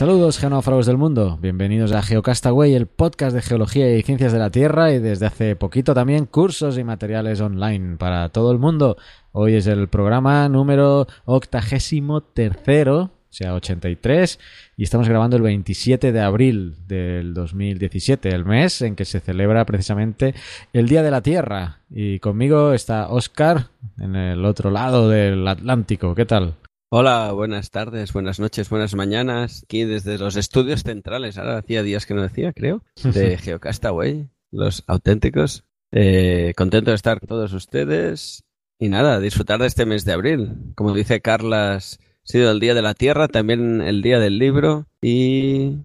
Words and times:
Saludos 0.00 0.38
genófagos 0.38 0.86
del 0.86 0.96
mundo, 0.96 1.38
bienvenidos 1.42 1.92
a 1.92 2.00
Geocastaway, 2.00 2.74
el 2.74 2.86
podcast 2.86 3.36
de 3.36 3.42
geología 3.42 3.94
y 3.94 4.02
ciencias 4.02 4.32
de 4.32 4.38
la 4.38 4.48
Tierra 4.48 4.94
y 4.94 4.98
desde 4.98 5.26
hace 5.26 5.56
poquito 5.56 5.92
también 5.92 6.24
cursos 6.24 6.78
y 6.78 6.84
materiales 6.84 7.38
online 7.42 7.98
para 7.98 8.30
todo 8.30 8.50
el 8.50 8.58
mundo. 8.58 8.96
Hoy 9.32 9.56
es 9.56 9.66
el 9.66 9.88
programa 9.88 10.48
número 10.48 11.06
octagésimo 11.26 12.22
tercero, 12.22 12.98
o 13.02 13.10
sea, 13.28 13.52
83, 13.52 14.40
y 14.78 14.84
estamos 14.84 15.06
grabando 15.06 15.36
el 15.36 15.42
27 15.42 16.12
de 16.12 16.20
abril 16.22 16.76
del 16.88 17.34
2017, 17.34 18.30
el 18.30 18.46
mes 18.46 18.80
en 18.80 18.96
que 18.96 19.04
se 19.04 19.20
celebra 19.20 19.66
precisamente 19.66 20.34
el 20.72 20.88
Día 20.88 21.02
de 21.02 21.10
la 21.10 21.20
Tierra. 21.20 21.80
Y 21.90 22.20
conmigo 22.20 22.72
está 22.72 23.08
Oscar 23.08 23.66
en 23.98 24.16
el 24.16 24.46
otro 24.46 24.70
lado 24.70 25.10
del 25.10 25.46
Atlántico. 25.46 26.14
¿Qué 26.14 26.24
tal? 26.24 26.54
Hola, 26.92 27.30
buenas 27.30 27.70
tardes, 27.70 28.12
buenas 28.12 28.40
noches, 28.40 28.68
buenas 28.68 28.96
mañanas. 28.96 29.62
Aquí 29.62 29.84
desde 29.84 30.18
los 30.18 30.34
estudios 30.34 30.82
centrales, 30.82 31.38
ahora 31.38 31.58
hacía 31.58 31.84
días 31.84 32.04
que 32.04 32.14
no 32.14 32.22
decía, 32.22 32.52
creo, 32.52 32.82
de 33.14 33.38
Geocastaway, 33.38 34.28
los 34.50 34.82
auténticos. 34.88 35.64
Eh, 35.92 36.52
contento 36.56 36.90
de 36.90 36.96
estar 36.96 37.20
con 37.20 37.28
todos 37.28 37.52
ustedes 37.52 38.42
y 38.76 38.88
nada, 38.88 39.20
disfrutar 39.20 39.60
de 39.60 39.68
este 39.68 39.86
mes 39.86 40.04
de 40.04 40.14
abril. 40.14 40.56
Como 40.74 40.92
dice 40.92 41.20
Carlas, 41.20 42.00
ha 42.02 42.26
sido 42.26 42.50
el 42.50 42.58
día 42.58 42.74
de 42.74 42.82
la 42.82 42.94
Tierra, 42.94 43.28
también 43.28 43.82
el 43.82 44.02
día 44.02 44.18
del 44.18 44.40
libro 44.40 44.88
y 45.00 45.76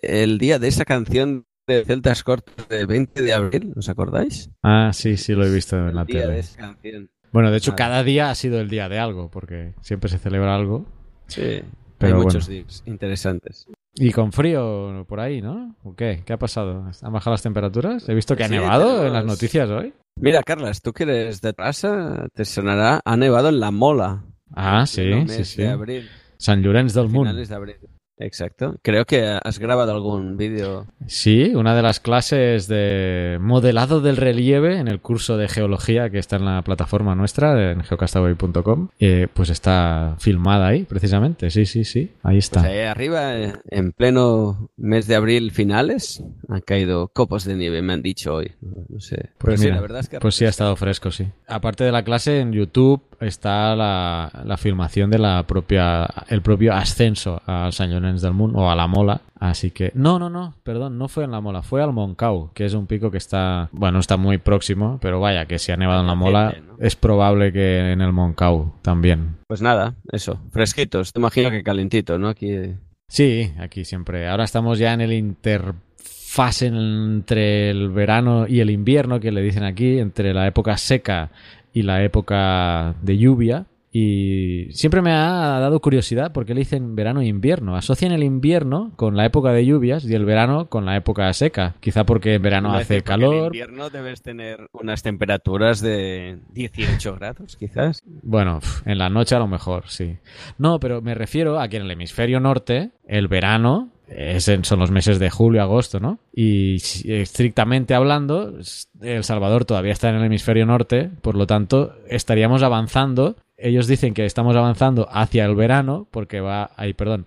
el 0.00 0.38
día 0.38 0.60
de 0.60 0.68
esa 0.68 0.84
canción 0.84 1.44
de 1.66 1.84
Celtas 1.84 2.22
Cortos 2.22 2.68
de 2.68 2.86
20 2.86 3.20
de 3.20 3.32
abril, 3.32 3.72
¿os 3.74 3.88
acordáis? 3.88 4.48
Ah, 4.62 4.92
sí, 4.92 5.16
sí, 5.16 5.32
lo 5.32 5.44
he 5.44 5.52
visto 5.52 5.76
en 5.76 5.88
El 5.88 5.96
la 5.96 6.04
día 6.04 6.28
de 6.28 6.38
esa 6.38 6.56
canción. 6.56 7.10
Bueno, 7.32 7.50
de 7.50 7.56
hecho, 7.56 7.74
cada 7.74 8.02
día 8.04 8.30
ha 8.30 8.34
sido 8.34 8.60
el 8.60 8.68
día 8.68 8.88
de 8.88 8.98
algo, 8.98 9.30
porque 9.30 9.74
siempre 9.80 10.10
se 10.10 10.18
celebra 10.18 10.54
algo. 10.54 10.84
Sí, 11.28 11.62
Pero 11.98 12.16
hay 12.16 12.22
muchos 12.22 12.46
bueno. 12.46 12.62
días 12.64 12.82
interesantes. 12.86 13.66
Y 13.94 14.10
con 14.12 14.32
frío 14.32 15.04
por 15.08 15.20
ahí, 15.20 15.42
¿no? 15.42 15.76
¿O 15.82 15.94
qué? 15.94 16.22
¿Qué 16.24 16.32
ha 16.32 16.38
pasado? 16.38 16.90
¿Han 17.02 17.12
bajado 17.12 17.32
las 17.34 17.42
temperaturas? 17.42 18.08
He 18.08 18.14
visto 18.14 18.36
que 18.36 18.44
ha 18.44 18.48
nevado 18.48 18.84
tenemos- 18.86 19.06
en 19.06 19.12
las 19.12 19.24
noticias 19.24 19.68
hoy. 19.70 19.92
Mira, 20.16 20.42
Carlas, 20.42 20.82
tú 20.82 20.92
que 20.92 21.04
eres 21.04 21.40
de 21.40 21.52
Trasa, 21.54 22.26
te 22.34 22.44
sonará, 22.44 23.00
ha 23.04 23.16
nevado 23.16 23.48
en 23.48 23.60
La 23.60 23.70
Mola. 23.70 24.24
Ah, 24.54 24.84
sí, 24.86 25.10
sí, 25.28 25.44
sí. 25.44 25.62
de 25.62 25.68
abril. 25.68 26.08
Llorenç 26.38 26.92
del 26.92 27.08
Munt. 27.08 27.28
Finales 27.28 27.48
de 27.48 27.54
abril. 27.54 27.76
Exacto. 28.18 28.76
Creo 28.82 29.04
que 29.04 29.38
has 29.42 29.58
grabado 29.58 29.92
algún 29.92 30.36
vídeo. 30.36 30.86
Sí, 31.06 31.54
una 31.54 31.74
de 31.74 31.82
las 31.82 32.00
clases 32.00 32.68
de 32.68 33.38
modelado 33.40 34.00
del 34.00 34.16
relieve 34.16 34.78
en 34.78 34.88
el 34.88 35.00
curso 35.00 35.36
de 35.36 35.48
geología 35.48 36.10
que 36.10 36.18
está 36.18 36.36
en 36.36 36.44
la 36.44 36.62
plataforma 36.62 37.14
nuestra, 37.14 37.72
en 37.72 37.82
geocastaway.com, 37.82 38.88
eh, 39.00 39.28
pues 39.32 39.50
está 39.50 40.16
filmada 40.18 40.68
ahí, 40.68 40.84
precisamente. 40.84 41.50
Sí, 41.50 41.66
sí, 41.66 41.84
sí, 41.84 42.12
ahí 42.22 42.38
está. 42.38 42.60
Pues 42.60 42.72
ahí 42.72 42.80
arriba, 42.80 43.36
eh, 43.36 43.52
en 43.70 43.92
pleno 43.92 44.70
mes 44.76 45.06
de 45.06 45.16
abril 45.16 45.50
finales, 45.50 46.22
han 46.48 46.60
caído 46.60 47.08
copos 47.08 47.44
de 47.44 47.56
nieve, 47.56 47.82
me 47.82 47.94
han 47.94 48.02
dicho 48.02 48.34
hoy. 48.34 48.52
No 48.60 49.00
sé. 49.00 49.16
Pero 49.16 49.32
Pues 49.38 49.60
sí, 49.60 49.68
la 49.68 49.80
verdad 49.80 50.00
es 50.00 50.08
que 50.08 50.20
Pues 50.20 50.34
sí, 50.34 50.44
ha 50.44 50.48
estado 50.50 50.76
fresco, 50.76 51.10
sí. 51.10 51.26
Aparte 51.48 51.84
de 51.84 51.92
la 51.92 52.04
clase, 52.04 52.40
en 52.40 52.52
YouTube 52.52 53.02
está 53.22 53.74
la, 53.76 54.30
la 54.44 54.56
filmación 54.56 55.10
de 55.10 55.18
la 55.18 55.42
propia, 55.44 56.06
el 56.28 56.42
propio 56.42 56.74
ascenso 56.74 57.40
al 57.46 57.72
San 57.72 57.90
Llorenç 57.90 58.20
del 58.20 58.32
Munt 58.32 58.54
o 58.56 58.70
a 58.70 58.76
la 58.76 58.86
Mola. 58.86 59.20
Así 59.38 59.70
que, 59.72 59.90
no, 59.94 60.18
no, 60.20 60.30
no, 60.30 60.54
perdón, 60.62 60.98
no 60.98 61.08
fue 61.08 61.24
en 61.24 61.32
la 61.32 61.40
Mola, 61.40 61.62
fue 61.62 61.82
al 61.82 61.92
Moncau, 61.92 62.50
que 62.54 62.64
es 62.64 62.74
un 62.74 62.86
pico 62.86 63.10
que 63.10 63.18
está, 63.18 63.68
bueno, 63.72 63.98
está 63.98 64.16
muy 64.16 64.38
próximo, 64.38 64.98
pero 65.00 65.18
vaya, 65.18 65.46
que 65.46 65.58
si 65.58 65.72
ha 65.72 65.76
nevado 65.76 66.00
en 66.02 66.06
la 66.06 66.14
Mola, 66.14 66.54
es 66.78 66.94
probable 66.94 67.52
que 67.52 67.92
en 67.92 68.00
el 68.00 68.12
Moncau 68.12 68.74
también. 68.82 69.38
Pues 69.48 69.60
nada, 69.60 69.94
eso, 70.12 70.38
fresquitos. 70.52 71.12
Te 71.12 71.18
imagino 71.18 71.50
que 71.50 71.62
calentito, 71.64 72.18
¿no? 72.18 72.28
Aquí. 72.28 72.50
eh, 72.50 72.76
Sí, 73.08 73.52
aquí 73.58 73.84
siempre. 73.84 74.26
Ahora 74.28 74.44
estamos 74.44 74.78
ya 74.78 74.94
en 74.94 75.02
el 75.02 75.12
interfase 75.12 76.66
entre 76.68 77.68
el 77.68 77.90
verano 77.90 78.46
y 78.48 78.60
el 78.60 78.70
invierno, 78.70 79.20
que 79.20 79.32
le 79.32 79.42
dicen 79.42 79.64
aquí, 79.64 79.98
entre 79.98 80.32
la 80.32 80.46
época 80.46 80.76
seca 80.78 81.30
y 81.72 81.82
la 81.82 82.02
época 82.04 82.94
de 83.02 83.18
lluvia. 83.18 83.66
Y 83.94 84.68
siempre 84.70 85.02
me 85.02 85.12
ha 85.12 85.58
dado 85.60 85.78
curiosidad 85.80 86.32
por 86.32 86.46
qué 86.46 86.54
le 86.54 86.60
dicen 86.60 86.96
verano 86.96 87.20
e 87.20 87.26
invierno. 87.26 87.76
Asocian 87.76 88.12
el 88.12 88.22
invierno 88.22 88.92
con 88.96 89.18
la 89.18 89.26
época 89.26 89.52
de 89.52 89.66
lluvias 89.66 90.06
y 90.06 90.14
el 90.14 90.24
verano 90.24 90.70
con 90.70 90.86
la 90.86 90.96
época 90.96 91.30
seca. 91.34 91.74
Quizá 91.78 92.04
porque 92.04 92.36
en 92.36 92.40
verano 92.42 92.72
hace 92.72 92.84
porque 92.84 92.96
En 92.96 93.02
calor. 93.02 93.46
invierno 93.48 93.90
debes 93.90 94.22
tener 94.22 94.66
unas 94.72 95.02
temperaturas 95.02 95.82
de 95.82 96.38
18 96.54 97.16
grados, 97.16 97.56
quizás. 97.56 98.02
Bueno, 98.22 98.60
en 98.86 98.96
la 98.96 99.10
noche 99.10 99.34
a 99.34 99.40
lo 99.40 99.46
mejor, 99.46 99.84
sí. 99.88 100.16
No, 100.56 100.80
pero 100.80 101.02
me 101.02 101.14
refiero 101.14 101.60
a 101.60 101.68
que 101.68 101.76
en 101.76 101.82
el 101.82 101.90
hemisferio 101.90 102.40
norte, 102.40 102.92
el 103.06 103.28
verano 103.28 103.91
es 104.08 104.48
en- 104.48 104.64
son 104.64 104.78
los 104.80 104.90
meses 104.90 105.18
de 105.18 105.30
julio, 105.30 105.62
agosto, 105.62 106.00
¿no? 106.00 106.18
Y 106.34 106.76
estrictamente 107.04 107.94
hablando, 107.94 108.58
El 109.00 109.24
Salvador 109.24 109.64
todavía 109.64 109.92
está 109.92 110.10
en 110.10 110.16
el 110.16 110.24
hemisferio 110.24 110.66
norte, 110.66 111.10
por 111.22 111.34
lo 111.36 111.46
tanto, 111.46 111.94
estaríamos 112.08 112.62
avanzando. 112.62 113.36
Ellos 113.56 113.86
dicen 113.86 114.12
que 114.12 114.24
estamos 114.24 114.56
avanzando 114.56 115.08
hacia 115.10 115.44
el 115.44 115.54
verano, 115.54 116.08
porque 116.10 116.40
va, 116.40 116.70
ahí, 116.76 116.94
perdón, 116.94 117.26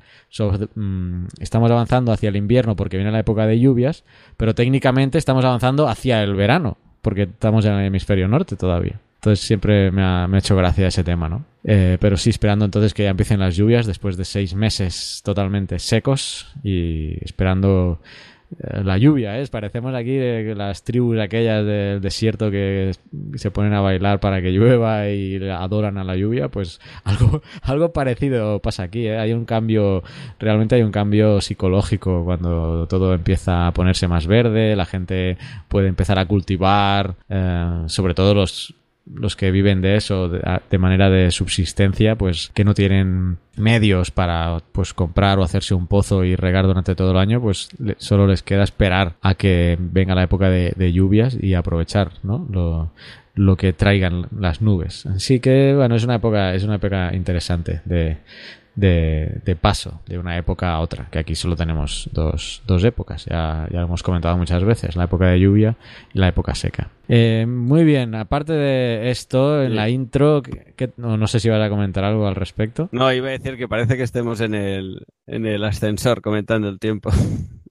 mm, 0.76 1.26
estamos 1.40 1.72
avanzando 1.72 2.12
hacia 2.12 2.30
el 2.30 2.36
invierno 2.36 2.76
porque 2.76 2.98
viene 2.98 3.12
la 3.12 3.20
época 3.20 3.48
de 3.48 3.60
lluvias, 3.60 4.04
pero 4.38 4.54
técnicamente 4.54 5.18
estamos 5.18 5.46
avanzando 5.46 5.88
hacia 5.88 6.22
el 6.24 6.36
verano, 6.36 6.78
porque 7.02 7.24
estamos 7.24 7.66
en 7.66 7.74
el 7.74 7.86
hemisferio 7.86 8.28
norte 8.28 8.56
todavía. 8.58 9.00
Entonces 9.26 9.48
siempre 9.48 9.90
me 9.90 10.04
ha, 10.04 10.30
hecho 10.38 10.56
gracia 10.56 10.86
ese 10.86 11.04
tema, 11.04 11.28
¿no? 11.28 11.46
Eh, 11.64 11.98
pero 12.00 12.16
sí, 12.16 12.30
esperando 12.30 12.64
entonces 12.64 12.94
que 12.94 13.06
ya 13.06 13.10
empiecen 13.10 13.40
las 13.40 13.56
lluvias 13.56 13.88
después 13.88 14.18
de 14.18 14.24
seis 14.24 14.54
meses 14.54 15.22
totalmente 15.26 15.80
secos 15.80 16.54
y 16.64 17.18
esperando 17.26 18.00
eh, 18.60 18.84
la 18.84 19.00
lluvia, 19.00 19.42
¿eh? 19.42 19.48
Parecemos 19.48 19.96
aquí 19.96 20.20
las 20.54 20.84
tribus 20.84 21.18
aquellas 21.18 21.66
del 21.66 22.02
desierto 22.02 22.52
que 22.52 22.92
se 23.34 23.50
ponen 23.50 23.74
a 23.74 23.82
bailar 23.82 24.20
para 24.20 24.44
que 24.44 24.52
llueva 24.52 25.10
y 25.10 25.38
adoran 25.50 25.98
a 25.98 26.04
la 26.04 26.16
lluvia, 26.16 26.50
pues 26.50 26.80
algo, 27.04 27.42
algo 27.64 27.94
parecido 27.94 28.60
pasa 28.60 28.84
aquí, 28.84 29.08
¿eh? 29.08 29.18
Hay 29.18 29.34
un 29.34 29.46
cambio, 29.46 30.04
realmente 30.38 30.76
hay 30.76 30.84
un 30.84 30.92
cambio 30.92 31.42
psicológico 31.42 32.26
cuando 32.26 32.86
todo 32.88 33.16
empieza 33.16 33.66
a 33.66 33.72
ponerse 33.72 34.08
más 34.08 34.28
verde, 34.28 34.76
la 34.76 34.86
gente 34.86 35.40
puede 35.68 35.88
empezar 35.88 36.20
a 36.20 36.28
cultivar, 36.28 37.16
sobre 37.88 38.14
todo 38.14 38.36
los 38.36 38.76
los 39.14 39.36
que 39.36 39.52
viven 39.52 39.82
de 39.82 39.96
eso 39.96 40.30
de, 40.30 40.78
manera 40.78 41.10
de 41.10 41.32
subsistencia, 41.32 42.16
pues 42.16 42.52
que 42.54 42.64
no 42.64 42.74
tienen 42.74 43.38
medios 43.56 44.12
para 44.12 44.62
pues 44.72 44.94
comprar 44.94 45.40
o 45.40 45.44
hacerse 45.44 45.76
un 45.76 45.88
pozo 45.88 46.24
y 46.24 46.36
regar 46.36 46.66
durante 46.66 46.96
todo 46.96 47.12
el 47.12 47.18
año, 47.18 47.42
pues 47.42 47.70
solo 47.98 48.28
les 48.28 48.42
queda 48.42 48.64
esperar 48.64 49.14
a 49.22 49.36
que 49.36 49.78
venga 49.80 50.16
la 50.16 50.24
época 50.24 50.50
de, 50.50 50.74
de 50.76 50.92
lluvias 50.92 51.38
y 51.40 51.54
aprovechar, 51.54 52.14
¿no? 52.24 52.48
Lo, 52.50 52.92
lo 53.36 53.58
que 53.58 53.74
traigan 53.74 54.28
las 54.38 54.62
nubes. 54.62 55.06
Así 55.06 55.40
que, 55.40 55.74
bueno, 55.76 55.96
es 55.96 56.04
una 56.04 56.16
época, 56.16 56.54
es 56.56 56.64
una 56.64 56.76
época 56.76 57.14
interesante 57.14 57.82
de, 57.86 58.18
de, 58.76 59.40
de 59.46 59.56
paso 59.56 60.02
de 60.08 60.18
una 60.20 60.38
época 60.38 60.72
a 60.74 60.80
otra, 60.80 61.08
que 61.12 61.20
aquí 61.20 61.36
solo 61.36 61.56
tenemos 61.56 62.10
dos, 62.12 62.62
dos 62.68 62.84
épocas, 62.84 63.26
ya, 63.26 63.68
ya 63.72 63.80
lo 63.80 63.86
hemos 63.86 64.04
comentado 64.04 64.38
muchas 64.38 64.64
veces, 64.64 64.96
la 64.96 65.06
época 65.06 65.28
de 65.28 65.40
lluvia 65.40 65.76
y 66.14 66.20
la 66.20 66.28
época 66.28 66.54
seca. 66.56 66.90
Eh, 67.08 67.46
muy 67.48 67.84
bien, 67.84 68.16
aparte 68.16 68.54
de 68.54 69.12
esto, 69.12 69.64
en 69.64 69.76
la 69.76 69.90
intro, 69.90 70.42
que, 70.42 70.74
que- 70.76 70.90
no, 70.98 71.18
no 71.18 71.28
sé 71.28 71.40
si 71.40 71.50
vas 71.50 71.62
a 71.62 71.70
comentar 71.70 72.04
algo 72.04 72.28
al 72.28 72.36
respecto. 72.36 72.90
No, 72.92 73.12
iba 73.14 73.28
a 73.28 73.32
decir 73.32 73.58
que 73.58 73.68
parece 73.68 73.96
que 73.98 74.04
estemos 74.04 74.42
en 74.42 74.56
el, 74.56 75.06
en 75.28 75.46
el 75.46 75.64
ascensor 75.64 76.22
comentando 76.22 76.68
el 76.70 76.80
tiempo. 76.80 77.10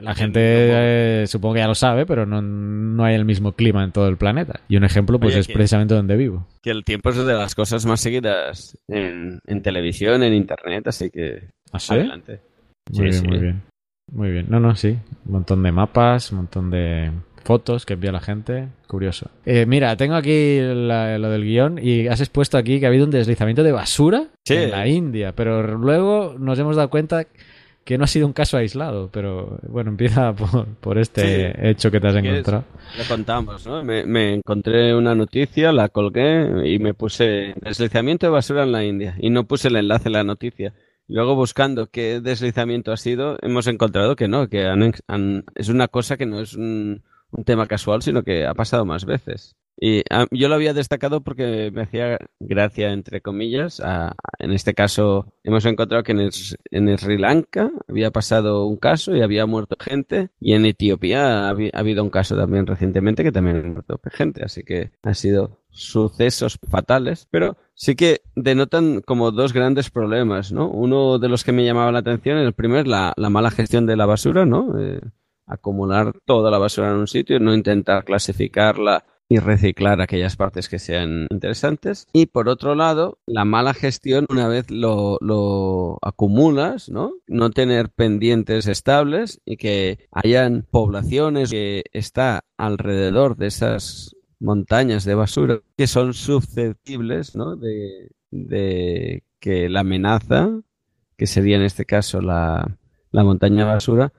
La 0.00 0.14
gente 0.14 0.40
eh, 0.42 1.26
supongo 1.26 1.54
que 1.54 1.60
ya 1.60 1.66
lo 1.68 1.74
sabe, 1.74 2.04
pero 2.06 2.26
no, 2.26 2.42
no 2.42 3.04
hay 3.04 3.14
el 3.14 3.24
mismo 3.24 3.52
clima 3.52 3.84
en 3.84 3.92
todo 3.92 4.08
el 4.08 4.16
planeta. 4.16 4.60
Y 4.68 4.76
un 4.76 4.84
ejemplo, 4.84 5.18
pues 5.18 5.32
Oye, 5.34 5.40
es 5.40 5.46
que- 5.46 5.54
precisamente 5.54 5.94
donde 5.94 6.16
vivo. 6.16 6.46
Que 6.62 6.70
el 6.70 6.84
tiempo 6.84 7.10
es 7.10 7.16
de 7.16 7.32
las 7.34 7.54
cosas 7.54 7.86
más 7.86 8.00
seguidas 8.00 8.76
en, 8.88 9.38
en 9.46 9.62
televisión, 9.62 10.22
en 10.22 10.34
internet, 10.34 10.86
así 10.88 11.10
que 11.10 11.48
¿Ah, 11.72 11.78
sí? 11.78 11.94
adelante. 11.94 12.40
Muy 12.90 12.96
Sí, 12.96 13.02
bien, 13.02 13.14
sí. 13.14 13.26
muy 13.28 13.38
bien. 13.38 13.62
Muy 14.12 14.30
bien. 14.30 14.46
No, 14.48 14.60
no, 14.60 14.74
sí. 14.76 14.98
Un 15.26 15.32
montón 15.32 15.62
de 15.62 15.72
mapas, 15.72 16.30
un 16.32 16.38
montón 16.38 16.70
de 16.70 17.10
fotos 17.42 17.86
que 17.86 17.94
envía 17.94 18.12
la 18.12 18.20
gente. 18.20 18.68
Curioso. 18.86 19.30
Eh, 19.46 19.64
mira, 19.66 19.96
tengo 19.96 20.14
aquí 20.14 20.58
la- 20.60 21.18
lo 21.18 21.30
del 21.30 21.44
guion 21.44 21.78
y 21.82 22.08
has 22.08 22.20
expuesto 22.20 22.58
aquí 22.58 22.80
que 22.80 22.86
ha 22.86 22.88
habido 22.88 23.04
un 23.04 23.10
deslizamiento 23.10 23.62
de 23.62 23.72
basura 23.72 24.24
en 24.48 24.70
la 24.70 24.86
India, 24.88 25.32
pero 25.32 25.76
luego 25.78 26.36
nos 26.38 26.58
hemos 26.58 26.76
dado 26.76 26.90
cuenta 26.90 27.26
que 27.84 27.98
no 27.98 28.04
ha 28.04 28.06
sido 28.06 28.26
un 28.26 28.32
caso 28.32 28.56
aislado, 28.56 29.10
pero 29.12 29.58
bueno, 29.68 29.90
empieza 29.90 30.32
por, 30.36 30.66
por 30.76 30.98
este 30.98 31.52
Sí. 31.52 31.58
hecho 31.62 31.90
que 31.90 32.00
te 32.00 32.08
has 32.08 32.16
encontrado. 32.16 32.64
Lo 32.98 33.04
contamos, 33.08 33.66
¿no? 33.66 33.82
Me, 33.84 34.04
me 34.06 34.34
encontré 34.34 34.94
una 34.94 35.14
noticia, 35.14 35.72
la 35.72 35.88
colgué 35.88 36.68
y 36.68 36.78
me 36.78 36.94
puse 36.94 37.54
deslizamiento 37.60 38.26
de 38.26 38.30
basura 38.32 38.62
en 38.62 38.72
la 38.72 38.84
India 38.84 39.16
y 39.20 39.30
no 39.30 39.44
puse 39.44 39.68
el 39.68 39.76
enlace 39.76 40.08
a 40.08 40.12
la 40.12 40.24
noticia. 40.24 40.72
Luego 41.06 41.34
buscando 41.36 41.88
qué 41.88 42.20
deslizamiento 42.22 42.90
ha 42.90 42.96
sido, 42.96 43.36
hemos 43.42 43.66
encontrado 43.66 44.16
que 44.16 44.26
no, 44.28 44.48
que 44.48 44.64
han- 44.66 44.94
han- 45.06 45.44
es 45.54 45.68
una 45.68 45.88
cosa 45.88 46.16
que 46.16 46.24
no 46.24 46.40
es 46.40 46.54
un, 46.54 47.02
un 47.30 47.44
tema 47.44 47.66
casual, 47.66 48.00
sino 48.00 48.22
que 48.22 48.46
ha 48.46 48.54
pasado 48.54 48.86
más 48.86 49.04
veces. 49.04 49.54
Y 49.76 50.02
ah, 50.10 50.26
yo 50.30 50.48
lo 50.48 50.54
había 50.54 50.72
destacado 50.72 51.20
porque 51.22 51.70
me 51.72 51.82
hacía 51.82 52.18
gracia, 52.40 52.92
entre 52.92 53.20
comillas. 53.20 53.80
a- 53.80 54.08
a- 54.10 54.14
en 54.38 54.52
este 54.52 54.72
caso, 54.74 55.32
hemos 55.42 55.64
encontrado 55.64 56.02
que 56.04 56.12
en, 56.12 56.20
el- 56.20 56.30
en 56.70 56.96
Sri 56.98 57.18
Lanka 57.18 57.70
había 57.88 58.10
pasado 58.10 58.66
un 58.66 58.76
caso 58.76 59.16
y 59.16 59.22
había 59.22 59.46
muerto 59.46 59.76
gente. 59.80 60.30
Y 60.40 60.52
en 60.54 60.64
Etiopía 60.66 61.48
ha, 61.48 61.50
ha 61.50 61.78
habido 61.78 62.02
un 62.04 62.10
caso 62.10 62.36
también 62.36 62.66
recientemente 62.66 63.22
que 63.24 63.32
también 63.32 63.56
ha 63.58 63.68
muerto 63.68 64.00
gente. 64.12 64.44
Así 64.44 64.62
que 64.62 64.92
han 65.02 65.14
sido 65.14 65.60
sucesos 65.70 66.58
fatales. 66.70 67.26
Pero 67.30 67.56
sí 67.74 67.96
que 67.96 68.20
denotan 68.36 69.00
como 69.02 69.32
dos 69.32 69.52
grandes 69.52 69.90
problemas, 69.90 70.52
¿no? 70.52 70.68
Uno 70.70 71.18
de 71.18 71.28
los 71.28 71.42
que 71.44 71.52
me 71.52 71.64
llamaba 71.64 71.90
la 71.92 71.98
atención, 71.98 72.38
el 72.38 72.52
primero, 72.54 72.88
la, 72.88 73.12
la 73.16 73.28
mala 73.30 73.50
gestión 73.50 73.86
de 73.86 73.96
la 73.96 74.06
basura, 74.06 74.46
¿no? 74.46 74.78
Eh, 74.80 75.00
acumular 75.46 76.12
toda 76.24 76.50
la 76.50 76.58
basura 76.58 76.90
en 76.90 76.96
un 76.96 77.06
sitio, 77.08 77.38
no 77.40 77.52
intentar 77.54 78.04
clasificarla 78.04 79.04
y 79.28 79.38
reciclar 79.38 80.00
aquellas 80.00 80.36
partes 80.36 80.68
que 80.68 80.78
sean 80.78 81.26
interesantes. 81.30 82.06
Y 82.12 82.26
por 82.26 82.48
otro 82.48 82.74
lado, 82.74 83.18
la 83.26 83.44
mala 83.44 83.74
gestión, 83.74 84.26
una 84.28 84.48
vez 84.48 84.70
lo, 84.70 85.18
lo 85.20 85.98
acumulas, 86.02 86.88
¿no? 86.88 87.14
No 87.26 87.50
tener 87.50 87.90
pendientes 87.90 88.66
estables 88.66 89.40
y 89.44 89.56
que 89.56 90.08
hayan 90.12 90.66
poblaciones 90.70 91.50
que 91.50 91.84
está 91.92 92.44
alrededor 92.56 93.36
de 93.36 93.46
esas 93.46 94.14
montañas 94.40 95.04
de 95.04 95.14
basura 95.14 95.60
que 95.76 95.86
son 95.86 96.12
susceptibles, 96.14 97.34
¿no? 97.34 97.56
De, 97.56 98.10
de 98.30 99.24
que 99.40 99.68
la 99.68 99.80
amenaza, 99.80 100.50
que 101.16 101.26
sería 101.26 101.56
en 101.56 101.62
este 101.62 101.86
caso 101.86 102.20
la, 102.20 102.78
la 103.10 103.24
montaña 103.24 103.64
de 103.64 103.72
basura, 103.72 104.12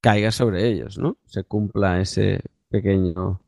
caiga 0.00 0.30
sobre 0.30 0.68
ellos, 0.68 0.98
¿no? 0.98 1.18
Se 1.26 1.44
cumpla 1.44 2.00
ese 2.00 2.40
pequeño 2.68 3.40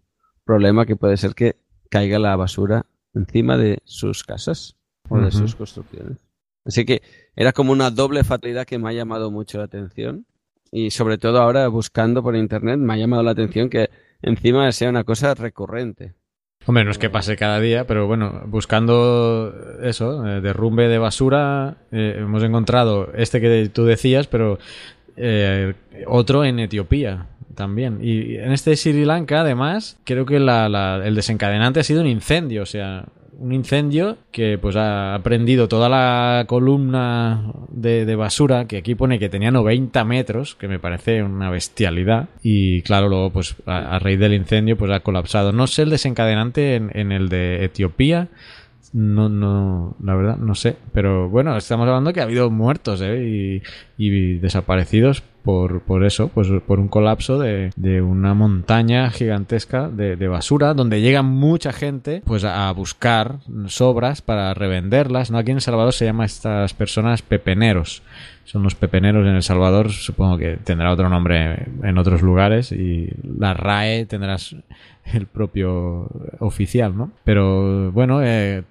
problema 0.47 0.87
que 0.87 0.97
puede 0.97 1.19
ser 1.19 1.35
que 1.35 1.57
caiga 1.91 2.19
la 2.19 2.37
basura 2.37 2.87
encima 3.15 3.59
de 3.59 3.81
sus 3.85 4.25
casas 4.25 4.77
o 5.09 5.19
de 5.19 5.31
sus 5.31 5.55
construcciones. 5.55 6.19
Así 6.65 6.85
que 6.85 7.03
era 7.35 7.53
como 7.53 7.73
una 7.73 7.91
doble 7.91 8.25
fatalidad 8.25 8.67
que 8.67 8.79
me 8.79 8.89
ha 8.89 8.93
llamado 8.93 9.31
mucho 9.31 9.59
la 9.59 9.65
atención 9.65 10.27
y 10.71 10.91
sobre 10.91 11.19
todo 11.19 11.41
ahora 11.41 11.69
buscando 11.69 12.23
por 12.23 12.35
internet 12.35 12.79
me 12.79 12.95
ha 12.95 12.97
llamado 12.97 13.23
la 13.23 13.33
atención 13.33 13.69
que 13.69 13.91
encima 14.23 14.71
sea 14.73 14.89
una 14.89 15.05
cosa 15.05 15.35
recurrente. 15.35 16.15
Hombre, 16.67 16.85
no 16.85 16.91
es 16.91 16.99
que 16.99 17.11
pase 17.11 17.37
cada 17.37 17.61
día, 17.61 17.87
pero 17.87 18.09
bueno, 18.09 18.43
buscando 18.47 19.55
eso, 19.83 20.27
eh, 20.27 20.41
derrumbe 20.41 20.89
de 20.89 20.99
basura, 20.99 21.77
eh, 21.93 22.17
hemos 22.19 22.43
encontrado 22.43 23.13
este 23.15 23.41
que 23.41 23.69
tú 23.73 23.85
decías, 23.85 24.27
pero 24.27 24.59
eh, 25.17 25.75
otro 26.09 26.45
en 26.45 26.59
Etiopía 26.59 27.29
también. 27.57 27.99
Y 28.01 28.37
en 28.37 28.53
este 28.53 28.77
Sri 28.77 29.05
Lanka, 29.05 29.41
además, 29.41 29.99
creo 30.05 30.25
que 30.27 30.39
la- 30.39 30.69
la- 30.69 31.03
el 31.05 31.17
desencadenante 31.17 31.81
ha 31.81 31.83
sido 31.83 32.03
un 32.03 32.07
incendio, 32.07 32.63
o 32.63 32.67
sea, 32.67 33.07
un 33.39 33.53
incendio 33.53 34.17
que 34.33 34.57
pues 34.57 34.77
ha 34.79 35.21
prendido 35.23 35.69
toda 35.69 35.91
la 35.91 36.45
columna 36.47 37.53
de, 37.69 38.07
de 38.07 38.17
basura, 38.17 38.67
que 38.67 38.79
aquí 38.79 38.95
pone 38.95 39.19
que 39.19 39.29
tenía 39.29 39.51
90 39.51 40.05
metros, 40.07 40.55
que 40.55 40.69
me 40.69 40.79
parece 40.79 41.23
una 41.23 41.51
bestialidad. 41.51 42.29
Y 42.43 42.81
claro, 42.83 43.09
luego 43.11 43.31
pues 43.31 43.55
a, 43.67 43.99
raíz 43.99 44.19
del 44.19 44.33
incendio 44.33 44.79
pues 44.79 44.91
ha 44.91 45.01
colapsado. 45.01 45.53
No 45.53 45.67
sé 45.67 45.83
el 45.83 45.91
desencadenante 45.91 46.77
en, 46.77 46.91
en 46.95 47.13
el 47.13 47.29
de 47.29 47.65
Etiopía. 47.65 48.29
No, 48.95 49.29
no, 49.29 49.97
la 50.03 50.15
verdad, 50.15 50.37
no 50.39 50.55
sé. 50.55 50.77
Pero 50.95 51.29
bueno, 51.29 51.55
estamos 51.59 51.87
hablando 51.87 52.15
que 52.15 52.21
ha 52.21 52.23
habido 52.23 52.49
muertos 52.51 53.03
¿eh? 53.05 53.61
Y 53.99 54.39
desaparecidos 54.39 55.23
por, 55.47 55.81
por 55.83 56.05
eso, 56.05 56.29
pues 56.29 56.49
por 56.67 56.81
un 56.81 56.89
colapso 56.89 57.39
de, 57.39 57.71
de 57.77 58.03
una 58.03 58.35
montaña 58.35 59.09
gigantesca 59.11 59.89
de, 59.89 60.17
de 60.17 60.29
basura 60.29 60.75
donde 60.75 61.01
llega 61.01 61.23
mucha 61.23 61.73
gente 61.73 62.21
pues 62.25 62.43
a 62.43 62.71
buscar 62.73 63.37
sobras 63.67 64.23
para 64.23 64.53
revenderlas. 64.55 65.31
¿no? 65.31 65.39
Aquí 65.39 65.53
en 65.53 65.59
El 65.59 65.63
Salvador 65.63 65.93
se 65.93 66.05
llama 66.05 66.25
a 66.25 66.27
estas 66.27 66.75
personas 66.75 67.23
pepeneros. 67.23 68.03
Son 68.45 68.63
los 68.63 68.75
pepeneros 68.75 69.27
en 69.27 69.35
El 69.35 69.43
Salvador, 69.43 69.91
supongo 69.93 70.37
que 70.39 70.57
tendrá 70.57 70.93
otro 70.93 71.09
nombre 71.09 71.67
en 71.83 71.99
otros 71.99 72.23
lugares 72.23 72.73
y 72.73 73.09
la 73.39 73.55
RAE 73.55 74.07
tendrá 74.07 74.37
el 75.13 75.27
propio 75.27 76.09
oficial, 76.41 76.97
¿no? 76.97 77.11
Pero 77.25 77.93
bueno, 77.93 78.23
eh, 78.23 78.65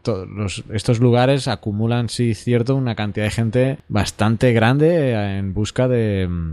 estos 0.73 0.99
lugares 0.99 1.47
acumulan, 1.47 2.09
sí, 2.09 2.33
cierto, 2.33 2.75
una 2.75 2.95
cantidad 2.95 3.25
de 3.25 3.31
gente 3.31 3.77
bastante 3.87 4.53
grande 4.53 5.14
en 5.15 5.53
busca 5.53 5.87
de, 5.87 6.49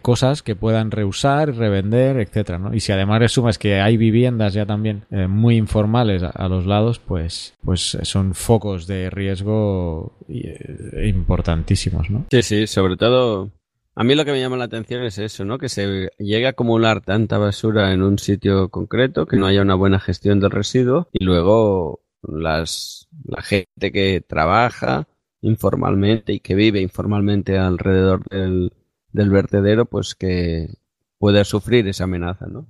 cosas 0.00 0.42
que 0.42 0.56
puedan 0.56 0.90
reusar, 0.90 1.54
revender, 1.54 2.18
etcétera. 2.18 2.70
Y 2.72 2.80
si 2.80 2.92
además 2.92 3.20
le 3.20 3.28
sumas 3.28 3.58
que 3.58 3.80
hay 3.80 3.96
viviendas 3.96 4.54
ya 4.54 4.66
también 4.66 5.04
eh, 5.10 5.26
muy 5.26 5.56
informales 5.56 6.22
a, 6.22 6.48
los 6.48 6.66
lados, 6.66 6.98
pues, 6.98 7.54
pues 7.64 7.98
son 8.02 8.34
focos 8.34 8.86
de 8.86 9.10
riesgo 9.10 10.16
eh, 10.28 11.08
importantísimos. 11.08 12.06
Sí, 12.30 12.42
sí, 12.42 12.66
sobre 12.66 12.96
todo 12.96 13.50
a 13.94 14.04
mí 14.04 14.14
lo 14.14 14.24
que 14.24 14.32
me 14.32 14.40
llama 14.40 14.56
la 14.56 14.64
atención 14.64 15.02
es 15.02 15.18
eso, 15.18 15.44
¿no? 15.44 15.58
Que 15.58 15.68
se 15.68 16.10
llegue 16.18 16.46
a 16.46 16.50
acumular 16.50 17.02
tanta 17.02 17.36
basura 17.36 17.92
en 17.92 18.02
un 18.02 18.18
sitio 18.18 18.70
concreto, 18.70 19.26
que 19.26 19.36
no 19.36 19.46
haya 19.46 19.60
una 19.60 19.74
buena 19.74 20.00
gestión 20.00 20.40
del 20.40 20.50
residuo 20.50 21.08
y 21.12 21.24
luego 21.24 22.00
las 22.22 23.08
la 23.24 23.42
gente 23.42 23.92
que 23.92 24.22
trabaja 24.26 25.06
informalmente 25.42 26.32
y 26.32 26.40
que 26.40 26.54
vive 26.54 26.80
informalmente 26.80 27.58
alrededor 27.58 28.24
del, 28.30 28.72
del 29.12 29.30
vertedero, 29.30 29.84
pues 29.84 30.14
que 30.14 30.78
pueda 31.18 31.44
sufrir 31.44 31.86
esa 31.86 32.04
amenaza, 32.04 32.46
¿no? 32.46 32.66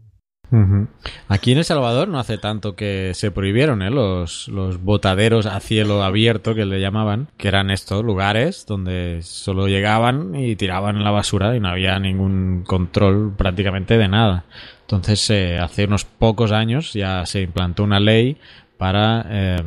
Aquí 1.29 1.53
en 1.53 1.59
El 1.59 1.65
Salvador 1.65 2.09
no 2.09 2.19
hace 2.19 2.37
tanto 2.37 2.77
que 2.77 3.13
se 3.15 3.31
prohibieron 3.31 3.81
¿eh? 3.81 3.89
los, 3.89 4.49
los 4.49 4.83
botaderos 4.83 5.47
a 5.47 5.59
cielo 5.61 6.03
abierto 6.03 6.55
que 6.55 6.67
le 6.67 6.79
llamaban, 6.79 7.29
que 7.39 7.49
eran 7.49 7.71
estos 7.71 8.05
lugares 8.05 8.67
donde 8.67 9.21
solo 9.23 9.67
llegaban 9.67 10.35
y 10.35 10.55
tiraban 10.57 11.03
la 11.03 11.11
basura 11.11 11.57
y 11.57 11.61
no 11.61 11.69
había 11.69 11.99
ningún 11.99 12.65
control 12.67 13.33
prácticamente 13.35 13.97
de 13.97 14.09
nada. 14.09 14.45
Entonces, 14.83 15.31
eh, 15.31 15.59
hace 15.59 15.87
unos 15.87 16.05
pocos 16.05 16.53
años 16.53 16.93
ya 16.93 17.25
se 17.25 17.41
implantó 17.41 17.83
una 17.83 17.99
ley 17.99 18.37
para, 18.77 19.25
eh, 19.31 19.63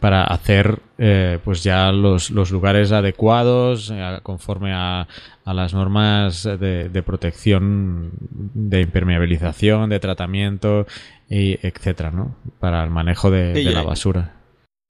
para 0.00 0.24
hacer 0.24 0.78
eh, 0.98 1.38
pues 1.44 1.62
ya 1.64 1.90
los, 1.92 2.30
los 2.30 2.50
lugares 2.50 2.92
adecuados 2.92 3.90
eh, 3.92 4.18
conforme 4.22 4.72
a, 4.72 5.08
a 5.44 5.54
las 5.54 5.74
normas 5.74 6.44
de, 6.44 6.88
de 6.88 7.02
protección, 7.02 8.12
de 8.20 8.80
impermeabilización, 8.82 9.90
de 9.90 10.00
tratamiento, 10.00 10.86
y 11.28 11.58
etcétera, 11.66 12.10
¿no? 12.10 12.36
Para 12.60 12.82
el 12.84 12.90
manejo 12.90 13.30
de, 13.30 13.54
Sí, 13.54 13.64
de 13.64 13.72
ya- 13.72 13.78
la 13.78 13.82
basura. 13.82 14.34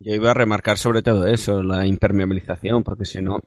Yo 0.01 0.15
iba 0.15 0.31
a 0.31 0.35
remarcar 0.35 0.79
sobre 0.79 1.03
todo 1.03 1.27
eso, 1.27 1.63
la 1.65 1.85
impermeabilización, 1.87 2.85
porque 2.85 3.05
si 3.05 3.21
no, 3.21 3.41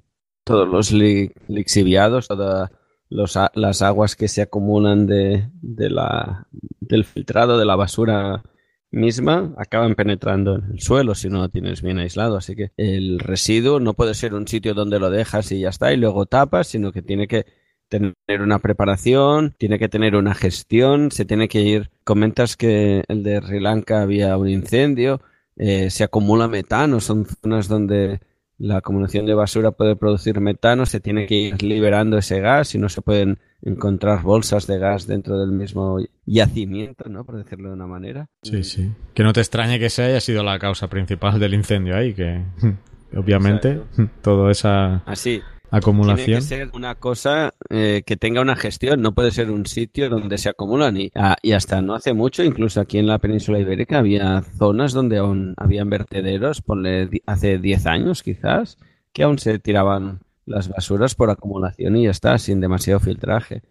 todos 0.44 0.68
los 0.68 0.92
li- 0.92 1.32
lixiviados, 1.48 2.28
todas 2.28 2.70
los 3.10 3.38
a- 3.38 3.52
las 3.56 3.82
aguas 3.82 4.16
que 4.18 4.28
se 4.28 4.42
acumulan 4.42 5.06
de, 5.08 5.50
de 5.62 5.90
la, 5.90 6.48
del 6.82 7.06
filtrado 7.06 7.58
de 7.58 7.66
la 7.66 7.76
basura 7.78 8.44
misma 8.92 9.54
acaban 9.58 9.96
penetrando 9.96 10.56
en 10.56 10.72
el 10.74 10.82
suelo 10.82 11.16
si 11.16 11.30
no 11.30 11.40
lo 11.40 11.50
tienes 11.50 11.82
bien 11.82 11.98
aislado. 12.00 12.38
Así 12.38 12.56
que 12.56 12.72
el 12.78 13.20
residuo 13.20 13.80
no 13.80 13.94
puede 13.94 14.14
ser 14.14 14.34
un 14.34 14.48
sitio 14.48 14.74
donde 14.74 15.00
lo 15.00 15.10
dejas 15.10 15.52
y 15.52 15.62
ya 15.62 15.70
está 15.70 15.94
y 15.94 15.98
luego 15.98 16.26
tapas, 16.26 16.68
sino 16.68 16.92
que 16.92 17.02
tiene 17.02 17.28
que 17.28 17.46
tener 17.90 18.42
una 18.42 18.60
preparación, 18.60 19.54
tiene 19.58 19.78
que 19.78 19.90
tener 19.90 20.16
una 20.16 20.34
gestión, 20.34 21.12
se 21.12 21.26
tiene 21.26 21.48
que 21.48 21.62
ir. 21.62 21.92
Comentas 22.04 22.56
que 22.56 23.04
el 23.08 23.24
de 23.24 23.42
Sri 23.42 23.60
Lanka 23.60 24.02
había 24.02 24.38
un 24.38 24.48
incendio, 24.48 25.22
eh, 25.58 25.90
se 25.90 26.04
acumula 26.04 26.48
metano, 26.48 27.02
son 27.02 27.26
zonas 27.26 27.68
donde 27.68 28.22
la 28.62 28.78
acumulación 28.78 29.26
de 29.26 29.34
basura 29.34 29.72
puede 29.72 29.96
producir 29.96 30.40
metano, 30.40 30.86
se 30.86 31.00
tiene 31.00 31.26
que 31.26 31.36
ir 31.36 31.64
liberando 31.64 32.18
ese 32.18 32.40
gas 32.40 32.76
y 32.76 32.78
no 32.78 32.90
se 32.90 33.02
pueden 33.02 33.40
encontrar 33.64 34.22
bolsas 34.22 34.68
de 34.68 34.78
gas 34.78 35.08
dentro 35.08 35.40
del 35.40 35.52
mismo 35.52 35.98
yacimiento, 36.26 37.10
¿no? 37.10 37.26
Por 37.26 37.38
decirlo 37.38 37.70
de 37.70 37.76
una 37.76 37.88
manera. 37.88 38.28
Sí, 38.44 38.64
sí. 38.64 38.92
Que 39.16 39.24
no 39.24 39.34
te 39.34 39.40
extrañe 39.40 39.80
que 39.80 39.88
esa 39.88 40.06
haya 40.06 40.22
sido 40.22 40.44
la 40.44 40.60
causa 40.60 40.88
principal 40.90 41.40
del 41.40 41.56
incendio 41.56 41.96
ahí, 41.96 42.14
que 42.14 42.44
obviamente 43.16 43.82
todo 44.22 44.50
esa... 44.52 44.98
Así. 45.06 45.42
Acumulación. 45.72 46.26
Tiene 46.26 46.40
que 46.40 46.46
ser 46.46 46.70
una 46.74 46.96
cosa 46.96 47.54
eh, 47.70 48.04
que 48.06 48.18
tenga 48.18 48.42
una 48.42 48.56
gestión, 48.56 49.02
no 49.02 49.14
puede 49.14 49.32
ser 49.32 49.50
un 49.50 49.66
sitio 49.66 50.10
donde 50.10 50.38
se 50.38 50.50
acumulan. 50.50 50.98
Y, 50.98 51.12
ah, 51.16 51.38
y 51.42 51.54
hasta 51.54 51.82
no 51.82 51.96
hace 51.96 52.14
mucho, 52.14 52.44
incluso 52.44 52.82
aquí 52.82 52.98
en 52.98 53.08
la 53.08 53.20
península 53.20 53.60
ibérica, 53.60 54.00
había 54.00 54.42
zonas 54.58 54.94
donde 54.94 55.18
aún 55.18 55.54
habían 55.58 55.90
vertederos, 55.90 56.62
ponle 56.62 57.10
hace 57.26 57.58
10 57.58 57.86
años 57.88 58.22
quizás, 58.24 58.78
que 59.14 59.24
aún 59.24 59.40
se 59.40 59.60
tiraban 59.60 60.20
las 60.46 60.70
basuras 60.70 61.16
por 61.16 61.30
acumulación 61.30 61.96
y 61.96 62.04
ya 62.06 62.12
está, 62.12 62.38
sin 62.38 62.60
demasiado 62.62 63.00
filtraje. 63.00 63.62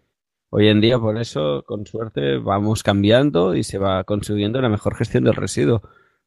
Hoy 0.49 0.67
en 0.67 0.81
día, 0.81 0.99
por 0.99 1.17
eso, 1.17 1.63
con 1.65 1.85
suerte, 1.85 2.37
vamos 2.37 2.83
cambiando 2.83 3.55
y 3.55 3.63
se 3.63 3.77
va 3.77 4.03
consiguiendo 4.03 4.59
una 4.59 4.67
mejor 4.69 4.95
gestión 4.95 5.23
del 5.23 5.35
residuo. 5.35 5.81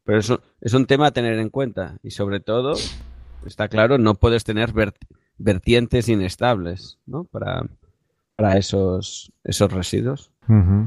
Pero 0.04 0.19
eso 0.19 0.40
es 0.61 0.73
un 0.73 0.87
tema 0.87 1.09
a 1.09 1.11
tener 1.12 1.38
en 1.38 1.50
cuenta. 1.50 1.99
Y 2.02 2.11
sobre 2.11 2.40
todo, 2.40 2.75
está 3.47 3.69
claro, 3.69 3.99
no 3.99 4.14
puedes 4.14 4.45
tener 4.45 4.73
vert- 4.73 4.97
vertientes 5.38 6.09
inestables, 6.09 6.99
¿no? 7.07 7.25
Para, 7.25 7.64
para 8.37 8.57
esos, 8.59 9.33
esos 9.45 9.73
residuos. 9.73 10.31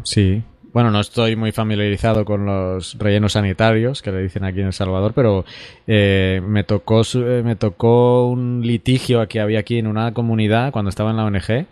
Sí. 0.04 0.44
Bueno, 0.74 0.92
no 0.92 1.00
estoy 1.00 1.36
muy 1.36 1.51
familiarizado 1.51 2.24
con 2.25 2.46
los 2.46 2.98
rellenos 3.00 3.34
sanitarios 3.34 4.01
que 4.01 4.12
le 4.12 4.22
dicen 4.22 4.44
aquí 4.44 4.60
en 4.60 4.68
El 4.68 4.74
Salvador, 4.74 5.13
pero 5.16 5.44
eh, 5.88 6.42
me 6.46 6.63
tocó 6.63 7.04
su- 7.04 7.25
eh, 7.25 7.42
me 7.42 7.56
tocó 7.56 8.27
un 8.27 8.62
litigio 8.63 9.27
que 9.27 9.39
había 9.39 9.60
aquí 9.60 9.80
en 9.80 9.88
una 9.88 10.13
comunidad 10.13 10.72
cuando 10.72 10.89
estaba 10.89 11.10
en 11.12 11.18
la 11.18 11.25
ONG. 11.25 11.66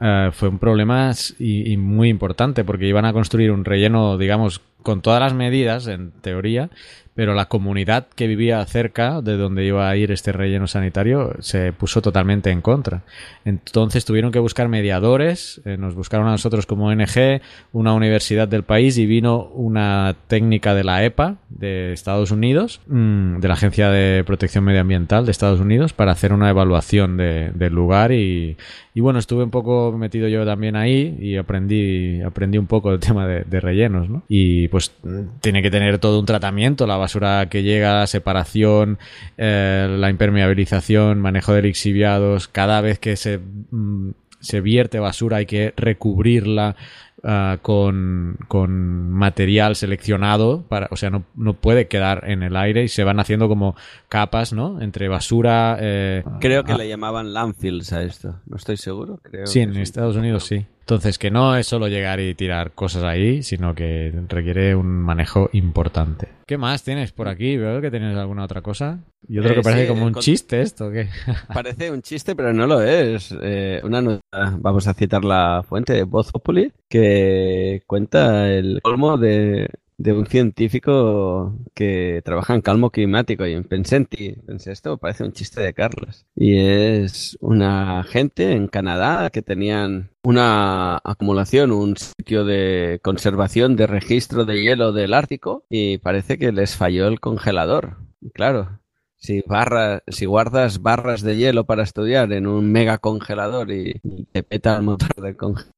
Eh, 0.00 0.30
fue 0.32 0.48
un 0.48 0.58
problema 0.58 1.10
y 1.40 1.76
muy 1.76 2.08
importante 2.08 2.64
porque 2.64 2.86
iban 2.86 3.04
a 3.04 3.12
construir 3.12 3.50
un 3.50 3.64
relleno, 3.64 4.16
digamos, 4.16 4.60
con 4.88 5.02
todas 5.02 5.20
las 5.20 5.34
medidas, 5.34 5.86
en 5.86 6.12
teoría, 6.22 6.70
pero 7.14 7.34
la 7.34 7.46
comunidad 7.46 8.06
que 8.14 8.26
vivía 8.26 8.64
cerca 8.64 9.20
de 9.20 9.36
donde 9.36 9.66
iba 9.66 9.90
a 9.90 9.96
ir 9.96 10.12
este 10.12 10.32
relleno 10.32 10.66
sanitario 10.66 11.34
se 11.40 11.74
puso 11.74 12.00
totalmente 12.00 12.50
en 12.50 12.62
contra. 12.62 13.02
Entonces 13.44 14.04
tuvieron 14.06 14.30
que 14.32 14.38
buscar 14.38 14.68
mediadores, 14.68 15.60
eh, 15.64 15.76
nos 15.76 15.94
buscaron 15.94 16.28
a 16.28 16.30
nosotros 16.30 16.64
como 16.64 16.86
ONG, 16.86 17.40
una 17.72 17.92
universidad 17.92 18.48
del 18.48 18.62
país 18.62 18.96
y 18.98 19.04
vino 19.06 19.42
una 19.52 20.14
técnica 20.28 20.74
de 20.74 20.84
la 20.84 21.04
EPA 21.04 21.36
de 21.50 21.92
Estados 21.92 22.30
Unidos, 22.30 22.80
mm, 22.86 23.40
de 23.40 23.48
la 23.48 23.54
Agencia 23.54 23.90
de 23.90 24.22
Protección 24.24 24.62
Medioambiental 24.64 25.26
de 25.26 25.32
Estados 25.32 25.58
Unidos, 25.60 25.92
para 25.92 26.12
hacer 26.12 26.32
una 26.32 26.48
evaluación 26.48 27.16
de- 27.16 27.50
del 27.52 27.74
lugar 27.74 28.12
y, 28.12 28.56
bueno, 28.94 29.18
estuve 29.18 29.42
un 29.42 29.50
poco 29.50 29.92
metido 29.98 30.28
yo 30.28 30.44
también 30.44 30.76
ahí 30.76 31.16
y 31.20 31.36
aprendí, 31.36 32.20
aprendí 32.22 32.58
un 32.58 32.66
poco 32.68 32.92
el 32.92 33.00
tema 33.00 33.26
de, 33.26 33.58
rellenos, 33.60 34.08
¿no? 34.08 34.22
Pues 34.70 34.77
mm, 35.02 35.40
tiene 35.40 35.62
que 35.62 35.70
tener 35.70 35.98
todo 35.98 36.20
un 36.20 36.26
tratamiento, 36.26 36.86
la 36.86 36.96
basura 36.96 37.48
que 37.48 37.62
llega, 37.62 38.06
separación, 38.06 38.98
eh, 39.36 39.86
la 39.98 40.10
impermeabilización, 40.10 41.20
manejo 41.20 41.52
de 41.52 41.62
lixiviados, 41.62 42.48
cada 42.48 42.80
vez 42.80 42.98
que 42.98 43.16
se, 43.16 43.38
mm, 43.70 44.10
se 44.40 44.60
vierte 44.60 44.98
basura 45.00 45.38
hay 45.38 45.46
que 45.46 45.74
recubrirla 45.76 46.76
ah, 47.24 47.58
con, 47.62 48.36
con 48.46 49.10
material 49.10 49.74
seleccionado, 49.74 50.62
para, 50.68 50.86
o 50.90 50.96
sea, 50.96 51.10
no, 51.10 51.24
no 51.34 51.54
puede 51.54 51.88
quedar 51.88 52.22
en 52.30 52.42
el 52.44 52.56
aire 52.56 52.84
y 52.84 52.88
se 52.88 53.02
van 53.02 53.18
haciendo 53.18 53.48
como 53.48 53.74
capas, 54.08 54.52
¿no? 54.52 54.80
Entre 54.80 55.08
basura... 55.08 55.76
eh, 55.80 56.22
Creo 56.40 56.62
que 56.62 56.72
ah, 56.72 56.78
le 56.78 56.88
llamaban 56.88 57.32
landfills 57.32 57.92
a 57.92 58.02
esto. 58.02 58.40
No 58.46 58.56
estoy 58.56 58.76
seguro. 58.76 59.18
Creo 59.22 59.46
Sí, 59.46 59.60
en. 59.60 59.76
Estados 59.76 60.16
Unidos 60.16 60.44
sí. 60.44 60.64
Entonces, 60.88 61.18
que 61.18 61.30
no 61.30 61.54
es 61.54 61.66
solo 61.66 61.86
llegar 61.86 62.18
y 62.18 62.34
tirar 62.34 62.70
cosas 62.72 63.04
ahí, 63.04 63.42
sino 63.42 63.74
que 63.74 64.10
requiere 64.26 64.74
un 64.74 64.86
manejo 64.86 65.50
importante. 65.52 66.28
¿Qué 66.46 66.56
más 66.56 66.82
tienes 66.82 67.12
por 67.12 67.28
aquí? 67.28 67.58
Veo 67.58 67.82
que 67.82 67.90
tienes 67.90 68.16
alguna 68.16 68.44
otra 68.44 68.62
cosa. 68.62 69.00
Y 69.28 69.38
otro 69.38 69.52
Eh, 69.52 69.56
que 69.56 69.60
parece 69.60 69.82
sí, 69.82 69.88
como 69.88 70.06
un 70.06 70.14
con- 70.14 70.22
chiste 70.22 70.62
esto, 70.62 70.90
¿qué? 70.90 71.10
Parece 71.52 71.90
un 71.90 72.00
chiste, 72.00 72.34
pero 72.34 72.54
no 72.54 72.66
lo 72.66 72.80
es. 72.80 73.36
Eh, 73.42 73.82
una 73.84 74.00
nota, 74.00 74.56
vamos 74.58 74.86
a 74.88 74.94
citar 74.94 75.26
la 75.26 75.62
fuente 75.68 75.92
de 75.92 76.04
Voz 76.04 76.32
Populi, 76.32 76.72
que 76.88 77.82
cuenta 77.86 78.48
el 78.50 78.80
colmo 78.82 79.18
de, 79.18 79.68
de 79.98 80.12
un 80.12 80.26
científico 80.26 81.58
que 81.74 82.22
trabaja 82.24 82.54
en 82.54 82.62
calmo 82.62 82.90
climático 82.90 83.46
y 83.46 83.52
en 83.52 83.64
Pensenti. 83.64 84.36
Pensé, 84.46 84.72
esto 84.72 84.96
parece 84.96 85.24
un 85.24 85.32
chiste 85.32 85.60
de 85.60 85.74
Carlos. 85.74 86.24
Y 86.34 86.56
es 86.56 87.36
una 87.40 88.04
gente 88.04 88.52
en 88.52 88.68
Canadá 88.68 89.28
que 89.30 89.42
tenían 89.42 90.10
una 90.22 91.00
acumulación, 91.04 91.72
un 91.72 91.96
sitio 91.96 92.44
de 92.44 93.00
conservación 93.02 93.76
de 93.76 93.88
registro 93.88 94.44
de 94.44 94.62
hielo 94.62 94.92
del 94.92 95.14
Ártico 95.14 95.64
y 95.68 95.98
parece 95.98 96.38
que 96.38 96.52
les 96.52 96.76
falló 96.76 97.08
el 97.08 97.20
congelador. 97.20 97.98
Claro, 98.34 98.80
si, 99.16 99.42
barra, 99.46 100.02
si 100.06 100.26
guardas 100.26 100.80
barras 100.80 101.22
de 101.22 101.36
hielo 101.36 101.66
para 101.66 101.82
estudiar 101.82 102.32
en 102.32 102.46
un 102.46 102.70
mega 102.70 102.98
congelador 102.98 103.70
y 103.72 104.00
y 104.04 104.24
te 104.26 104.42
peta 104.42 104.76
el 104.76 104.82
motor 104.82 105.14
del 105.16 105.36
congelador, 105.36 105.74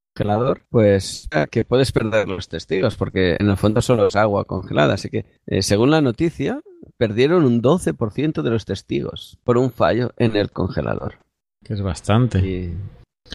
pues 0.69 1.29
ah, 1.33 1.47
que 1.47 1.65
puedes 1.65 1.93
perder 1.93 2.29
los 2.29 2.49
testigos, 2.49 2.97
porque 2.97 3.37
en 3.39 3.49
el 3.49 3.57
fondo 3.57 3.81
solo 3.81 4.09
es 4.09 4.17
agua 4.17 4.45
congelada. 4.45 4.95
Así 4.95 5.09
que, 5.09 5.25
eh, 5.47 5.63
según 5.63 5.91
la 5.91 6.01
noticia, 6.01 6.61
perdieron 6.97 7.45
un 7.45 7.63
12% 7.63 8.43
de 8.43 8.51
los 8.51 8.65
testigos 8.65 9.39
por 9.45 9.57
un 9.57 9.71
fallo 9.71 10.13
en 10.17 10.37
el 10.37 10.51
congelador. 10.51 11.19
Que 11.65 11.75
es 11.75 11.83
bastante. 11.83 12.39
Y 12.39 12.77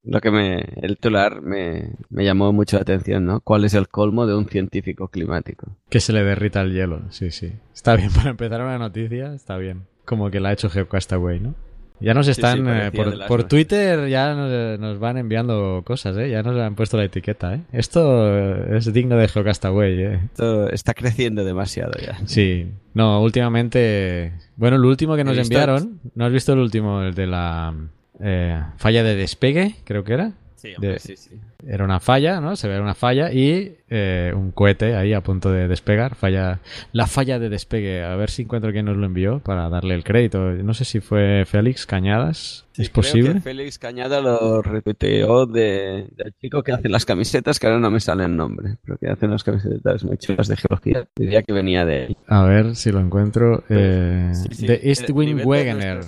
lo 0.04 0.20
que 0.22 0.32
me, 0.32 0.60
el 0.82 0.96
titular 0.96 1.42
me, 1.42 1.94
me 2.10 2.26
llamó 2.26 2.52
mucho 2.52 2.78
la 2.78 2.82
atención, 2.82 3.26
¿no? 3.26 3.42
¿Cuál 3.42 3.66
es 3.66 3.74
el 3.74 3.88
colmo 3.88 4.26
de 4.28 4.36
un 4.36 4.48
científico 4.48 5.08
climático? 5.08 5.78
Que 5.90 6.00
se 6.00 6.14
le 6.14 6.24
derrita 6.24 6.62
el 6.62 6.74
hielo, 6.74 7.02
sí, 7.12 7.32
sí. 7.32 7.54
Está 7.74 7.96
bien, 7.96 8.12
para 8.16 8.32
empezar 8.32 8.62
una 8.62 8.78
noticia, 8.78 9.34
está 9.34 9.58
bien. 9.58 9.88
Como 10.06 10.30
que 10.30 10.40
la 10.40 10.50
ha 10.50 10.54
hecho 10.54 10.70
Geocastaway, 10.70 11.40
¿no? 11.40 11.56
Ya 12.00 12.14
nos 12.14 12.28
están, 12.28 12.58
sí, 12.60 12.64
eh, 12.68 12.92
por, 12.94 13.08
nuestras. 13.08 13.48
Twitter 13.48 14.08
ya 14.10 14.34
nos, 14.34 14.80
nos 14.80 15.00
van 15.00 15.18
enviando 15.18 15.82
cosas, 15.86 16.18
¿eh? 16.18 16.30
Ya 16.30 16.44
nos 16.44 16.60
han 16.60 16.76
puesto 16.76 16.98
la 16.98 17.06
etiqueta, 17.06 17.56
¿eh? 17.56 17.62
Esto 17.72 18.28
eh, 18.28 18.78
es 18.78 18.92
digno 18.92 19.16
de 19.16 19.28
Geocastaway, 19.28 20.02
¿eh? 20.02 20.20
Esto 20.26 20.70
está 20.70 20.94
creciendo 20.94 21.44
demasiado 21.46 21.94
ya. 22.00 22.20
Sí. 22.26 22.68
No, 22.94 23.22
últimamente... 23.22 24.34
Bueno, 24.56 24.78
el 24.78 24.86
último 24.86 25.16
que 25.16 25.24
nos 25.24 25.38
enviaron... 25.38 26.00
¿No 26.16 26.26
has 26.26 26.32
visto 26.32 26.54
el 26.54 26.60
último? 26.60 27.02
El 27.02 27.14
de 27.14 27.28
la 27.28 27.74
eh, 28.20 28.62
falla 28.78 29.04
de 29.04 29.16
despegue, 29.16 29.76
creo 29.84 30.04
que 30.04 30.14
era. 30.14 30.32
Sí, 30.56 30.74
hombre, 30.76 31.00
sí, 31.00 31.16
sí. 31.16 31.40
Era 31.68 31.84
una 31.84 32.00
falla, 32.00 32.40
¿no? 32.40 32.56
Se 32.56 32.68
ve 32.68 32.80
una 32.80 32.96
falla 32.96 33.32
y 33.32 33.78
eh, 33.90 34.32
un 34.36 34.52
cohete 34.52 34.96
ahí 34.96 35.14
a 35.14 35.22
punto 35.22 35.52
de 35.52 35.68
despegar. 35.68 36.16
Falla, 36.16 36.60
la 36.92 37.08
falla 37.08 37.40
de 37.40 37.50
despegue. 37.50 38.04
A 38.04 38.16
ver 38.16 38.30
si 38.30 38.44
encuentro 38.44 38.72
quién 38.72 38.86
nos 38.86 38.98
lo 38.98 39.06
envió 39.06 39.40
para 39.40 39.70
darle 39.70 39.94
el 39.96 40.04
crédito. 40.04 40.40
No 40.40 40.74
sé 40.74 40.86
si 40.86 41.02
fue 41.02 41.44
Félix 41.46 41.86
Cañadas. 41.86 42.66
¿Es 42.78 42.90
posible? 42.90 43.34
Que 43.36 43.42
Félix 43.42 43.78
Cañada 43.80 44.22
lo 44.22 44.62
retuiteó 44.62 45.46
de, 45.46 46.08
del 46.16 46.34
chico 46.42 46.64
que 46.64 46.72
hace 46.72 46.90
las 46.90 47.06
camisetas, 47.06 47.60
que 47.60 47.68
ahora 47.68 47.80
no 47.80 47.92
me 47.92 48.00
sale 48.00 48.26
el 48.26 48.36
nombre, 48.36 48.78
pero 48.84 48.98
que 48.98 49.08
hace 49.08 49.26
unas 49.26 49.44
camisetas 49.44 50.04
muy 50.04 50.18
chulas 50.18 50.48
de 50.48 50.58
geología. 50.58 51.08
Diría 51.16 51.44
que 51.44 51.54
venía 51.54 51.86
de 51.86 52.06
él. 52.06 52.18
A 52.28 52.44
ver 52.44 52.76
si 52.76 52.92
lo 52.92 53.00
encuentro. 53.00 53.64
Eh, 53.70 54.32
Sí, 54.34 54.50
sí. 54.52 54.68
de 54.68 54.78
de 54.78 55.46
Wegener. 55.46 56.02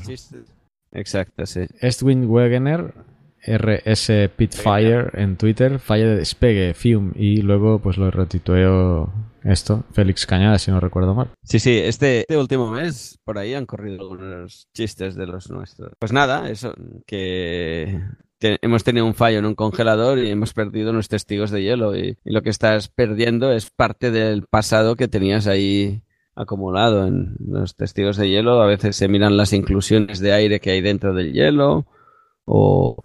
Exacto, 0.92 1.46
sí. 1.46 1.62
Estwin 1.80 2.26
Wegener. 2.26 2.94
RS 3.48 4.30
Pitfire 4.36 5.10
en 5.14 5.38
Twitter, 5.38 5.80
falla 5.80 6.06
de 6.08 6.18
despegue, 6.18 6.74
Fium, 6.74 7.12
y 7.16 7.42
luego 7.42 7.80
pues 7.80 7.98
lo 7.98 8.12
retuiteó 8.12 9.12
esto, 9.44 9.86
Félix 9.94 10.26
Cañada, 10.26 10.60
si 10.60 10.72
no 10.72 10.80
recuerdo 10.80 11.16
mal. 11.16 11.30
Sí, 11.44 11.60
sí, 11.60 11.78
este, 11.78 12.22
este 12.22 12.38
último 12.38 12.70
mes 12.70 13.20
por 13.24 13.38
ahí 13.38 13.54
han 13.54 13.66
corrido 13.66 14.02
algunos 14.02 14.68
chistes 14.74 15.16
de 15.16 15.26
los 15.28 15.50
nuestros. 15.50 15.92
Pues 16.00 16.12
nada, 16.12 16.50
eso, 16.50 16.74
que 17.06 18.02
te- 18.40 18.58
hemos 18.62 18.84
tenido 18.84 19.06
un 19.06 19.16
fallo 19.16 19.40
en 19.40 19.46
un 19.46 19.56
congelador 19.56 20.20
y 20.20 20.30
hemos 20.30 20.54
perdido 20.54 20.92
unos 20.92 21.08
testigos 21.08 21.50
de 21.52 21.64
hielo 21.64 21.96
y, 21.96 22.18
y 22.26 22.32
lo 22.32 22.42
que 22.42 22.50
estás 22.50 22.90
perdiendo 22.90 23.52
es 23.54 23.70
parte 23.70 24.12
del 24.12 24.44
pasado 24.44 24.96
que 24.96 25.08
tenías 25.08 25.48
ahí 25.48 26.04
acumulado 26.36 27.08
en 27.08 27.36
los 27.40 27.76
testigos 27.76 28.18
de 28.18 28.30
hielo. 28.30 28.62
A 28.62 28.68
veces 28.68 28.96
se 28.96 29.08
miran 29.08 29.38
las 29.38 29.54
inclusiones 29.54 30.20
de 30.20 30.34
aire 30.34 30.60
que 30.60 30.72
hay 30.72 30.82
dentro 30.82 31.14
del 31.14 31.34
hielo 31.34 31.88
o 32.46 32.96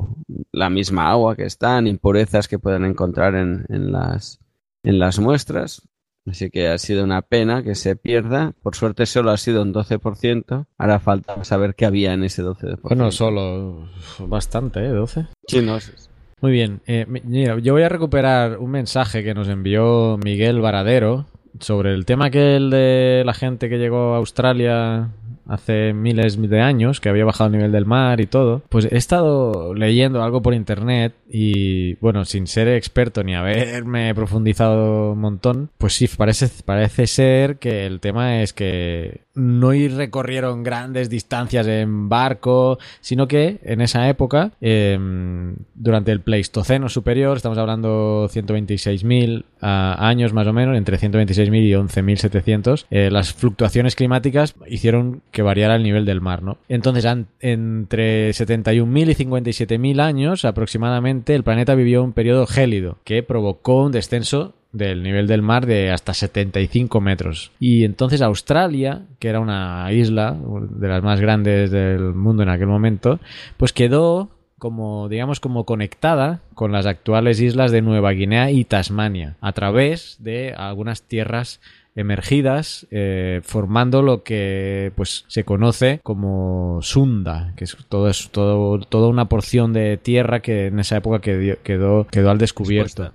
la 0.53 0.71
misma 0.71 1.11
agua 1.11 1.37
que 1.37 1.45
están, 1.45 1.87
impurezas 1.87 2.49
que 2.49 2.59
pueden 2.59 2.85
encontrar 2.85 3.35
en, 3.35 3.65
en 3.69 3.93
las, 3.93 4.41
en 4.83 4.99
las 4.99 5.19
muestras. 5.19 5.83
Así 6.25 6.51
que 6.51 6.69
ha 6.69 6.79
sido 6.79 7.03
una 7.03 7.23
pena 7.23 7.65
que 7.65 7.75
se 7.75 7.97
pierda. 7.97 8.53
Por 8.63 8.77
suerte 8.77 9.07
solo 9.07 9.33
ha 9.33 9.37
sido 9.37 9.63
un 9.63 9.75
12%. 9.75 10.67
Ahora 10.79 11.01
falta 11.01 11.43
saber 11.45 11.75
qué 11.75 11.85
había 11.85 12.13
en 12.13 12.23
ese 12.23 12.45
12%. 12.45 12.79
Bueno, 12.83 13.11
solo 13.11 13.89
bastante, 14.29 14.85
¿eh? 14.85 14.91
12. 14.91 15.27
Sí, 15.49 15.61
no, 15.63 15.77
es- 15.77 16.09
Muy 16.41 16.53
bien. 16.53 16.81
Eh, 16.87 17.07
mi- 17.09 17.23
mira, 17.25 17.59
yo 17.59 17.73
voy 17.73 17.83
a 17.83 17.89
recuperar 17.89 18.59
un 18.59 18.71
mensaje 18.71 19.25
que 19.25 19.35
nos 19.35 19.49
envió 19.49 20.17
Miguel 20.23 20.61
Varadero 20.61 21.27
sobre 21.61 21.93
el 21.93 22.07
tema 22.07 22.31
que 22.31 22.55
el 22.57 22.71
de 22.71 23.23
la 23.27 23.35
gente 23.35 23.69
que 23.69 23.79
llegó 23.79 24.15
a 24.15 24.19
Australia 24.19 25.11
hace 25.47 25.93
miles 25.93 26.41
de 26.41 26.61
años, 26.61 27.01
que 27.01 27.09
había 27.09 27.25
bajado 27.25 27.49
el 27.49 27.57
nivel 27.57 27.73
del 27.73 27.87
mar 27.87 28.21
y 28.21 28.27
todo. 28.27 28.63
Pues 28.69 28.89
he 28.91 28.97
estado 28.97 29.75
leyendo 29.75 30.23
algo 30.23 30.43
por 30.43 30.55
internet 30.55 31.15
y, 31.29 31.95
bueno, 31.97 32.25
sin 32.25 32.47
ser 32.47 32.69
experto 32.69 33.23
ni 33.23 33.35
haberme 33.35 34.15
profundizado 34.15 35.13
un 35.13 35.21
montón, 35.21 35.71
pues 35.79 35.95
sí, 35.95 36.09
parece, 36.09 36.49
parece 36.65 37.07
ser 37.07 37.57
que 37.59 37.87
el 37.87 38.01
tema 38.01 38.43
es 38.43 38.53
que 38.53 39.23
no 39.35 39.73
recorrieron 39.73 40.63
grandes 40.63 41.09
distancias 41.09 41.67
en 41.67 42.09
barco, 42.09 42.79
sino 43.01 43.27
que 43.27 43.59
en 43.63 43.81
esa 43.81 44.09
época, 44.09 44.53
em, 44.61 45.57
durante 45.75 46.13
el 46.13 46.21
Pleistoceno 46.21 46.89
superior, 46.89 47.37
estamos 47.37 47.59
hablando 47.59 48.29
126.000 48.29 49.45
años 49.61 50.33
más 50.33 50.47
o 50.47 50.53
menos, 50.53 50.77
entre 50.77 50.99
126.000 50.99 51.65
y 51.65 51.75
11.700, 51.75 52.87
eh, 52.91 53.11
las 53.11 53.33
fluctuaciones 53.33 53.97
climáticas 53.97 54.55
hicieron 54.67 55.23
que 55.31 55.43
variara 55.43 55.77
el 55.77 55.83
nivel 55.83 56.05
del 56.05 56.21
mar, 56.21 56.43
¿no? 56.43 56.59
Entonces, 56.69 57.07
entre 57.41 58.31
71.000 58.31 59.11
y 59.11 59.15
57.000 59.15 60.01
años 60.01 60.45
aproximadamente, 60.45 61.35
el 61.35 61.45
planeta 61.45 61.75
vivió 61.75 62.03
un 62.03 62.13
periodo 62.13 62.47
gélido 62.47 62.99
que 63.05 63.23
provocó 63.23 63.85
un 63.85 63.93
descenso 63.93 64.55
del 64.73 65.03
nivel 65.03 65.27
del 65.27 65.43
mar 65.43 65.67
de 65.67 65.91
hasta 65.91 66.15
75 66.15 67.01
metros. 67.01 67.53
Y 67.61 67.85
entonces 67.85 68.23
Australia, 68.23 69.03
que 69.19 69.29
era 69.29 69.41
una 69.41 69.91
isla 69.93 70.37
de 70.71 70.89
las 70.89 71.03
más 71.03 71.21
grandes 71.21 71.71
del 71.71 72.15
mundo 72.15 72.43
en 72.43 72.49
aquel 72.49 72.67
momento, 72.69 73.21
pues 73.57 73.73
quedó 73.73 74.31
como 74.59 75.09
digamos 75.09 75.41
como 75.41 75.65
conectada 75.65 76.41
con 76.55 76.71
las 76.71 76.87
actuales 76.87 77.41
islas 77.41 77.73
de 77.73 77.83
Nueva 77.83 78.13
Guinea 78.13 78.53
y 78.53 78.65
Tasmania 78.65 79.37
a 79.41 79.53
través 79.53 80.19
de 80.21 80.55
algunas 80.57 81.03
tierras 81.03 81.61
emergidas 81.95 82.87
eh, 82.91 83.41
formando 83.45 84.03
lo 84.03 84.23
que 84.23 84.93
pues 84.97 85.25
se 85.29 85.45
conoce 85.45 86.01
como 86.03 86.79
Sunda 86.81 87.53
que 87.57 87.65
es 87.65 87.77
todo 87.89 88.09
es 88.09 88.31
todo 88.31 88.79
toda 88.81 89.09
una 89.09 89.29
porción 89.29 89.73
de 89.73 89.99
tierra 89.99 90.41
que 90.41 90.67
en 90.67 90.79
esa 90.79 90.97
época 90.97 91.21
quedó 91.21 91.57
quedó, 91.63 92.07
quedó 92.07 92.31
al 92.31 92.39
descubierto. 92.39 93.13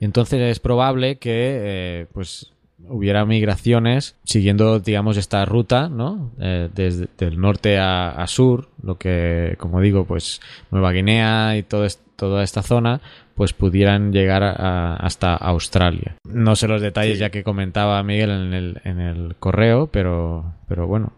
Entonces 0.00 0.40
es 0.40 0.60
probable 0.60 1.18
que 1.18 1.30
eh, 1.30 2.06
pues 2.12 2.52
hubiera 2.88 3.24
migraciones 3.24 4.16
siguiendo, 4.24 4.80
digamos, 4.80 5.16
esta 5.16 5.44
ruta, 5.44 5.88
¿no? 5.88 6.32
Eh, 6.40 6.68
desde 6.74 7.08
el 7.18 7.40
norte 7.40 7.78
a, 7.78 8.24
sur, 8.26 8.68
lo 8.82 8.96
que, 8.98 9.56
como 9.58 9.80
digo, 9.80 10.04
pues 10.04 10.40
Nueva 10.70 10.92
Guinea 10.92 11.56
y 11.56 11.62
todo 11.62 11.84
toda 12.18 12.42
esta 12.42 12.62
zona, 12.62 13.00
pues 13.36 13.52
pudieran 13.52 14.12
llegar 14.12 14.42
hasta 14.42 15.36
Australia. 15.36 16.16
No 16.24 16.56
sé 16.56 16.66
los 16.66 16.82
detalles 16.82 17.20
ya 17.20 17.30
que 17.30 17.44
comentaba 17.44 18.02
Miguel 18.02 18.30
en 18.30 18.52
el, 18.52 18.80
en 18.82 19.00
el 19.00 19.36
correo, 19.36 19.86
pero, 19.86 20.54
pero 20.66 20.88
bueno, 20.88 21.12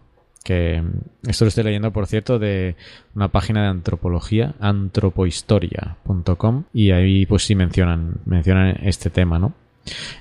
que 0.44 0.82
esto 1.26 1.46
lo 1.46 1.48
estoy 1.48 1.64
leyendo, 1.64 1.90
por 1.90 2.06
cierto, 2.06 2.38
de 2.38 2.76
una 3.14 3.28
página 3.28 3.62
de 3.62 3.68
antropología, 3.68 4.56
antropohistoria.com, 4.60 6.64
y 6.74 6.90
ahí 6.90 7.24
pues 7.24 7.44
sí 7.44 7.54
mencionan, 7.54 8.16
mencionan 8.26 8.76
este 8.82 9.08
tema, 9.08 9.38
¿no? 9.38 9.54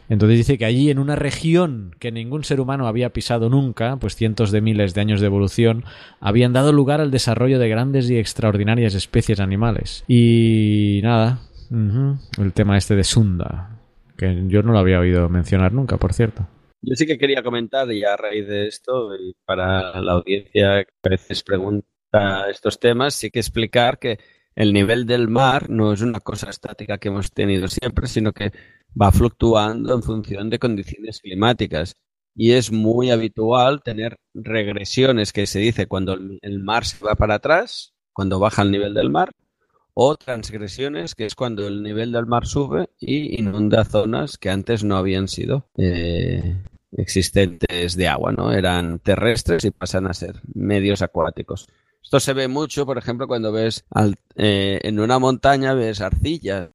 Entonces 0.09 0.37
dice 0.37 0.57
que 0.57 0.65
allí, 0.65 0.89
en 0.89 0.99
una 0.99 1.15
región 1.15 1.95
que 1.99 2.11
ningún 2.11 2.43
ser 2.43 2.59
humano 2.59 2.87
había 2.87 3.11
pisado 3.11 3.49
nunca, 3.49 3.97
pues 3.97 4.15
cientos 4.15 4.51
de 4.51 4.61
miles 4.61 4.93
de 4.93 5.01
años 5.01 5.21
de 5.21 5.27
evolución, 5.27 5.83
habían 6.19 6.53
dado 6.53 6.73
lugar 6.73 7.01
al 7.01 7.11
desarrollo 7.11 7.59
de 7.59 7.69
grandes 7.69 8.09
y 8.09 8.17
extraordinarias 8.17 8.95
especies 8.95 9.39
animales. 9.39 10.03
Y 10.07 11.01
nada, 11.03 11.41
el 11.71 12.53
tema 12.53 12.77
este 12.77 12.95
de 12.95 13.03
Sunda, 13.03 13.77
que 14.17 14.43
yo 14.47 14.63
no 14.63 14.71
lo 14.71 14.79
había 14.79 14.99
oído 14.99 15.29
mencionar 15.29 15.73
nunca, 15.73 15.97
por 15.97 16.13
cierto. 16.13 16.47
Yo 16.81 16.95
sí 16.95 17.05
que 17.05 17.17
quería 17.17 17.43
comentar, 17.43 17.91
y 17.91 18.03
a 18.03 18.15
raíz 18.15 18.47
de 18.47 18.67
esto, 18.67 19.15
y 19.15 19.35
para 19.45 20.01
la 20.01 20.13
audiencia 20.13 20.85
que 20.85 20.91
a 21.03 21.09
veces 21.09 21.43
pregunta 21.43 22.49
estos 22.49 22.79
temas, 22.79 23.13
sí 23.13 23.29
que 23.29 23.39
explicar 23.39 23.99
que 23.99 24.17
el 24.59 24.73
nivel 24.73 25.05
del 25.05 25.29
mar 25.29 25.69
no 25.69 25.93
es 25.93 26.01
una 26.01 26.19
cosa 26.19 26.49
estática 26.49 26.97
que 26.97 27.07
hemos 27.07 27.31
tenido 27.31 27.69
siempre, 27.69 28.07
sino 28.07 28.33
que 28.33 28.51
va 29.01 29.09
fluctuando 29.09 29.95
en 29.95 30.03
función 30.03 30.49
de 30.49 30.59
condiciones 30.59 31.21
climáticas. 31.21 31.95
Y 32.35 32.51
es 32.51 32.69
muy 32.69 33.09
habitual 33.09 33.81
tener 33.81 34.17
regresiones 34.33 35.31
que 35.31 35.47
se 35.47 35.59
dice 35.59 35.87
cuando 35.87 36.13
el 36.41 36.59
mar 36.59 36.83
se 36.83 37.03
va 37.05 37.15
para 37.15 37.35
atrás, 37.35 37.93
cuando 38.11 38.37
baja 38.37 38.63
el 38.63 38.71
nivel 38.71 38.93
del 38.93 39.09
mar, 39.09 39.31
o 39.93 40.17
transgresiones, 40.17 41.15
que 41.15 41.25
es 41.25 41.35
cuando 41.35 41.65
el 41.65 41.81
nivel 41.81 42.11
del 42.11 42.25
mar 42.25 42.45
sube 42.45 42.89
y 42.99 43.39
inunda 43.39 43.85
zonas 43.85 44.37
que 44.37 44.49
antes 44.49 44.83
no 44.83 44.97
habían 44.97 45.29
sido 45.29 45.69
eh, 45.77 46.57
existentes 46.91 47.95
de 47.95 48.07
agua, 48.09 48.33
¿no? 48.33 48.51
Eran 48.51 48.99
terrestres 48.99 49.63
y 49.63 49.71
pasan 49.71 50.05
a 50.05 50.13
ser 50.13 50.41
medios 50.53 51.01
acuáticos. 51.01 51.69
Esto 52.09 52.19
se 52.19 52.33
ve 52.33 52.47
mucho, 52.47 52.87
por 52.87 52.97
ejemplo, 52.97 53.27
cuando 53.27 53.51
ves 53.51 53.85
eh, 54.35 54.79
en 54.81 54.99
una 54.99 55.19
montaña, 55.19 55.75
ves 55.75 56.01
arcillas 56.01 56.71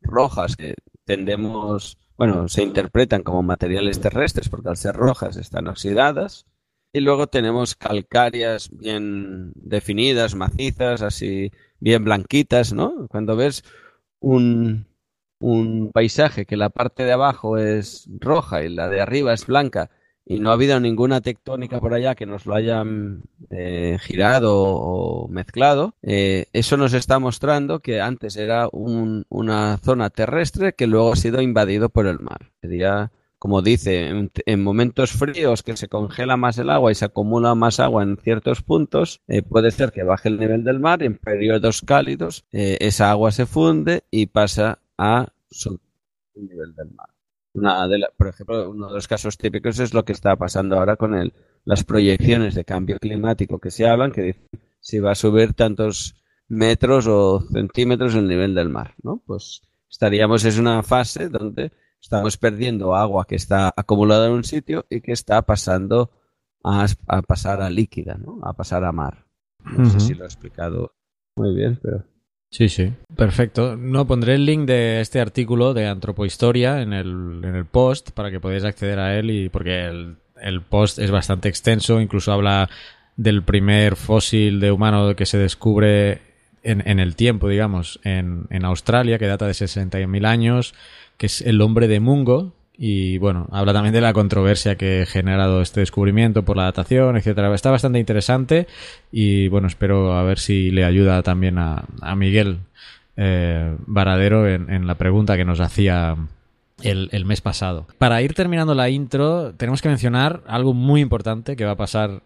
rojas 0.00 0.54
que 0.54 0.76
tendemos, 1.04 1.98
bueno, 2.16 2.46
se 2.46 2.62
interpretan 2.62 3.24
como 3.24 3.42
materiales 3.42 4.00
terrestres 4.00 4.48
porque 4.48 4.68
al 4.68 4.76
ser 4.76 4.94
rojas 4.94 5.36
están 5.36 5.66
oxidadas. 5.66 6.46
Y 6.92 7.00
luego 7.00 7.26
tenemos 7.26 7.74
calcáreas 7.74 8.70
bien 8.70 9.50
definidas, 9.56 10.36
macizas, 10.36 11.02
así 11.02 11.50
bien 11.80 12.04
blanquitas, 12.04 12.72
¿no? 12.72 13.08
Cuando 13.08 13.34
ves 13.34 13.64
un, 14.20 14.86
un 15.40 15.90
paisaje 15.92 16.46
que 16.46 16.56
la 16.56 16.70
parte 16.70 17.02
de 17.02 17.10
abajo 17.10 17.58
es 17.58 18.08
roja 18.20 18.62
y 18.62 18.68
la 18.68 18.88
de 18.88 19.00
arriba 19.00 19.32
es 19.32 19.44
blanca 19.44 19.90
y 20.24 20.38
no 20.38 20.50
ha 20.50 20.54
habido 20.54 20.78
ninguna 20.78 21.20
tectónica 21.20 21.80
por 21.80 21.94
allá 21.94 22.14
que 22.14 22.26
nos 22.26 22.46
lo 22.46 22.54
hayan 22.54 23.22
eh, 23.50 23.98
girado 24.00 24.54
o 24.56 25.28
mezclado, 25.28 25.94
eh, 26.02 26.46
eso 26.52 26.76
nos 26.76 26.94
está 26.94 27.18
mostrando 27.18 27.80
que 27.80 28.00
antes 28.00 28.36
era 28.36 28.68
una 28.70 29.78
zona 29.78 30.10
terrestre 30.10 30.74
que 30.74 30.86
luego 30.86 31.12
ha 31.12 31.16
sido 31.16 31.42
invadido 31.42 31.88
por 31.88 32.06
el 32.06 32.20
mar. 32.20 32.52
Sería, 32.60 33.10
como 33.38 33.62
dice, 33.62 34.30
en, 34.46 34.62
momentos 34.62 35.10
fríos 35.12 35.62
que 35.62 35.76
se 35.76 35.88
congela 35.88 36.36
más 36.36 36.56
el 36.58 36.70
agua 36.70 36.92
y 36.92 36.94
se 36.94 37.06
acumula 37.06 37.54
más 37.54 37.80
agua 37.80 38.04
en 38.04 38.16
ciertos 38.16 38.62
puntos, 38.62 39.20
eh, 39.26 39.42
puede 39.42 39.72
ser 39.72 39.90
que 39.90 40.04
baje 40.04 40.28
el 40.28 40.38
nivel 40.38 40.62
del 40.62 40.78
mar 40.78 41.02
y 41.02 41.06
en 41.06 41.18
periodos 41.18 41.82
cálidos 41.82 42.44
esa 42.52 43.10
agua 43.10 43.32
se 43.32 43.46
funde 43.46 44.04
y 44.10 44.26
pasa 44.26 44.78
a 44.96 45.26
subir 45.50 45.80
el 46.36 46.46
nivel 46.46 46.74
del 46.74 46.92
mar. 46.92 47.08
Una 47.54 47.86
de 47.86 48.06
por 48.16 48.28
ejemplo, 48.28 48.70
uno 48.70 48.88
de 48.88 48.94
los 48.94 49.08
casos 49.08 49.36
típicos 49.36 49.78
es 49.78 49.92
lo 49.92 50.04
que 50.04 50.12
está 50.12 50.36
pasando 50.36 50.78
ahora 50.78 50.96
con 50.96 51.14
el, 51.14 51.32
las 51.64 51.84
proyecciones 51.84 52.54
de 52.54 52.64
cambio 52.64 52.98
climático 52.98 53.58
que 53.58 53.70
se 53.70 53.86
hablan, 53.86 54.12
que 54.12 54.22
dicen 54.22 54.48
si 54.80 54.98
va 54.98 55.12
a 55.12 55.14
subir 55.14 55.54
tantos 55.54 56.16
metros 56.48 57.06
o 57.06 57.40
centímetros 57.40 58.14
el 58.14 58.28
nivel 58.28 58.54
del 58.54 58.68
mar, 58.68 58.94
¿no? 59.02 59.22
Pues 59.24 59.62
estaríamos 59.88 60.44
en 60.44 60.60
una 60.60 60.82
fase 60.82 61.28
donde 61.28 61.72
estamos 62.00 62.36
perdiendo 62.36 62.94
agua 62.94 63.24
que 63.26 63.36
está 63.36 63.72
acumulada 63.74 64.26
en 64.26 64.32
un 64.32 64.44
sitio 64.44 64.84
y 64.90 65.00
que 65.00 65.12
está 65.12 65.42
pasando 65.42 66.10
a, 66.64 66.86
pasar 67.26 67.62
a 67.62 67.70
líquida, 67.70 68.16
¿no? 68.16 68.40
A 68.42 68.52
pasar 68.54 68.84
a 68.84 68.92
mar. 68.92 69.24
No 69.64 69.88
sé 69.88 70.00
si 70.00 70.14
lo 70.14 70.24
he 70.24 70.26
explicado 70.26 70.92
muy 71.36 71.54
bien, 71.54 71.78
pero... 71.80 72.04
Sí, 72.52 72.68
sí. 72.68 72.92
Perfecto. 73.16 73.76
No, 73.76 74.06
pondré 74.06 74.34
el 74.34 74.44
link 74.44 74.66
de 74.66 75.00
este 75.00 75.20
artículo 75.20 75.72
de 75.72 75.86
Antropohistoria 75.86 76.82
en 76.82 76.92
el, 76.92 77.40
en 77.42 77.56
el 77.56 77.64
post 77.64 78.10
para 78.10 78.30
que 78.30 78.40
podáis 78.40 78.64
acceder 78.64 78.98
a 78.98 79.18
él 79.18 79.30
y 79.30 79.48
porque 79.48 79.86
el, 79.86 80.16
el 80.40 80.60
post 80.60 80.98
es 80.98 81.10
bastante 81.10 81.48
extenso, 81.48 81.98
incluso 81.98 82.30
habla 82.30 82.68
del 83.16 83.42
primer 83.42 83.96
fósil 83.96 84.60
de 84.60 84.70
humano 84.70 85.16
que 85.16 85.24
se 85.24 85.38
descubre 85.38 86.20
en, 86.62 86.86
en 86.86 87.00
el 87.00 87.16
tiempo, 87.16 87.48
digamos, 87.48 88.00
en, 88.04 88.46
en 88.50 88.66
Australia, 88.66 89.18
que 89.18 89.26
data 89.26 89.46
de 89.46 89.52
61.000 89.52 90.26
años, 90.26 90.74
que 91.16 91.26
es 91.26 91.40
el 91.40 91.58
hombre 91.62 91.88
de 91.88 92.00
Mungo, 92.00 92.52
y 92.84 93.16
bueno, 93.18 93.46
habla 93.52 93.72
también 93.72 93.94
de 93.94 94.00
la 94.00 94.12
controversia 94.12 94.74
que 94.74 95.02
ha 95.02 95.06
generado 95.06 95.62
este 95.62 95.78
descubrimiento 95.78 96.44
por 96.44 96.56
la 96.56 96.64
datación, 96.64 97.16
etcétera. 97.16 97.54
Está 97.54 97.70
bastante 97.70 98.00
interesante 98.00 98.66
y 99.12 99.46
bueno, 99.46 99.68
espero 99.68 100.14
a 100.14 100.24
ver 100.24 100.40
si 100.40 100.72
le 100.72 100.84
ayuda 100.84 101.22
también 101.22 101.58
a, 101.58 101.86
Miguel 102.16 102.58
eh, 103.16 103.76
Varadero 103.86 104.48
en, 104.48 104.84
la 104.88 104.96
pregunta 104.96 105.36
que 105.36 105.44
nos 105.44 105.60
hacía 105.60 106.16
el, 106.82 107.08
el, 107.12 107.24
mes 107.24 107.40
pasado. 107.40 107.86
Para 107.98 108.20
ir 108.20 108.34
terminando 108.34 108.74
la 108.74 108.90
intro, 108.90 109.54
tenemos 109.54 109.80
que 109.80 109.88
mencionar 109.88 110.42
algo 110.48 110.74
muy 110.74 111.02
importante 111.02 111.54
que 111.54 111.64
va 111.64 111.72
a 111.72 111.76
pasar 111.76 112.22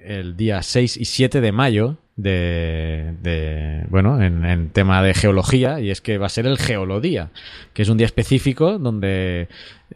el 0.00 0.36
día 0.36 0.62
6 0.62 0.96
y 0.96 1.04
7 1.04 1.40
de 1.40 1.52
mayo 1.52 1.98
de, 2.22 3.86
bueno, 3.88 4.22
en, 4.22 4.70
tema 4.70 5.02
de 5.02 5.14
geología, 5.14 5.80
y 5.80 5.90
es 5.90 6.00
que 6.00 6.18
va 6.18 6.26
a 6.26 6.30
ser 6.30 6.46
el 6.46 6.58
Geolodía, 6.58 7.30
que 7.72 7.82
es 7.82 7.88
un 7.88 7.96
día 7.96 8.06
específico 8.06 8.78
donde 8.78 9.48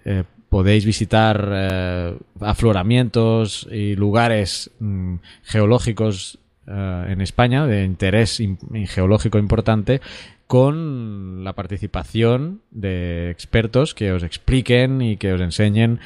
eh, 0.04 0.24
podéis 0.48 0.84
visitar 0.84 1.48
eh, 1.52 2.16
afloramientos 2.40 3.68
y 3.70 3.96
lugares 3.96 4.70
mm, 4.78 5.16
geológicos 5.42 6.38
eh, 6.66 7.06
en 7.08 7.20
España 7.20 7.66
de 7.66 7.84
interés 7.84 8.40
geológico 8.86 9.38
importante 9.38 10.00
con 10.46 11.42
la 11.42 11.54
participación 11.54 12.60
de 12.70 13.30
expertos 13.30 13.94
que 13.94 14.12
os 14.12 14.22
expliquen 14.22 15.00
y 15.00 15.16
que 15.16 15.32
os 15.32 15.40
enseñen 15.40 16.00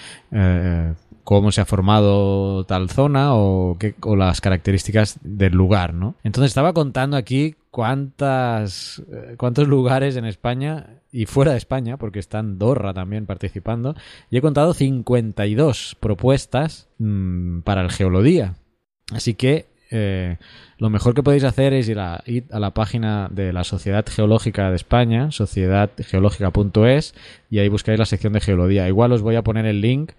cómo 1.29 1.53
se 1.53 1.61
ha 1.61 1.67
formado 1.67 2.65
tal 2.65 2.89
zona 2.89 3.35
o, 3.35 3.77
qué, 3.79 3.95
o 4.01 4.17
las 4.17 4.41
características 4.41 5.19
del 5.23 5.53
lugar, 5.53 5.93
¿no? 5.93 6.15
Entonces 6.25 6.53
estaba 6.53 6.73
contando 6.73 7.19
aquí 7.19 7.55
cuántas, 7.71 9.03
eh, 9.13 9.35
cuántos 9.37 9.69
lugares 9.69 10.17
en 10.17 10.25
España 10.25 10.87
y 11.13 11.27
fuera 11.27 11.53
de 11.53 11.59
España, 11.59 11.99
porque 11.99 12.19
está 12.19 12.39
Andorra 12.39 12.95
también 12.95 13.27
participando, 13.27 13.95
y 14.31 14.39
he 14.39 14.41
contado 14.41 14.73
52 14.73 15.99
propuestas 16.01 16.89
mmm, 16.97 17.61
para 17.61 17.83
el 17.83 17.91
Geolodía. 17.91 18.55
Así 19.13 19.35
que 19.35 19.67
eh, 19.91 20.39
lo 20.79 20.89
mejor 20.89 21.15
que 21.15 21.23
podéis 21.23 21.45
hacer 21.45 21.75
es 21.75 21.91
ir 21.91 21.99
a, 21.99 22.23
ir 22.25 22.45
a, 22.51 22.59
la 22.59 22.73
página 22.73 23.29
de 23.31 23.53
la 23.53 23.65
Sociedad 23.65 24.07
Geológica 24.07 24.71
de 24.71 24.77
España, 24.77 25.31
sociedadgeológica.es, 25.31 27.15
y 27.51 27.59
ahí 27.59 27.69
buscáis 27.69 27.99
la 27.99 28.07
sección 28.07 28.33
de 28.33 28.41
geología. 28.41 28.89
Igual 28.89 29.13
os 29.13 29.21
voy 29.21 29.37
a 29.37 29.43
poner 29.43 29.67
el 29.67 29.83
link 29.83 30.13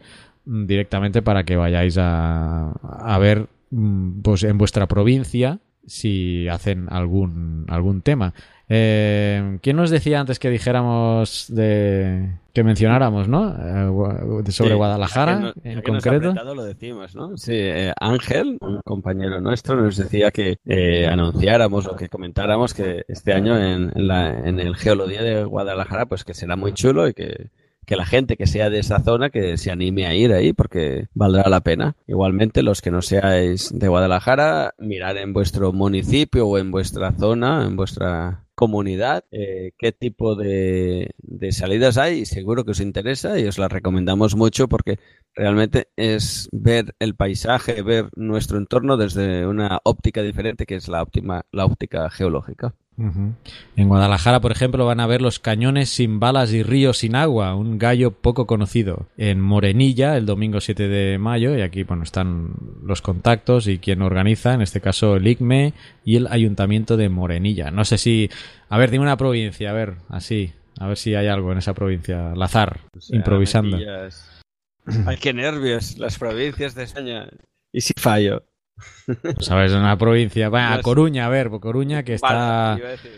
directamente 0.50 1.22
para 1.22 1.44
que 1.44 1.56
vayáis 1.56 1.98
a, 1.98 2.72
a 2.72 3.18
ver 3.20 3.48
mm, 3.70 4.22
pues 4.22 4.44
en 4.44 4.58
vuestra 4.58 4.88
provincia 4.88 5.60
si 5.86 6.48
hacen 6.48 6.88
algún, 6.90 7.66
algún 7.68 8.02
tema. 8.02 8.34
Eh, 8.72 9.58
¿Quién 9.64 9.78
nos 9.78 9.90
decía 9.90 10.20
antes 10.20 10.38
que 10.38 10.52
dijéramos 10.52 11.48
de 11.50 12.36
que 12.54 12.64
mencionáramos, 12.64 13.28
¿no? 13.28 13.50
Eh, 13.50 14.52
sobre 14.52 14.72
sí, 14.72 14.76
Guadalajara 14.76 15.40
no, 15.40 15.54
en 15.64 15.82
concreto. 15.82 16.36
Nos 16.36 16.56
lo 16.56 16.64
decimos, 16.64 17.16
¿no? 17.16 17.36
Sí, 17.36 17.56
eh, 17.56 17.94
Ángel, 18.00 18.60
un 18.62 18.82
compañero 18.86 19.42
nuestro, 19.42 19.76
nos 19.76 19.98
decía 19.98 20.30
que 20.30 20.58
eh, 20.66 21.08
anunciáramos 21.08 21.88
o 21.88 21.96
que 21.96 22.10
comentáramos 22.10 22.76
que 22.76 23.06
este 23.08 23.34
año 23.34 23.58
en, 23.58 23.92
en, 23.96 24.08
la, 24.08 24.38
en 24.48 24.60
el 24.60 24.76
Geología 24.76 25.24
de 25.24 25.44
Guadalajara, 25.46 26.06
pues 26.06 26.24
que 26.24 26.36
será 26.36 26.56
muy 26.56 26.74
chulo 26.74 27.08
y 27.08 27.14
que 27.14 27.50
que 27.90 27.96
la 27.96 28.06
gente 28.06 28.38
que 28.38 28.46
sea 28.46 28.70
de 28.70 28.78
esa 28.78 29.00
zona 29.00 29.32
que 29.32 29.58
se 29.58 29.72
anime 29.72 30.06
a 30.06 30.14
ir 30.14 30.32
ahí 30.32 30.54
porque 30.54 31.08
valdrá 31.16 31.50
la 31.50 31.62
pena. 31.62 31.96
Igualmente 32.06 32.62
los 32.62 32.84
que 32.84 32.92
no 32.92 33.02
seáis 33.02 33.72
de 33.74 33.88
Guadalajara, 33.88 34.76
mirar 34.78 35.18
en 35.18 35.34
vuestro 35.34 35.74
municipio 35.74 36.48
o 36.48 36.60
en 36.60 36.70
vuestra 36.70 37.14
zona, 37.14 37.66
en 37.66 37.76
vuestra 37.76 38.46
comunidad, 38.54 39.24
eh, 39.32 39.72
qué 39.80 39.92
tipo 39.92 40.36
de, 40.36 41.16
de, 41.18 41.52
salidas 41.52 41.98
hay 41.98 42.28
seguro 42.28 42.64
que 42.64 42.72
os 42.72 42.80
interesa 42.80 43.40
y 43.40 43.48
os 43.48 43.58
las 43.58 43.72
recomendamos 43.72 44.36
mucho 44.36 44.68
porque 44.68 45.00
realmente 45.34 45.88
es 45.96 46.48
ver 46.52 46.94
el 47.00 47.16
paisaje, 47.16 47.82
ver 47.82 48.10
nuestro 48.16 48.60
entorno 48.60 48.98
desde 48.98 49.48
una 49.48 49.80
óptica 49.84 50.22
diferente 50.22 50.68
que 50.68 50.76
es 50.76 50.90
la, 50.90 51.02
óptima, 51.02 51.44
la 51.52 51.66
óptica 51.66 52.08
geológica. 52.12 52.76
Uh 53.00 53.04
-huh. 53.04 53.34
En 53.78 53.88
Guadalajara, 53.88 54.42
por 54.42 54.52
ejemplo, 54.52 54.86
van 54.86 55.00
a 55.00 55.08
ver 55.08 55.22
los 55.22 55.40
cañones 55.40 55.90
sin 55.90 56.20
balas 56.20 56.52
y 56.52 56.64
ríos 56.64 56.98
sin 56.98 57.16
agua, 57.16 57.56
un 57.56 57.80
gallo 57.80 58.12
poco 58.12 58.46
conocido. 58.46 59.08
En 59.18 59.40
Morenilla, 59.40 60.18
el 60.18 60.26
domingo 60.26 60.60
7 60.60 60.90
de 60.90 61.18
mayo, 61.18 61.58
y 61.58 61.62
aquí 61.62 61.84
bueno, 61.84 62.04
están 62.04 62.56
los 62.84 63.02
contactos 63.02 63.68
y 63.68 63.80
quien 63.80 64.02
organiza, 64.02 64.54
en 64.54 64.62
este 64.62 64.82
caso 64.82 65.16
el 65.16 65.28
ICME 65.28 65.74
y 66.04 66.18
el 66.18 66.28
Ayuntamiento 66.28 66.98
de 66.98 67.08
Morenilla. 67.08 67.72
No 67.72 67.86
sé 67.86 67.98
si... 67.98 68.30
A 68.68 68.78
ver, 68.78 68.92
dime 68.92 69.04
una 69.04 69.18
provincia, 69.18 69.70
a 69.70 69.74
ver, 69.74 69.96
así, 70.10 70.52
a 70.78 70.88
ver 70.88 70.98
si 70.98 71.16
hay 71.16 71.28
algo 71.28 71.54
en 71.54 71.60
esa 71.60 71.74
provincia, 71.74 72.34
al 72.34 72.42
azar, 72.42 72.82
o 72.96 73.00
sea, 73.00 73.16
improvisando. 73.16 73.78
Ay, 75.06 75.18
qué 75.18 75.34
nervios, 75.34 75.98
las 75.98 76.18
provincias 76.18 76.76
de 76.76 76.84
España. 76.84 77.30
¿Y 77.72 77.82
si 77.82 77.94
fallo? 77.98 78.44
¿Sabes? 79.40 79.74
Una 79.74 79.98
provincia. 79.98 80.50
Bueno, 80.50 80.74
a 80.74 80.82
Coruña, 80.82 81.26
a 81.26 81.30
ver, 81.30 81.50
Coruña 81.50 82.04
que 82.04 82.16
está. 82.16 82.34
Vale, 82.34 82.80
iba 82.80 82.90
decir, 82.90 83.12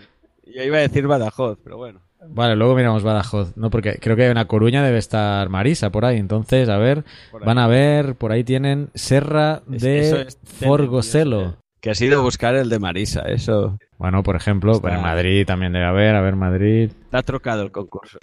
yo 0.45 0.63
iba 0.63 0.77
a 0.77 0.81
decir 0.81 1.07
Badajoz, 1.07 1.57
pero 1.63 1.77
bueno. 1.77 2.01
Vale, 2.27 2.55
luego 2.55 2.75
miramos 2.75 3.03
Badajoz. 3.03 3.57
No, 3.57 3.69
porque 3.69 3.97
creo 3.99 4.15
que 4.15 4.27
en 4.27 4.35
La 4.35 4.45
Coruña 4.45 4.83
debe 4.83 4.99
estar 4.99 5.49
Marisa 5.49 5.89
por 5.89 6.05
ahí. 6.05 6.17
Entonces, 6.17 6.69
a 6.69 6.77
ver, 6.77 7.03
van 7.43 7.57
a 7.57 7.67
ver, 7.67 8.15
por 8.15 8.31
ahí 8.31 8.43
tienen 8.43 8.89
Serra 8.93 9.63
de 9.65 10.21
es, 10.21 10.37
Forgoselo. 10.43 11.57
Que 11.79 11.89
has 11.89 12.01
ido 12.01 12.19
a 12.19 12.21
buscar 12.21 12.53
el 12.53 12.69
de 12.69 12.77
Marisa, 12.77 13.21
eso. 13.21 13.79
Bueno, 13.97 14.21
por 14.21 14.35
ejemplo, 14.35 14.73
está... 14.73 14.93
en 14.93 15.01
Madrid 15.01 15.45
también 15.47 15.73
debe 15.73 15.85
haber. 15.85 16.15
A 16.15 16.21
ver, 16.21 16.35
Madrid. 16.35 16.91
Está 17.05 17.23
trocado 17.23 17.63
el 17.63 17.71
concurso. 17.71 18.19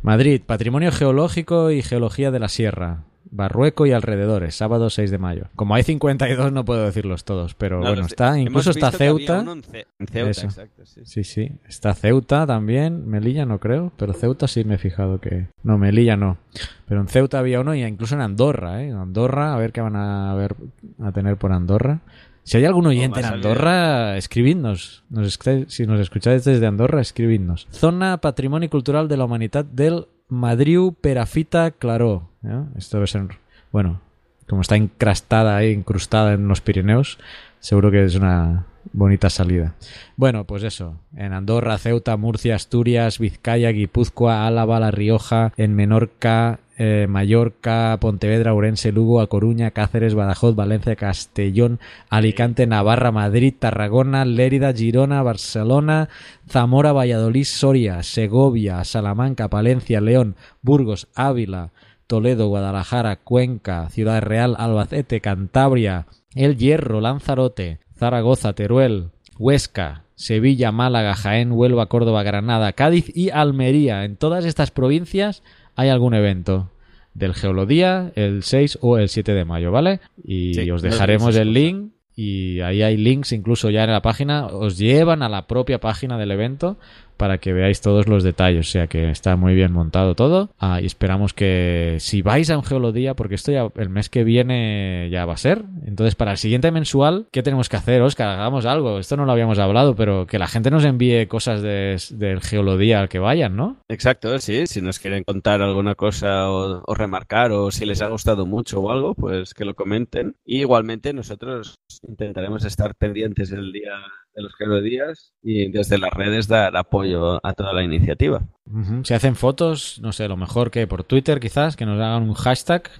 Madrid, 0.00 0.40
Patrimonio 0.44 0.90
Geológico 0.92 1.70
y 1.70 1.82
Geología 1.82 2.30
de 2.30 2.38
la 2.38 2.48
Sierra. 2.48 3.04
Barrueco 3.30 3.86
y 3.86 3.92
alrededores, 3.92 4.54
sábado 4.54 4.90
6 4.90 5.10
de 5.10 5.18
mayo. 5.18 5.46
Como 5.56 5.74
hay 5.74 5.82
52 5.82 6.52
no 6.52 6.64
puedo 6.64 6.84
decirlos 6.84 7.24
todos, 7.24 7.54
pero 7.54 7.80
no, 7.80 7.88
bueno, 7.88 8.06
está, 8.06 8.38
incluso 8.38 8.70
está 8.70 8.90
Ceuta. 8.90 9.40
En, 9.40 9.62
Ce 9.62 9.86
en 9.98 10.06
Ceuta 10.06 10.42
exacto, 10.42 10.86
sí. 10.86 11.00
sí, 11.04 11.24
sí. 11.24 11.52
Está 11.68 11.94
Ceuta 11.94 12.46
también, 12.46 13.08
Melilla 13.08 13.46
no 13.46 13.58
creo, 13.58 13.92
pero 13.96 14.12
Ceuta 14.12 14.48
sí 14.48 14.64
me 14.64 14.74
he 14.74 14.78
fijado 14.78 15.20
que... 15.20 15.48
No, 15.62 15.78
Melilla 15.78 16.16
no. 16.16 16.38
Pero 16.86 17.00
en 17.00 17.08
Ceuta 17.08 17.38
había 17.38 17.60
uno 17.60 17.74
y 17.74 17.82
incluso 17.82 18.14
en 18.14 18.20
Andorra, 18.20 18.82
¿eh? 18.82 18.88
En 18.88 18.96
Andorra, 18.96 19.54
a 19.54 19.58
ver 19.58 19.72
qué 19.72 19.80
van 19.80 19.96
a, 19.96 20.34
ver, 20.34 20.56
a 21.02 21.12
tener 21.12 21.36
por 21.36 21.52
Andorra. 21.52 22.00
Si 22.46 22.58
hay 22.58 22.64
algún 22.64 22.86
oyente 22.86 23.18
en 23.18 23.26
Andorra, 23.26 24.16
escribidnos. 24.16 25.02
Nos, 25.10 25.36
si 25.66 25.84
nos 25.84 26.00
escucháis 26.00 26.44
desde 26.44 26.64
Andorra, 26.64 27.00
escribidnos. 27.00 27.66
Zona 27.72 28.18
Patrimonio 28.20 28.70
Cultural 28.70 29.08
de 29.08 29.16
la 29.16 29.24
Humanidad 29.24 29.64
del 29.64 30.06
Madriu 30.28 30.94
Perafita 31.00 31.70
Claró. 31.70 32.28
¿no? 32.42 32.68
Esto 32.76 32.98
debe 32.98 33.06
ser, 33.06 33.26
bueno, 33.72 34.00
como 34.48 34.62
está 34.62 34.76
encrastada 34.76 35.56
ahí, 35.56 35.72
incrustada 35.72 36.34
en 36.34 36.48
los 36.48 36.60
Pirineos, 36.60 37.18
seguro 37.60 37.90
que 37.90 38.04
es 38.04 38.14
una 38.14 38.66
bonita 38.92 39.30
salida. 39.30 39.74
Bueno, 40.16 40.44
pues 40.44 40.62
eso, 40.62 40.96
en 41.16 41.32
Andorra, 41.32 41.78
Ceuta, 41.78 42.16
Murcia, 42.16 42.54
Asturias, 42.54 43.18
Vizcaya, 43.18 43.70
Guipúzcoa, 43.70 44.46
Álava, 44.46 44.80
La 44.80 44.90
Rioja, 44.90 45.52
en 45.56 45.74
Menorca, 45.74 46.60
eh, 46.78 47.06
Mallorca, 47.08 47.96
Pontevedra, 48.00 48.52
Ourense, 48.52 48.92
Lugo, 48.92 49.20
A 49.20 49.28
Coruña, 49.28 49.70
Cáceres, 49.70 50.14
Badajoz, 50.14 50.54
Valencia, 50.54 50.94
Castellón, 50.96 51.80
Alicante, 52.10 52.66
Navarra, 52.66 53.12
Madrid, 53.12 53.54
Tarragona, 53.58 54.24
Lérida, 54.24 54.72
Girona, 54.72 55.22
Barcelona, 55.22 56.08
Zamora, 56.48 56.92
Valladolid, 56.92 57.44
Soria, 57.44 58.02
Segovia, 58.02 58.84
Salamanca, 58.84 59.48
Palencia, 59.48 60.00
León, 60.00 60.36
Burgos, 60.60 61.08
Ávila, 61.14 61.72
Toledo, 62.06 62.48
Guadalajara, 62.48 63.16
Cuenca, 63.16 63.88
Ciudad 63.88 64.20
Real, 64.22 64.54
Albacete, 64.58 65.20
Cantabria, 65.20 66.06
El 66.34 66.56
Hierro, 66.56 67.00
Lanzarote, 67.00 67.80
Zaragoza, 67.98 68.52
Teruel, 68.52 69.10
Huesca, 69.38 70.04
Sevilla, 70.14 70.72
Málaga, 70.72 71.14
Jaén, 71.14 71.52
Huelva, 71.52 71.86
Córdoba, 71.86 72.22
Granada, 72.22 72.72
Cádiz 72.72 73.10
y 73.14 73.30
Almería. 73.30 74.04
En 74.04 74.16
todas 74.16 74.44
estas 74.44 74.70
provincias 74.70 75.42
hay 75.76 75.90
algún 75.90 76.14
evento 76.14 76.70
del 77.14 77.34
Geolodía 77.34 78.12
el 78.14 78.42
6 78.42 78.78
o 78.82 78.98
el 78.98 79.08
7 79.08 79.32
de 79.32 79.44
mayo, 79.44 79.70
¿vale? 79.70 80.00
Y 80.24 80.54
sí, 80.54 80.70
os 80.70 80.82
dejaremos 80.82 81.36
el 81.36 81.52
link 81.52 81.92
y 82.14 82.60
ahí 82.60 82.82
hay 82.82 82.96
links 82.96 83.32
incluso 83.32 83.70
ya 83.70 83.84
en 83.84 83.90
la 83.90 84.02
página, 84.02 84.46
os 84.46 84.78
llevan 84.78 85.22
a 85.22 85.28
la 85.28 85.46
propia 85.46 85.78
página 85.78 86.18
del 86.18 86.30
evento 86.30 86.78
para 87.16 87.38
que 87.38 87.52
veáis 87.52 87.80
todos 87.80 88.08
los 88.08 88.22
detalles, 88.22 88.68
o 88.68 88.70
sea 88.70 88.86
que 88.86 89.10
está 89.10 89.36
muy 89.36 89.54
bien 89.54 89.72
montado 89.72 90.14
todo 90.14 90.50
ah, 90.58 90.80
y 90.80 90.86
esperamos 90.86 91.32
que 91.32 91.96
si 92.00 92.22
vais 92.22 92.50
a 92.50 92.58
un 92.58 92.64
geolodía, 92.64 93.14
porque 93.14 93.34
esto 93.34 93.52
ya 93.52 93.68
el 93.76 93.88
mes 93.88 94.08
que 94.08 94.24
viene 94.24 95.08
ya 95.10 95.24
va 95.24 95.34
a 95.34 95.38
ser, 95.38 95.64
entonces 95.86 96.14
para 96.14 96.32
el 96.32 96.38
siguiente 96.38 96.70
mensual, 96.70 97.26
¿qué 97.32 97.42
tenemos 97.42 97.68
que 97.68 97.76
hacer, 97.76 98.02
Oscar? 98.02 98.28
Hagamos 98.28 98.66
algo, 98.66 98.98
esto 98.98 99.16
no 99.16 99.24
lo 99.24 99.32
habíamos 99.32 99.58
hablado, 99.58 99.94
pero 99.94 100.26
que 100.26 100.38
la 100.38 100.46
gente 100.46 100.70
nos 100.70 100.84
envíe 100.84 101.26
cosas 101.26 101.62
de, 101.62 101.96
del 102.12 102.40
geolodía 102.40 103.00
al 103.00 103.08
que 103.08 103.18
vayan, 103.18 103.56
¿no? 103.56 103.76
Exacto, 103.88 104.38
sí, 104.38 104.66
si 104.66 104.82
nos 104.82 104.98
quieren 104.98 105.24
contar 105.24 105.62
alguna 105.62 105.94
cosa 105.94 106.50
o, 106.50 106.94
remarcar 106.94 107.52
o 107.52 107.70
si 107.70 107.84
les 107.84 108.02
ha 108.02 108.08
gustado 108.08 108.46
mucho 108.46 108.80
o 108.80 108.90
algo, 108.90 109.14
pues 109.14 109.54
que 109.54 109.64
lo 109.64 109.74
comenten 109.74 110.36
igualmente 110.44 111.12
nosotros 111.12 111.76
intentaremos 112.06 112.64
estar 112.64 112.94
pendientes 112.94 113.52
el 113.52 113.72
día 113.72 113.92
de 114.36 114.42
los 114.42 114.54
geolodías 114.54 115.32
y 115.42 115.70
desde 115.70 115.98
las 115.98 116.10
redes 116.10 116.46
dar 116.46 116.76
apoyo 116.76 117.44
a 117.44 117.54
toda 117.54 117.72
la 117.72 117.82
iniciativa. 117.82 118.42
Uh 118.70 118.80
-huh. 118.80 119.04
Si 119.04 119.14
hacen 119.14 119.34
fotos, 119.34 119.98
no 120.02 120.12
sé, 120.12 120.28
lo 120.28 120.36
mejor 120.36 120.70
que 120.70 120.86
por 120.86 121.02
Twitter 121.04 121.40
quizás, 121.40 121.74
que 121.74 121.86
nos 121.86 121.98
hagan 122.00 122.22
un 122.24 122.34
hashtag. 122.34 122.90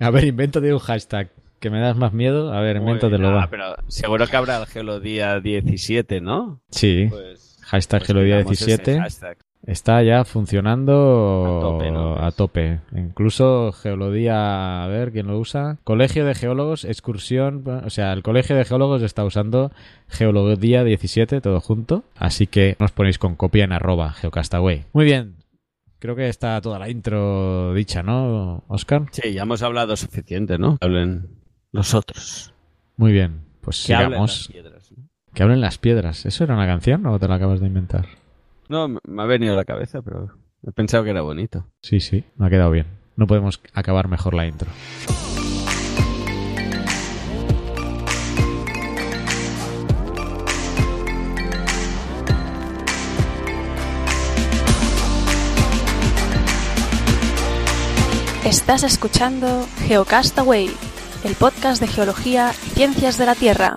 A 0.00 0.10
ver, 0.10 0.24
invento 0.24 0.60
de 0.60 0.72
un 0.72 0.80
hashtag. 0.80 1.30
Que 1.60 1.70
me 1.70 1.78
das 1.78 1.96
más 1.96 2.12
miedo. 2.12 2.52
A 2.52 2.60
ver, 2.60 2.76
invento 2.76 3.08
de 3.08 3.18
lo 3.18 3.32
va. 3.32 3.46
Pero 3.48 3.76
seguro 3.86 4.26
que 4.26 4.36
habrá 4.36 4.58
el 4.58 4.66
Geolodía 4.66 5.38
17, 5.38 6.20
¿no? 6.20 6.60
Sí. 6.70 7.06
Pues, 7.08 7.60
hashtag 7.62 8.00
pues 8.00 8.06
Geolodía 8.08 8.42
17. 8.42 8.98
Hashtag. 8.98 9.38
Está 9.64 10.02
ya 10.02 10.24
funcionando 10.24 11.58
a 11.58 11.60
tope, 11.60 11.90
¿no? 11.92 12.16
a 12.16 12.32
tope. 12.32 12.80
Incluso 12.96 13.70
Geología, 13.72 14.82
a 14.82 14.88
ver 14.88 15.12
quién 15.12 15.28
lo 15.28 15.38
usa. 15.38 15.78
Colegio 15.84 16.24
de 16.24 16.34
Geólogos, 16.34 16.84
excursión. 16.84 17.62
O 17.84 17.90
sea, 17.90 18.12
el 18.12 18.24
Colegio 18.24 18.56
de 18.56 18.64
Geólogos 18.64 19.02
está 19.02 19.24
usando 19.24 19.70
Geología 20.08 20.82
17, 20.82 21.40
todo 21.40 21.60
junto. 21.60 22.02
Así 22.16 22.48
que 22.48 22.76
nos 22.80 22.90
ponéis 22.90 23.18
con 23.18 23.36
copia 23.36 23.64
en 23.64 23.72
arroba 23.72 24.12
geocastaway. 24.14 24.86
Muy 24.92 25.04
bien. 25.04 25.36
Creo 26.00 26.16
que 26.16 26.28
está 26.28 26.60
toda 26.60 26.80
la 26.80 26.90
intro 26.90 27.72
dicha, 27.74 28.02
¿no, 28.02 28.64
Oscar? 28.66 29.06
Sí, 29.12 29.32
ya 29.32 29.42
hemos 29.42 29.62
hablado 29.62 29.96
suficiente, 29.96 30.58
¿no? 30.58 30.76
Que 30.78 30.86
hablen 30.86 31.28
los 31.70 31.94
otros. 31.94 32.52
Muy 32.96 33.12
bien. 33.12 33.42
Pues 33.60 33.76
que 33.82 33.94
sigamos. 33.94 34.10
Hablen 34.10 34.26
las 34.26 34.48
piedras, 34.48 34.92
¿no? 34.92 35.08
Que 35.32 35.42
hablen 35.44 35.60
las 35.60 35.78
piedras. 35.78 36.26
¿Eso 36.26 36.42
era 36.42 36.54
una 36.54 36.66
canción 36.66 37.06
o 37.06 37.16
te 37.20 37.28
la 37.28 37.36
acabas 37.36 37.60
de 37.60 37.68
inventar? 37.68 38.06
No, 38.72 38.88
me 38.88 39.22
ha 39.22 39.26
venido 39.26 39.52
a 39.52 39.56
la 39.56 39.66
cabeza, 39.66 40.00
pero 40.00 40.30
he 40.66 40.72
pensado 40.72 41.04
que 41.04 41.10
era 41.10 41.20
bonito. 41.20 41.66
Sí, 41.82 42.00
sí, 42.00 42.24
me 42.36 42.46
ha 42.46 42.48
quedado 42.48 42.70
bien. 42.70 42.86
No 43.16 43.26
podemos 43.26 43.60
acabar 43.74 44.08
mejor 44.08 44.32
la 44.32 44.46
intro. 44.46 44.70
Estás 58.46 58.84
escuchando 58.84 59.66
Geocastaway, 59.86 60.70
el 61.24 61.34
podcast 61.34 61.82
de 61.82 61.88
geología 61.88 62.52
y 62.52 62.70
ciencias 62.70 63.18
de 63.18 63.26
la 63.26 63.34
Tierra. 63.34 63.76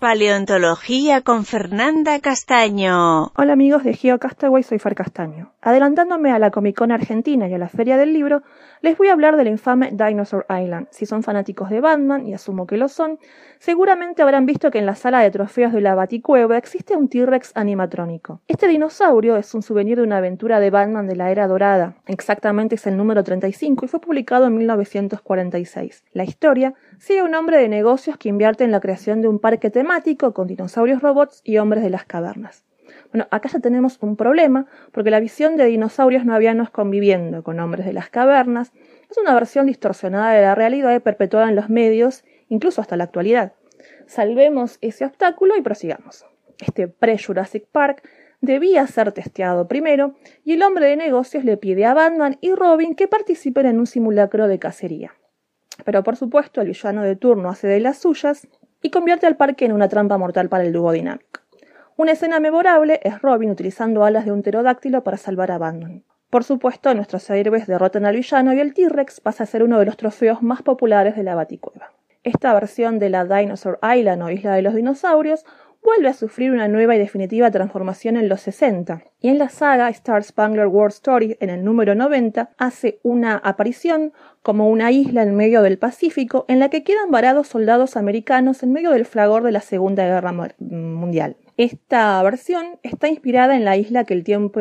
Paleontología 0.00 1.20
con 1.20 1.44
Fernanda 1.44 2.18
Castaño. 2.20 3.32
Hola 3.36 3.52
amigos 3.52 3.84
de 3.84 3.92
GeoCastaway, 3.92 4.62
soy 4.62 4.78
Far 4.78 4.94
Castaño. 4.94 5.52
Adelantándome 5.60 6.32
a 6.32 6.38
la 6.38 6.50
Comic 6.50 6.78
Con 6.78 6.90
Argentina 6.90 7.46
y 7.46 7.52
a 7.52 7.58
la 7.58 7.68
Feria 7.68 7.98
del 7.98 8.14
Libro, 8.14 8.40
les 8.82 8.96
voy 8.96 9.08
a 9.08 9.12
hablar 9.12 9.36
del 9.36 9.48
infame 9.48 9.90
Dinosaur 9.92 10.46
Island. 10.48 10.88
Si 10.90 11.06
son 11.06 11.22
fanáticos 11.22 11.68
de 11.70 11.80
Batman, 11.80 12.26
y 12.26 12.34
asumo 12.34 12.66
que 12.66 12.76
lo 12.76 12.88
son, 12.88 13.18
seguramente 13.58 14.22
habrán 14.22 14.46
visto 14.46 14.70
que 14.70 14.78
en 14.78 14.86
la 14.86 14.94
sala 14.94 15.20
de 15.20 15.30
trofeos 15.30 15.72
de 15.72 15.80
la 15.80 15.94
Baticueva 15.94 16.56
existe 16.56 16.96
un 16.96 17.08
T-Rex 17.08 17.52
animatrónico. 17.54 18.40
Este 18.48 18.68
dinosaurio 18.68 19.36
es 19.36 19.54
un 19.54 19.62
souvenir 19.62 19.98
de 19.98 20.04
una 20.04 20.18
aventura 20.18 20.60
de 20.60 20.70
Batman 20.70 21.06
de 21.06 21.16
la 21.16 21.30
Era 21.30 21.46
Dorada, 21.46 21.96
exactamente 22.06 22.76
es 22.76 22.86
el 22.86 22.96
número 22.96 23.22
35 23.22 23.84
y 23.84 23.88
fue 23.88 24.00
publicado 24.00 24.46
en 24.46 24.56
1946. 24.56 26.04
La 26.12 26.24
historia 26.24 26.74
sigue 26.98 27.20
a 27.20 27.24
un 27.24 27.34
hombre 27.34 27.58
de 27.58 27.68
negocios 27.68 28.16
que 28.16 28.28
invierte 28.28 28.64
en 28.64 28.70
la 28.70 28.80
creación 28.80 29.20
de 29.20 29.28
un 29.28 29.38
parque 29.38 29.70
temático 29.70 30.32
con 30.32 30.46
dinosaurios 30.46 31.02
robots 31.02 31.42
y 31.44 31.58
hombres 31.58 31.82
de 31.82 31.90
las 31.90 32.04
cavernas. 32.04 32.64
Bueno, 33.12 33.26
acá 33.30 33.48
ya 33.48 33.58
tenemos 33.58 33.98
un 34.00 34.16
problema, 34.16 34.66
porque 34.92 35.10
la 35.10 35.18
visión 35.18 35.56
de 35.56 35.64
dinosaurios 35.64 36.24
no 36.24 36.34
avianos 36.34 36.70
conviviendo 36.70 37.42
con 37.42 37.58
hombres 37.58 37.84
de 37.84 37.92
las 37.92 38.08
cavernas 38.08 38.72
es 39.10 39.18
una 39.18 39.34
versión 39.34 39.66
distorsionada 39.66 40.32
de 40.32 40.42
la 40.42 40.54
realidad 40.54 40.94
y 40.94 41.00
perpetuada 41.00 41.48
en 41.48 41.56
los 41.56 41.68
medios, 41.68 42.24
incluso 42.48 42.80
hasta 42.80 42.96
la 42.96 43.04
actualidad. 43.04 43.52
Salvemos 44.06 44.78
ese 44.80 45.04
obstáculo 45.04 45.56
y 45.56 45.62
prosigamos. 45.62 46.24
Este 46.60 46.86
pre-Jurassic 46.86 47.66
Park 47.66 48.08
debía 48.40 48.86
ser 48.86 49.12
testeado 49.12 49.66
primero, 49.66 50.14
y 50.44 50.52
el 50.52 50.62
hombre 50.62 50.86
de 50.86 50.96
negocios 50.96 51.44
le 51.44 51.56
pide 51.56 51.84
a 51.86 51.94
Batman 51.94 52.38
y 52.40 52.54
Robin 52.54 52.94
que 52.94 53.08
participen 53.08 53.66
en 53.66 53.80
un 53.80 53.86
simulacro 53.86 54.46
de 54.46 54.58
cacería. 54.60 55.14
Pero 55.84 56.04
por 56.04 56.16
supuesto 56.16 56.60
el 56.60 56.68
villano 56.68 57.02
de 57.02 57.16
turno 57.16 57.48
hace 57.48 57.66
de 57.66 57.80
las 57.80 57.98
suyas 57.98 58.46
y 58.82 58.90
convierte 58.90 59.26
al 59.26 59.36
parque 59.36 59.64
en 59.64 59.72
una 59.72 59.88
trampa 59.88 60.16
mortal 60.16 60.48
para 60.48 60.64
el 60.64 60.72
dúo 60.72 60.92
dinámico. 60.92 61.40
Una 62.00 62.12
escena 62.12 62.40
memorable 62.40 62.98
es 63.02 63.20
Robin 63.20 63.50
utilizando 63.50 64.04
alas 64.06 64.24
de 64.24 64.32
un 64.32 64.40
pterodáctilo 64.40 65.04
para 65.04 65.18
salvar 65.18 65.50
a 65.50 65.58
Batman. 65.58 66.02
Por 66.30 66.44
supuesto, 66.44 66.94
nuestros 66.94 67.28
héroes 67.28 67.66
derrotan 67.66 68.06
al 68.06 68.16
villano 68.16 68.54
y 68.54 68.60
el 68.60 68.72
T-Rex 68.72 69.20
pasa 69.20 69.44
a 69.44 69.46
ser 69.46 69.62
uno 69.62 69.78
de 69.78 69.84
los 69.84 69.98
trofeos 69.98 70.40
más 70.40 70.62
populares 70.62 71.14
de 71.14 71.24
la 71.24 71.34
Baticueva. 71.34 71.92
Esta 72.22 72.54
versión 72.54 72.98
de 72.98 73.10
la 73.10 73.26
Dinosaur 73.26 73.78
Island 73.82 74.22
o 74.22 74.30
Isla 74.30 74.54
de 74.54 74.62
los 74.62 74.74
Dinosaurios 74.74 75.44
vuelve 75.82 76.08
a 76.08 76.14
sufrir 76.14 76.52
una 76.52 76.68
nueva 76.68 76.94
y 76.94 76.98
definitiva 76.98 77.50
transformación 77.50 78.16
en 78.16 78.28
los 78.28 78.42
60, 78.42 79.02
y 79.20 79.28
en 79.28 79.38
la 79.38 79.48
saga 79.48 79.88
Star 79.90 80.22
Spangler 80.22 80.66
World 80.66 80.92
Story, 80.92 81.36
en 81.40 81.50
el 81.50 81.64
número 81.64 81.94
90, 81.94 82.50
hace 82.58 83.00
una 83.02 83.36
aparición 83.36 84.12
como 84.42 84.68
una 84.68 84.90
isla 84.92 85.22
en 85.22 85.34
medio 85.34 85.62
del 85.62 85.78
Pacífico 85.78 86.44
en 86.48 86.58
la 86.58 86.70
que 86.70 86.84
quedan 86.84 87.10
varados 87.10 87.48
soldados 87.48 87.96
americanos 87.96 88.62
en 88.62 88.72
medio 88.72 88.90
del 88.90 89.04
fragor 89.04 89.42
de 89.42 89.52
la 89.52 89.60
Segunda 89.60 90.04
Guerra 90.04 90.32
Mundial. 90.58 91.36
Esta 91.56 92.22
versión 92.22 92.78
está 92.82 93.08
inspirada 93.08 93.54
en 93.54 93.66
La 93.66 93.76
isla 93.76 94.04
que 94.04 94.14
el 94.14 94.24
tiempo 94.24 94.60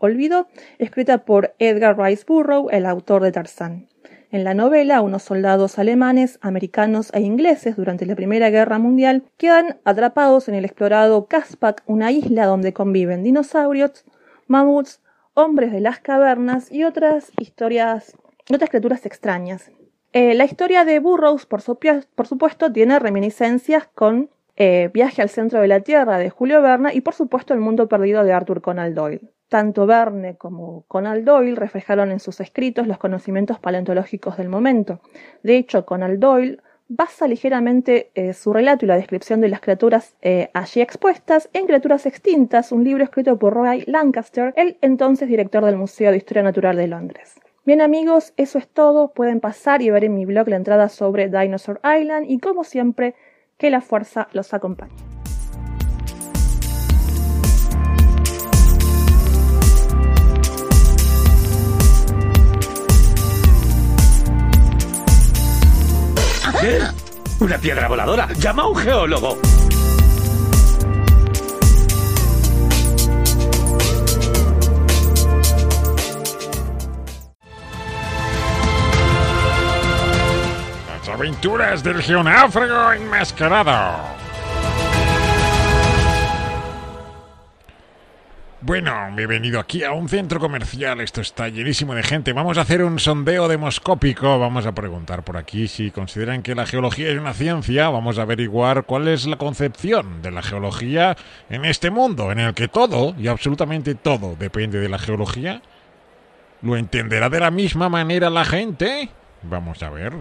olvidó, 0.00 0.48
escrita 0.78 1.18
por 1.24 1.54
Edgar 1.60 1.96
Rice 1.96 2.24
Burroughs, 2.26 2.72
el 2.72 2.86
autor 2.86 3.22
de 3.22 3.30
Tarzán. 3.30 3.86
En 4.32 4.44
la 4.44 4.54
novela, 4.54 5.00
unos 5.00 5.24
soldados 5.24 5.80
alemanes, 5.80 6.38
americanos 6.40 7.10
e 7.12 7.20
ingleses 7.20 7.74
durante 7.74 8.06
la 8.06 8.14
Primera 8.14 8.48
Guerra 8.48 8.78
Mundial 8.78 9.24
quedan 9.36 9.80
atrapados 9.84 10.48
en 10.48 10.54
el 10.54 10.64
explorado 10.64 11.26
Kaspak, 11.26 11.82
una 11.86 12.12
isla 12.12 12.46
donde 12.46 12.72
conviven 12.72 13.24
dinosaurios, 13.24 14.04
mamuts, 14.46 15.02
hombres 15.34 15.72
de 15.72 15.80
las 15.80 15.98
cavernas 15.98 16.70
y 16.70 16.84
otras 16.84 17.32
historias, 17.40 18.16
otras 18.48 18.70
criaturas 18.70 19.04
extrañas. 19.04 19.72
Eh, 20.12 20.34
la 20.34 20.44
historia 20.44 20.84
de 20.84 21.00
Burroughs, 21.00 21.46
por 21.46 21.60
supuesto, 21.60 22.72
tiene 22.72 23.00
reminiscencias 23.00 23.88
con 23.92 24.30
eh, 24.54 24.90
Viaje 24.94 25.22
al 25.22 25.28
centro 25.28 25.60
de 25.60 25.66
la 25.66 25.80
Tierra 25.80 26.18
de 26.18 26.30
Julio 26.30 26.62
Verne 26.62 26.94
y 26.94 27.00
por 27.00 27.14
supuesto 27.14 27.52
El 27.52 27.60
mundo 27.60 27.88
perdido 27.88 28.22
de 28.22 28.32
Arthur 28.32 28.62
Conan 28.62 28.94
Doyle. 28.94 29.32
Tanto 29.50 29.84
Verne 29.84 30.36
como 30.36 30.84
Conan 30.86 31.24
Doyle 31.24 31.56
reflejaron 31.56 32.12
en 32.12 32.20
sus 32.20 32.40
escritos 32.40 32.86
los 32.86 32.98
conocimientos 32.98 33.58
paleontológicos 33.58 34.36
del 34.36 34.48
momento. 34.48 35.00
De 35.42 35.56
hecho, 35.56 35.84
Conan 35.84 36.20
Doyle 36.20 36.58
basa 36.86 37.26
ligeramente 37.26 38.12
eh, 38.14 38.32
su 38.32 38.52
relato 38.52 38.84
y 38.84 38.88
la 38.88 38.94
descripción 38.94 39.40
de 39.40 39.48
las 39.48 39.60
criaturas 39.60 40.14
eh, 40.22 40.50
allí 40.54 40.80
expuestas 40.80 41.50
en 41.52 41.66
Criaturas 41.66 42.06
Extintas, 42.06 42.70
un 42.70 42.84
libro 42.84 43.02
escrito 43.02 43.40
por 43.40 43.54
Roy 43.54 43.82
Lancaster, 43.88 44.54
el 44.56 44.78
entonces 44.82 45.28
director 45.28 45.64
del 45.64 45.76
Museo 45.76 46.12
de 46.12 46.18
Historia 46.18 46.44
Natural 46.44 46.76
de 46.76 46.86
Londres. 46.86 47.34
Bien 47.66 47.80
amigos, 47.80 48.32
eso 48.36 48.56
es 48.56 48.68
todo. 48.68 49.12
Pueden 49.12 49.40
pasar 49.40 49.82
y 49.82 49.90
ver 49.90 50.04
en 50.04 50.14
mi 50.14 50.26
blog 50.26 50.48
la 50.48 50.56
entrada 50.56 50.88
sobre 50.88 51.28
Dinosaur 51.28 51.80
Island 51.84 52.30
y 52.30 52.38
como 52.38 52.62
siempre 52.62 53.16
que 53.58 53.70
la 53.70 53.80
fuerza 53.80 54.28
los 54.32 54.54
acompañe. 54.54 55.09
¿Qué? 66.60 66.78
¿Una 67.40 67.58
piedra 67.58 67.88
voladora? 67.88 68.28
¡Llama 68.38 68.62
a 68.62 68.66
un 68.66 68.76
geólogo! 68.76 69.38
aventuras 81.20 81.82
del 81.82 82.02
geonáufrago 82.02 82.92
enmascarado. 82.92 84.29
Bueno, 88.62 89.10
me 89.12 89.22
he 89.22 89.26
venido 89.26 89.58
aquí 89.58 89.84
a 89.84 89.92
un 89.92 90.10
centro 90.10 90.38
comercial, 90.38 91.00
esto 91.00 91.22
está 91.22 91.48
llenísimo 91.48 91.94
de 91.94 92.02
gente. 92.02 92.34
Vamos 92.34 92.58
a 92.58 92.60
hacer 92.60 92.84
un 92.84 92.98
sondeo 92.98 93.48
demoscópico, 93.48 94.38
vamos 94.38 94.66
a 94.66 94.72
preguntar 94.72 95.24
por 95.24 95.38
aquí 95.38 95.66
si 95.66 95.90
consideran 95.90 96.42
que 96.42 96.54
la 96.54 96.66
geología 96.66 97.08
es 97.08 97.18
una 97.18 97.32
ciencia, 97.32 97.88
vamos 97.88 98.18
a 98.18 98.22
averiguar 98.22 98.84
cuál 98.84 99.08
es 99.08 99.26
la 99.26 99.36
concepción 99.36 100.20
de 100.20 100.30
la 100.30 100.42
geología 100.42 101.16
en 101.48 101.64
este 101.64 101.90
mundo, 101.90 102.30
en 102.32 102.38
el 102.38 102.52
que 102.52 102.68
todo, 102.68 103.14
y 103.18 103.28
absolutamente 103.28 103.94
todo, 103.94 104.36
depende 104.38 104.78
de 104.78 104.90
la 104.90 104.98
geología. 104.98 105.62
¿Lo 106.60 106.76
entenderá 106.76 107.30
de 107.30 107.40
la 107.40 107.50
misma 107.50 107.88
manera 107.88 108.28
la 108.28 108.44
gente? 108.44 109.08
Vamos 109.40 109.82
a 109.82 109.88
ver. 109.88 110.12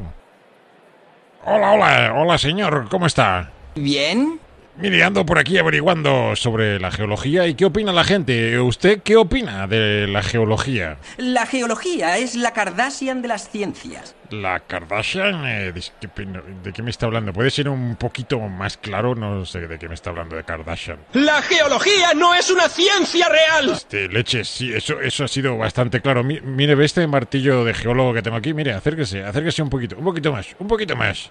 Hola, 1.44 1.72
hola, 1.72 2.14
hola 2.16 2.38
señor, 2.38 2.88
¿cómo 2.90 3.06
está? 3.06 3.52
Bien. 3.76 4.40
Mire, 4.82 5.04
ando 5.04 5.26
por 5.26 5.38
aquí 5.40 5.58
averiguando 5.58 6.36
sobre 6.38 6.80
la 6.80 6.90
geología 6.90 7.46
y 7.48 7.54
qué 7.56 7.66
opina 7.66 7.92
la 7.92 8.06
gente. 8.06 8.58
¿Usted 8.60 9.02
qué 9.04 9.18
opina 9.18 9.68
de 9.68 10.08
la 10.08 10.24
geología? 10.24 10.98
La 11.18 11.46
geología 11.46 12.18
es 12.18 12.36
la 12.36 12.54
Kardashian 12.54 13.22
de 13.22 13.28
las 13.28 13.50
ciencias. 13.50 14.16
¿La 14.30 14.62
Kardashian? 14.62 15.46
Eh, 15.46 15.74
¿de, 15.74 15.82
qué, 16.00 16.08
¿De 16.64 16.72
qué 16.72 16.82
me 16.82 16.92
está 16.92 17.08
hablando? 17.08 17.34
¿Puede 17.34 17.50
ser 17.50 17.68
un 17.68 17.98
poquito 17.98 18.40
más 18.40 18.78
claro? 18.78 19.16
No 19.16 19.46
sé 19.46 19.68
de 19.68 19.78
qué 19.78 19.90
me 19.90 19.96
está 19.96 20.12
hablando 20.12 20.38
de 20.38 20.46
Kardashian. 20.46 21.00
¡La 21.12 21.42
geología 21.42 22.14
no 22.16 22.34
es 22.34 22.50
una 22.50 22.70
ciencia 22.70 23.28
real! 23.28 23.72
Este, 23.74 24.08
leche, 24.08 24.46
sí, 24.46 24.72
eso, 24.74 25.02
eso 25.02 25.26
ha 25.26 25.28
sido 25.28 25.58
bastante 25.58 26.00
claro. 26.00 26.24
Mi- 26.24 26.40
mire, 26.40 26.76
ve 26.76 26.86
este 26.86 27.06
martillo 27.06 27.66
de 27.66 27.74
geólogo 27.74 28.14
que 28.14 28.22
tengo 28.22 28.38
aquí. 28.38 28.54
Mire, 28.54 28.72
acérquese, 28.72 29.24
acérquese 29.26 29.62
un 29.62 29.70
poquito, 29.70 29.98
un 29.98 30.06
poquito 30.06 30.32
más, 30.32 30.48
un 30.58 30.68
poquito 30.70 30.96
más. 30.96 31.30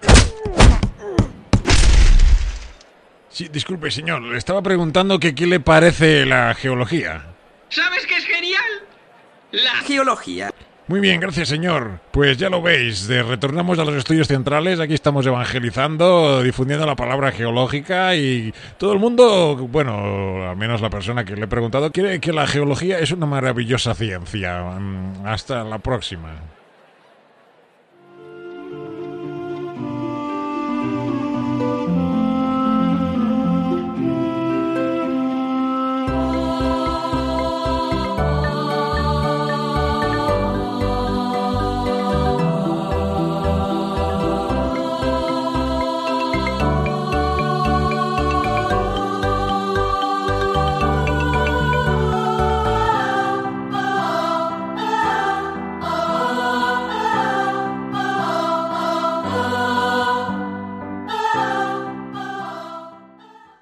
Sí, 3.31 3.49
disculpe, 3.53 3.91
señor, 3.91 4.23
le 4.23 4.39
estaba 4.39 4.63
preguntando 4.63 5.19
que 5.19 5.35
qué 5.35 5.47
le 5.47 5.61
parece 5.61 6.25
la 6.25 6.55
geología. 6.55 7.27
¿Sabes 7.69 8.07
qué 8.07 8.17
es 8.17 8.25
genial? 8.25 8.63
La 9.53 9.75
Geología. 9.87 10.51
Muy 10.89 11.01
bien, 11.01 11.21
gracias, 11.21 11.49
señor. 11.49 12.01
Pues 12.11 12.39
ya 12.39 12.49
lo 12.49 12.63
veis, 12.63 13.07
de- 13.07 13.23
retornamos 13.23 13.79
a 13.79 13.85
los 13.85 13.95
estudios 13.95 14.27
centrales. 14.27 14.81
Aquí 14.81 14.95
estamos 14.95 15.27
evangelizando, 15.27 16.43
difundiendo 16.43 16.87
la 16.87 16.97
palabra 16.97 17.31
geológica 17.31 18.15
y 18.17 18.55
todo 18.79 18.95
el 18.95 18.99
mundo, 18.99 19.55
bueno, 19.71 20.49
al 20.49 20.57
menos 20.57 20.81
la 20.81 20.89
persona 20.89 21.27
que 21.27 21.37
le 21.37 21.45
he 21.45 21.49
preguntado, 21.49 21.93
quiere 21.93 22.21
que 22.21 22.33
la 22.33 22.47
geología 22.47 22.99
es 22.99 23.11
una 23.11 23.27
maravillosa 23.27 23.95
ciencia. 23.95 24.63
Mm, 24.63 25.27
Hasta 25.27 25.63
la 25.65 25.79
próxima. 25.79 26.31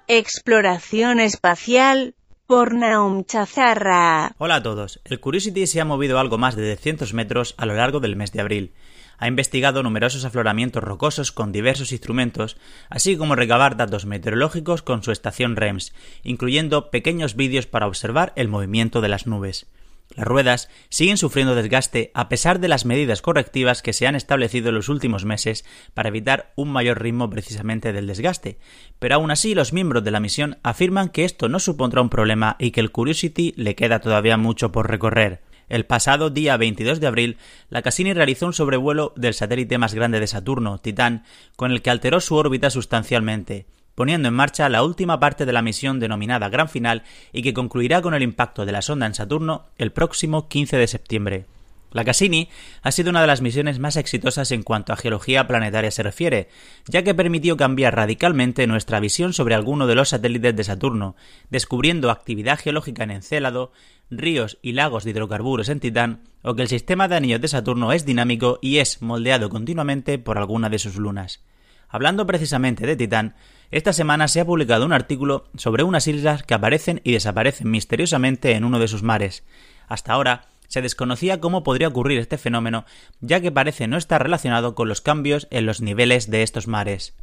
Exploración 0.09 1.19
espacial 1.19 2.15
por 2.45 2.73
Naum 2.73 3.25
Chazarra. 3.25 4.31
Hola 4.37 4.55
a 4.55 4.63
todos. 4.63 5.01
El 5.03 5.19
Curiosity 5.19 5.67
se 5.67 5.81
ha 5.81 5.85
movido 5.85 6.17
algo 6.17 6.37
más 6.37 6.55
de 6.55 6.69
200 6.69 7.13
metros 7.13 7.55
a 7.57 7.65
lo 7.65 7.73
largo 7.75 7.99
del 7.99 8.15
mes 8.15 8.31
de 8.31 8.39
abril. 8.39 8.73
Ha 9.17 9.27
investigado 9.27 9.83
numerosos 9.83 10.23
afloramientos 10.23 10.81
rocosos 10.81 11.33
con 11.33 11.51
diversos 11.51 11.91
instrumentos, 11.91 12.55
así 12.89 13.17
como 13.17 13.35
recabar 13.35 13.75
datos 13.75 14.05
meteorológicos 14.05 14.81
con 14.81 15.03
su 15.03 15.11
estación 15.11 15.57
REMS, 15.57 15.93
incluyendo 16.23 16.89
pequeños 16.89 17.35
vídeos 17.35 17.65
para 17.67 17.87
observar 17.87 18.31
el 18.37 18.47
movimiento 18.47 19.01
de 19.01 19.09
las 19.09 19.27
nubes. 19.27 19.67
Las 20.15 20.25
ruedas 20.25 20.69
siguen 20.89 21.17
sufriendo 21.17 21.53
desgaste 21.53 22.11
a 22.13 22.29
pesar 22.29 22.59
de 22.59 22.67
las 22.67 22.85
medidas 22.85 23.21
correctivas 23.21 23.81
que 23.81 23.93
se 23.93 24.07
han 24.07 24.15
establecido 24.15 24.69
en 24.69 24.75
los 24.75 24.89
últimos 24.89 25.25
meses 25.25 25.65
para 25.93 26.09
evitar 26.09 26.53
un 26.55 26.71
mayor 26.71 27.01
ritmo 27.01 27.29
precisamente 27.29 27.93
del 27.93 28.07
desgaste, 28.07 28.57
pero 28.99 29.15
aún 29.15 29.31
así 29.31 29.53
los 29.53 29.73
miembros 29.73 30.03
de 30.03 30.11
la 30.11 30.19
misión 30.19 30.57
afirman 30.63 31.09
que 31.09 31.25
esto 31.25 31.49
no 31.49 31.59
supondrá 31.59 32.01
un 32.01 32.09
problema 32.09 32.55
y 32.57 32.71
que 32.71 32.79
el 32.79 32.91
Curiosity 32.91 33.53
le 33.57 33.75
queda 33.75 33.99
todavía 33.99 34.37
mucho 34.37 34.71
por 34.71 34.89
recorrer. 34.89 35.41
El 35.69 35.85
pasado 35.85 36.29
día 36.29 36.55
22 36.55 37.01
de 37.01 37.07
abril, 37.07 37.37
la 37.69 37.81
Cassini 37.81 38.13
realizó 38.13 38.45
un 38.45 38.53
sobrevuelo 38.53 39.13
del 39.17 39.33
satélite 39.33 39.77
más 39.77 39.93
grande 39.93 40.21
de 40.21 40.27
Saturno, 40.27 40.77
Titán, 40.77 41.25
con 41.57 41.71
el 41.71 41.81
que 41.81 41.89
alteró 41.89 42.21
su 42.21 42.35
órbita 42.35 42.69
sustancialmente 42.69 43.65
poniendo 43.97 44.27
en 44.27 44.35
marcha 44.35 44.69
la 44.69 44.83
última 44.83 45.19
parte 45.19 45.47
de 45.47 45.53
la 45.53 45.63
misión 45.63 45.99
denominada 45.99 46.49
Gran 46.49 46.69
Final 46.69 47.01
y 47.33 47.41
que 47.41 47.55
concluirá 47.55 47.99
con 48.03 48.13
el 48.13 48.21
impacto 48.21 48.63
de 48.63 48.71
la 48.71 48.83
sonda 48.83 49.07
en 49.07 49.15
Saturno 49.15 49.65
el 49.79 49.91
próximo 49.91 50.47
15 50.47 50.77
de 50.77 50.85
septiembre. 50.85 51.45
La 51.93 52.05
Cassini 52.05 52.47
ha 52.83 52.91
sido 52.91 53.09
una 53.09 53.21
de 53.21 53.27
las 53.27 53.41
misiones 53.41 53.79
más 53.79 53.95
exitosas 53.95 54.51
en 54.51 54.61
cuanto 54.61 54.93
a 54.93 54.97
geología 54.97 55.47
planetaria 55.47 55.89
se 55.89 56.03
refiere, 56.03 56.47
ya 56.87 57.01
que 57.01 57.15
permitió 57.15 57.57
cambiar 57.57 57.95
radicalmente 57.95 58.67
nuestra 58.67 58.99
visión 58.99 59.33
sobre 59.33 59.55
alguno 59.55 59.87
de 59.87 59.95
los 59.95 60.09
satélites 60.09 60.55
de 60.55 60.63
Saturno, 60.63 61.15
descubriendo 61.49 62.11
actividad 62.11 62.59
geológica 62.59 63.03
en 63.03 63.09
Encélado, 63.09 63.71
ríos 64.11 64.59
y 64.61 64.73
lagos 64.73 65.05
de 65.05 65.09
hidrocarburos 65.09 65.69
en 65.69 65.79
Titán, 65.79 66.21
o 66.43 66.53
que 66.53 66.61
el 66.61 66.67
sistema 66.67 67.07
de 67.07 67.15
anillos 67.15 67.41
de 67.41 67.47
Saturno 67.47 67.91
es 67.91 68.05
dinámico 68.05 68.59
y 68.61 68.77
es 68.77 69.01
moldeado 69.01 69.49
continuamente 69.49 70.19
por 70.19 70.37
alguna 70.37 70.69
de 70.69 70.77
sus 70.77 70.97
lunas. 70.97 71.43
Hablando 71.89 72.27
precisamente 72.27 72.85
de 72.85 72.95
Titán, 72.95 73.33
esta 73.69 73.91
semana 73.91 74.27
se 74.27 74.39
ha 74.39 74.45
publicado 74.45 74.85
un 74.85 74.93
artículo 74.93 75.45
sobre 75.57 75.83
unas 75.83 76.07
islas 76.07 76.43
que 76.43 76.53
aparecen 76.53 77.01
y 77.03 77.11
desaparecen 77.11 77.69
misteriosamente 77.69 78.53
en 78.53 78.63
uno 78.63 78.79
de 78.79 78.87
sus 78.87 79.03
mares. 79.03 79.43
Hasta 79.87 80.13
ahora 80.13 80.45
se 80.67 80.81
desconocía 80.81 81.39
cómo 81.39 81.63
podría 81.63 81.87
ocurrir 81.87 82.19
este 82.19 82.37
fenómeno, 82.37 82.85
ya 83.19 83.41
que 83.41 83.51
parece 83.51 83.87
no 83.87 83.97
estar 83.97 84.23
relacionado 84.23 84.75
con 84.75 84.87
los 84.87 85.01
cambios 85.01 85.47
en 85.49 85.65
los 85.65 85.81
niveles 85.81 86.29
de 86.29 86.43
estos 86.43 86.67
mares. 86.67 87.13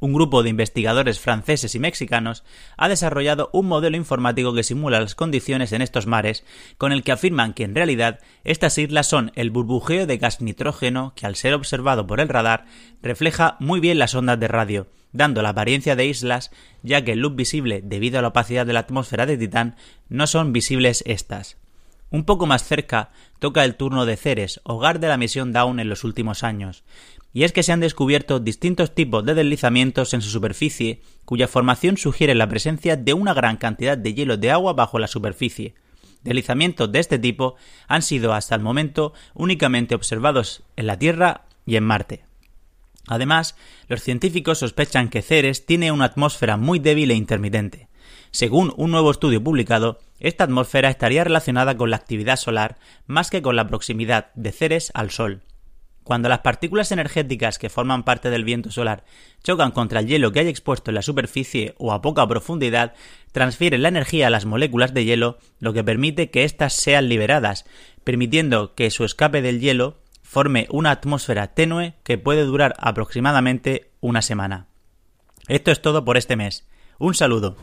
Un 0.00 0.12
grupo 0.12 0.44
de 0.44 0.50
investigadores 0.50 1.18
franceses 1.18 1.74
y 1.74 1.80
mexicanos 1.80 2.44
ha 2.76 2.88
desarrollado 2.88 3.50
un 3.52 3.66
modelo 3.66 3.96
informático 3.96 4.54
que 4.54 4.62
simula 4.62 5.00
las 5.00 5.16
condiciones 5.16 5.72
en 5.72 5.82
estos 5.82 6.06
mares, 6.06 6.44
con 6.76 6.92
el 6.92 7.02
que 7.02 7.12
afirman 7.12 7.52
que 7.52 7.64
en 7.64 7.74
realidad 7.74 8.20
estas 8.44 8.78
islas 8.78 9.08
son 9.08 9.32
el 9.34 9.50
burbujeo 9.50 10.06
de 10.06 10.18
gas 10.18 10.40
nitrógeno 10.40 11.14
que 11.16 11.26
al 11.26 11.34
ser 11.34 11.54
observado 11.54 12.06
por 12.06 12.20
el 12.20 12.28
radar 12.28 12.66
refleja 13.02 13.56
muy 13.58 13.80
bien 13.80 13.98
las 13.98 14.14
ondas 14.14 14.38
de 14.38 14.46
radio, 14.46 14.86
dando 15.12 15.42
la 15.42 15.50
apariencia 15.50 15.96
de 15.96 16.06
islas, 16.06 16.50
ya 16.82 17.04
que 17.04 17.12
en 17.12 17.20
luz 17.20 17.34
visible 17.34 17.80
debido 17.82 18.18
a 18.18 18.22
la 18.22 18.28
opacidad 18.28 18.66
de 18.66 18.72
la 18.72 18.80
atmósfera 18.80 19.26
de 19.26 19.36
Titán 19.36 19.76
no 20.08 20.26
son 20.26 20.52
visibles 20.52 21.02
estas. 21.06 21.56
Un 22.10 22.24
poco 22.24 22.46
más 22.46 22.64
cerca 22.64 23.10
toca 23.38 23.64
el 23.64 23.74
turno 23.74 24.06
de 24.06 24.16
Ceres, 24.16 24.60
hogar 24.64 24.98
de 24.98 25.08
la 25.08 25.18
misión 25.18 25.52
Dawn 25.52 25.78
en 25.78 25.88
los 25.88 26.04
últimos 26.04 26.42
años, 26.42 26.84
y 27.32 27.44
es 27.44 27.52
que 27.52 27.62
se 27.62 27.72
han 27.72 27.80
descubierto 27.80 28.40
distintos 28.40 28.94
tipos 28.94 29.24
de 29.24 29.34
deslizamientos 29.34 30.14
en 30.14 30.22
su 30.22 30.30
superficie, 30.30 31.02
cuya 31.24 31.48
formación 31.48 31.98
sugiere 31.98 32.34
la 32.34 32.48
presencia 32.48 32.96
de 32.96 33.12
una 33.12 33.34
gran 33.34 33.58
cantidad 33.58 33.98
de 33.98 34.14
hielo 34.14 34.38
de 34.38 34.50
agua 34.50 34.72
bajo 34.72 34.98
la 34.98 35.06
superficie. 35.06 35.74
Deslizamientos 36.22 36.90
de 36.90 36.98
este 36.98 37.18
tipo 37.18 37.56
han 37.86 38.02
sido 38.02 38.32
hasta 38.32 38.54
el 38.54 38.62
momento 38.62 39.12
únicamente 39.34 39.94
observados 39.94 40.62
en 40.76 40.86
la 40.86 40.98
Tierra 40.98 41.44
y 41.66 41.76
en 41.76 41.84
Marte. 41.84 42.27
Además, 43.08 43.56
los 43.88 44.02
científicos 44.02 44.58
sospechan 44.58 45.08
que 45.08 45.22
Ceres 45.22 45.66
tiene 45.66 45.90
una 45.92 46.04
atmósfera 46.04 46.56
muy 46.56 46.78
débil 46.78 47.10
e 47.10 47.14
intermitente. 47.14 47.88
Según 48.30 48.72
un 48.76 48.90
nuevo 48.90 49.10
estudio 49.10 49.42
publicado, 49.42 49.98
esta 50.20 50.44
atmósfera 50.44 50.90
estaría 50.90 51.24
relacionada 51.24 51.76
con 51.76 51.90
la 51.90 51.96
actividad 51.96 52.36
solar 52.36 52.78
más 53.06 53.30
que 53.30 53.42
con 53.42 53.56
la 53.56 53.66
proximidad 53.66 54.30
de 54.34 54.52
Ceres 54.52 54.90
al 54.94 55.10
Sol. 55.10 55.42
Cuando 56.08 56.30
las 56.30 56.38
partículas 56.38 56.90
energéticas 56.90 57.58
que 57.58 57.68
forman 57.68 58.02
parte 58.02 58.30
del 58.30 58.42
viento 58.42 58.70
solar 58.70 59.04
chocan 59.42 59.72
contra 59.72 60.00
el 60.00 60.06
hielo 60.06 60.32
que 60.32 60.40
hay 60.40 60.48
expuesto 60.48 60.90
en 60.90 60.94
la 60.94 61.02
superficie 61.02 61.74
o 61.76 61.92
a 61.92 62.00
poca 62.00 62.26
profundidad, 62.26 62.94
transfieren 63.32 63.82
la 63.82 63.88
energía 63.88 64.28
a 64.28 64.30
las 64.30 64.46
moléculas 64.46 64.94
de 64.94 65.04
hielo, 65.04 65.38
lo 65.58 65.74
que 65.74 65.84
permite 65.84 66.30
que 66.30 66.44
éstas 66.44 66.72
sean 66.72 67.10
liberadas, 67.10 67.66
permitiendo 68.04 68.74
que 68.74 68.90
su 68.90 69.04
escape 69.04 69.42
del 69.42 69.60
hielo 69.60 69.98
forme 70.28 70.66
una 70.70 70.90
atmósfera 70.90 71.54
tenue 71.54 71.94
que 72.02 72.18
puede 72.18 72.42
durar 72.42 72.74
aproximadamente 72.78 73.92
una 74.00 74.20
semana. 74.20 74.66
Esto 75.48 75.70
es 75.70 75.80
todo 75.80 76.04
por 76.04 76.18
este 76.18 76.36
mes. 76.36 76.68
Un 76.98 77.14
saludo. 77.14 77.56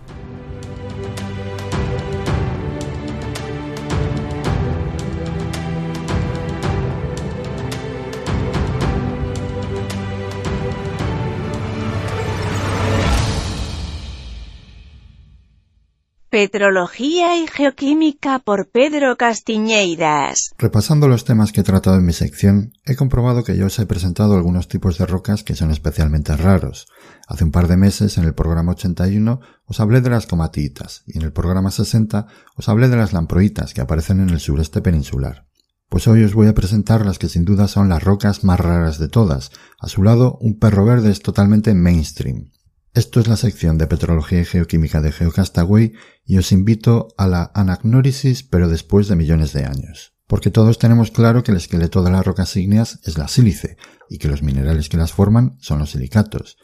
Petrología 16.36 17.42
y 17.42 17.48
Geoquímica 17.48 18.40
por 18.40 18.70
Pedro 18.70 19.16
Castiñeiras. 19.16 20.52
Repasando 20.58 21.08
los 21.08 21.24
temas 21.24 21.54
que 21.54 21.62
he 21.62 21.64
tratado 21.64 21.96
en 21.96 22.06
mi 22.06 22.12
sección, 22.12 22.74
he 22.84 22.98
comprobado 22.98 23.46
que 23.46 23.56
yo 23.56 23.68
os 23.68 23.80
he 23.80 23.86
presentado 23.86 24.36
algunos 24.36 24.68
tipos 24.68 24.98
de 24.98 25.06
rocas 25.06 25.46
que 25.46 25.56
son 25.56 25.72
especialmente 25.72 26.36
raros. 26.36 26.88
Hace 27.30 27.46
un 27.46 27.52
par 27.52 27.70
de 27.70 27.78
meses, 27.78 28.18
en 28.18 28.26
el 28.26 28.34
programa 28.34 28.74
81, 28.74 29.40
os 29.64 29.80
hablé 29.80 30.02
de 30.02 30.10
las 30.10 30.28
comatitas, 30.28 31.04
y 31.08 31.20
en 31.20 31.24
el 31.24 31.32
programa 31.32 31.72
60 31.72 32.28
os 32.58 32.68
hablé 32.68 32.90
de 32.90 32.98
las 32.98 33.14
lamproitas 33.14 33.74
que 33.74 33.80
aparecen 33.80 34.20
en 34.20 34.30
el 34.30 34.42
sureste 34.42 34.82
peninsular. 34.82 35.46
Pues 35.88 36.06
hoy 36.06 36.26
os 36.26 36.34
voy 36.34 36.48
a 36.48 36.54
presentar 36.54 37.06
las 37.06 37.18
que 37.18 37.30
sin 37.30 37.46
duda 37.46 37.70
son 37.70 37.88
las 37.88 38.04
rocas 38.04 38.44
más 38.44 38.60
raras 38.60 39.00
de 39.00 39.08
todas. 39.08 39.52
A 39.80 39.88
su 39.88 40.04
lado, 40.04 40.38
un 40.42 40.60
perro 40.60 40.84
verde 40.84 41.12
es 41.12 41.22
totalmente 41.22 41.74
mainstream. 41.74 42.52
Esto 42.96 43.20
es 43.20 43.28
la 43.28 43.36
sección 43.36 43.78
de 43.78 43.88
Petrología 43.88 44.40
y 44.40 44.46
Geoquímica 44.46 45.02
de 45.02 45.12
Geocastaway 45.12 45.92
y 46.24 46.38
os 46.38 46.54
invito 46.54 47.10
a 47.18 47.28
la 47.28 47.52
anagnórisis 47.54 48.44
pero 48.44 48.70
después 48.70 49.10
de 49.10 49.18
millones 49.18 49.52
de 49.52 49.66
años. 49.66 50.14
Porque 50.28 50.50
todos 50.50 50.80
tenemos 50.80 51.12
claro 51.12 51.44
que 51.44 51.52
el 51.52 51.58
esqueleto 51.58 52.04
de 52.04 52.12
las 52.12 52.26
rocas 52.26 52.56
ígneas 52.56 53.02
es 53.04 53.18
la 53.18 53.28
sílice 53.28 53.76
y 54.10 54.18
que 54.18 54.30
los 54.30 54.44
minerales 54.44 54.88
que 54.88 54.96
las 54.96 55.12
forman 55.12 55.58
son 55.60 55.80
los 55.80 55.92
silicatos. 55.92 56.58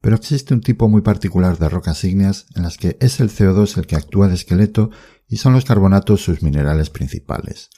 Pero 0.00 0.16
existe 0.16 0.54
un 0.54 0.62
tipo 0.62 0.88
muy 0.88 1.02
particular 1.02 1.58
de 1.58 1.68
rocas 1.68 2.02
ígneas 2.02 2.46
en 2.54 2.62
las 2.62 2.78
que 2.78 2.96
es 3.00 3.20
el 3.20 3.28
CO2 3.28 3.76
el 3.76 3.86
que 3.86 3.96
actúa 3.96 4.28
de 4.28 4.36
esqueleto 4.36 4.90
y 5.28 5.36
son 5.36 5.52
los 5.52 5.66
carbonatos 5.66 6.24
sus 6.24 6.42
minerales 6.42 6.88
principales. 6.88 7.68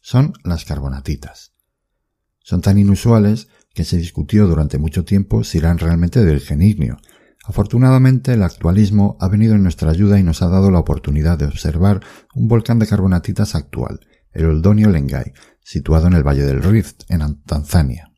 Son 0.00 0.32
las 0.42 0.64
carbonatitas. 0.64 1.52
Son 2.40 2.60
tan 2.60 2.76
inusuales 2.76 3.46
que 3.72 3.84
se 3.84 3.98
discutió 3.98 4.48
durante 4.48 4.78
mucho 4.78 5.04
tiempo 5.04 5.44
si 5.44 5.58
eran 5.58 5.78
realmente 5.78 6.24
de 6.24 6.32
origen 6.32 6.60
Afortunadamente, 7.44 8.34
el 8.34 8.42
actualismo 8.42 9.16
ha 9.20 9.28
venido 9.28 9.54
en 9.54 9.62
nuestra 9.62 9.90
ayuda 9.90 10.18
y 10.18 10.22
nos 10.22 10.42
ha 10.42 10.48
dado 10.48 10.70
la 10.70 10.78
oportunidad 10.78 11.38
de 11.38 11.46
observar 11.46 12.00
un 12.34 12.48
volcán 12.48 12.78
de 12.78 12.86
carbonatitas 12.86 13.54
actual, 13.54 14.00
el 14.30 14.46
Oldonio 14.46 14.90
Lengai, 14.90 15.32
situado 15.60 16.06
en 16.06 16.14
el 16.14 16.26
Valle 16.26 16.44
del 16.44 16.62
Rift, 16.62 17.02
en 17.08 17.42
Tanzania. 17.42 18.12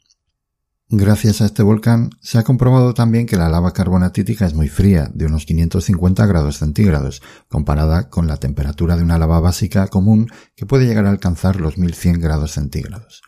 Gracias 0.91 1.41
a 1.41 1.47
este 1.47 1.63
volcán 1.63 2.11
se 2.21 2.39
ha 2.39 2.45
comprobado 2.45 2.93
también 2.93 3.27
que 3.27 3.39
la 3.39 3.49
lava 3.49 3.73
carbonatítica 3.73 4.47
es 4.47 4.55
muy 4.55 4.69
fría, 4.69 5.11
de 5.15 5.25
unos 5.25 5.47
550 5.47 6.27
grados 6.27 6.59
centígrados, 6.59 7.23
comparada 7.49 8.11
con 8.11 8.27
la 8.27 8.37
temperatura 8.37 8.97
de 8.97 9.03
una 9.03 9.19
lava 9.19 9.41
básica 9.41 9.89
común 9.89 10.29
que 10.55 10.67
puede 10.67 10.87
llegar 10.87 11.07
a 11.07 11.11
alcanzar 11.11 11.57
los 11.57 11.79
1100 11.79 12.21
grados 12.21 12.53
centígrados. 12.53 13.23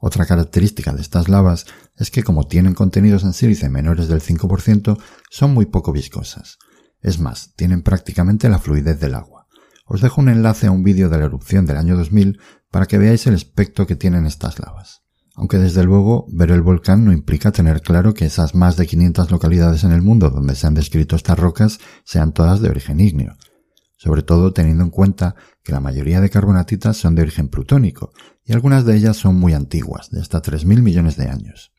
Otra 0.00 0.24
característica 0.24 0.92
de 0.92 1.02
estas 1.02 1.28
lavas 1.28 1.66
es 1.96 2.10
que 2.10 2.22
como 2.22 2.46
tienen 2.46 2.74
contenidos 2.74 3.24
en 3.24 3.32
sílice 3.32 3.68
menores 3.68 4.08
del 4.08 4.20
5%, 4.20 4.98
son 5.30 5.54
muy 5.54 5.66
poco 5.66 5.92
viscosas. 5.92 6.58
Es 7.00 7.18
más, 7.20 7.54
tienen 7.56 7.82
prácticamente 7.82 8.48
la 8.48 8.58
fluidez 8.58 8.98
del 9.00 9.14
agua. 9.14 9.46
Os 9.86 10.00
dejo 10.00 10.20
un 10.20 10.28
enlace 10.28 10.66
a 10.66 10.70
un 10.70 10.82
vídeo 10.82 11.08
de 11.08 11.18
la 11.18 11.26
erupción 11.26 11.66
del 11.66 11.76
año 11.76 11.96
2000 11.96 12.40
para 12.70 12.86
que 12.86 12.98
veáis 12.98 13.26
el 13.26 13.34
aspecto 13.34 13.86
que 13.86 13.96
tienen 13.96 14.26
estas 14.26 14.58
lavas. 14.58 15.02
Aunque 15.36 15.58
desde 15.58 15.84
luego 15.84 16.26
ver 16.30 16.50
el 16.50 16.62
volcán 16.62 17.04
no 17.04 17.12
implica 17.12 17.52
tener 17.52 17.82
claro 17.82 18.14
que 18.14 18.26
esas 18.26 18.54
más 18.54 18.76
de 18.76 18.86
500 18.86 19.30
localidades 19.30 19.84
en 19.84 19.92
el 19.92 20.02
mundo 20.02 20.30
donde 20.30 20.54
se 20.54 20.66
han 20.66 20.74
descrito 20.74 21.16
estas 21.16 21.38
rocas 21.38 21.80
sean 22.04 22.32
todas 22.32 22.60
de 22.60 22.70
origen 22.70 23.00
ígneo 23.00 23.36
sobre 24.04 24.22
todo 24.22 24.52
teniendo 24.52 24.84
en 24.84 24.90
cuenta 24.90 25.34
que 25.62 25.72
la 25.72 25.80
mayoría 25.80 26.20
de 26.20 26.28
carbonatitas 26.28 26.94
son 26.94 27.14
de 27.14 27.22
origen 27.22 27.48
plutónico 27.48 28.12
y 28.44 28.52
algunas 28.52 28.84
de 28.84 28.96
ellas 28.96 29.16
son 29.16 29.36
muy 29.36 29.54
antiguas, 29.54 30.10
de 30.10 30.20
hasta 30.20 30.42
3.000 30.42 30.82
millones 30.82 31.16
de 31.16 31.28
años. 31.28 31.72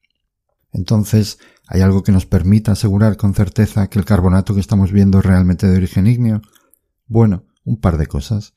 Entonces, 0.75 1.39
¿hay 1.67 1.81
algo 1.81 2.03
que 2.03 2.11
nos 2.11 2.25
permita 2.25 2.73
asegurar 2.73 3.15
con 3.15 3.33
certeza 3.33 3.87
que 3.87 3.97
el 3.97 4.03
carbonato 4.03 4.53
que 4.53 4.59
estamos 4.59 4.91
viendo 4.91 5.19
es 5.19 5.25
realmente 5.25 5.67
de 5.67 5.77
origen 5.77 6.05
ígneo? 6.05 6.41
Bueno, 7.07 7.45
un 7.63 7.79
par 7.79 7.97
de 7.97 8.07
cosas. 8.07 8.53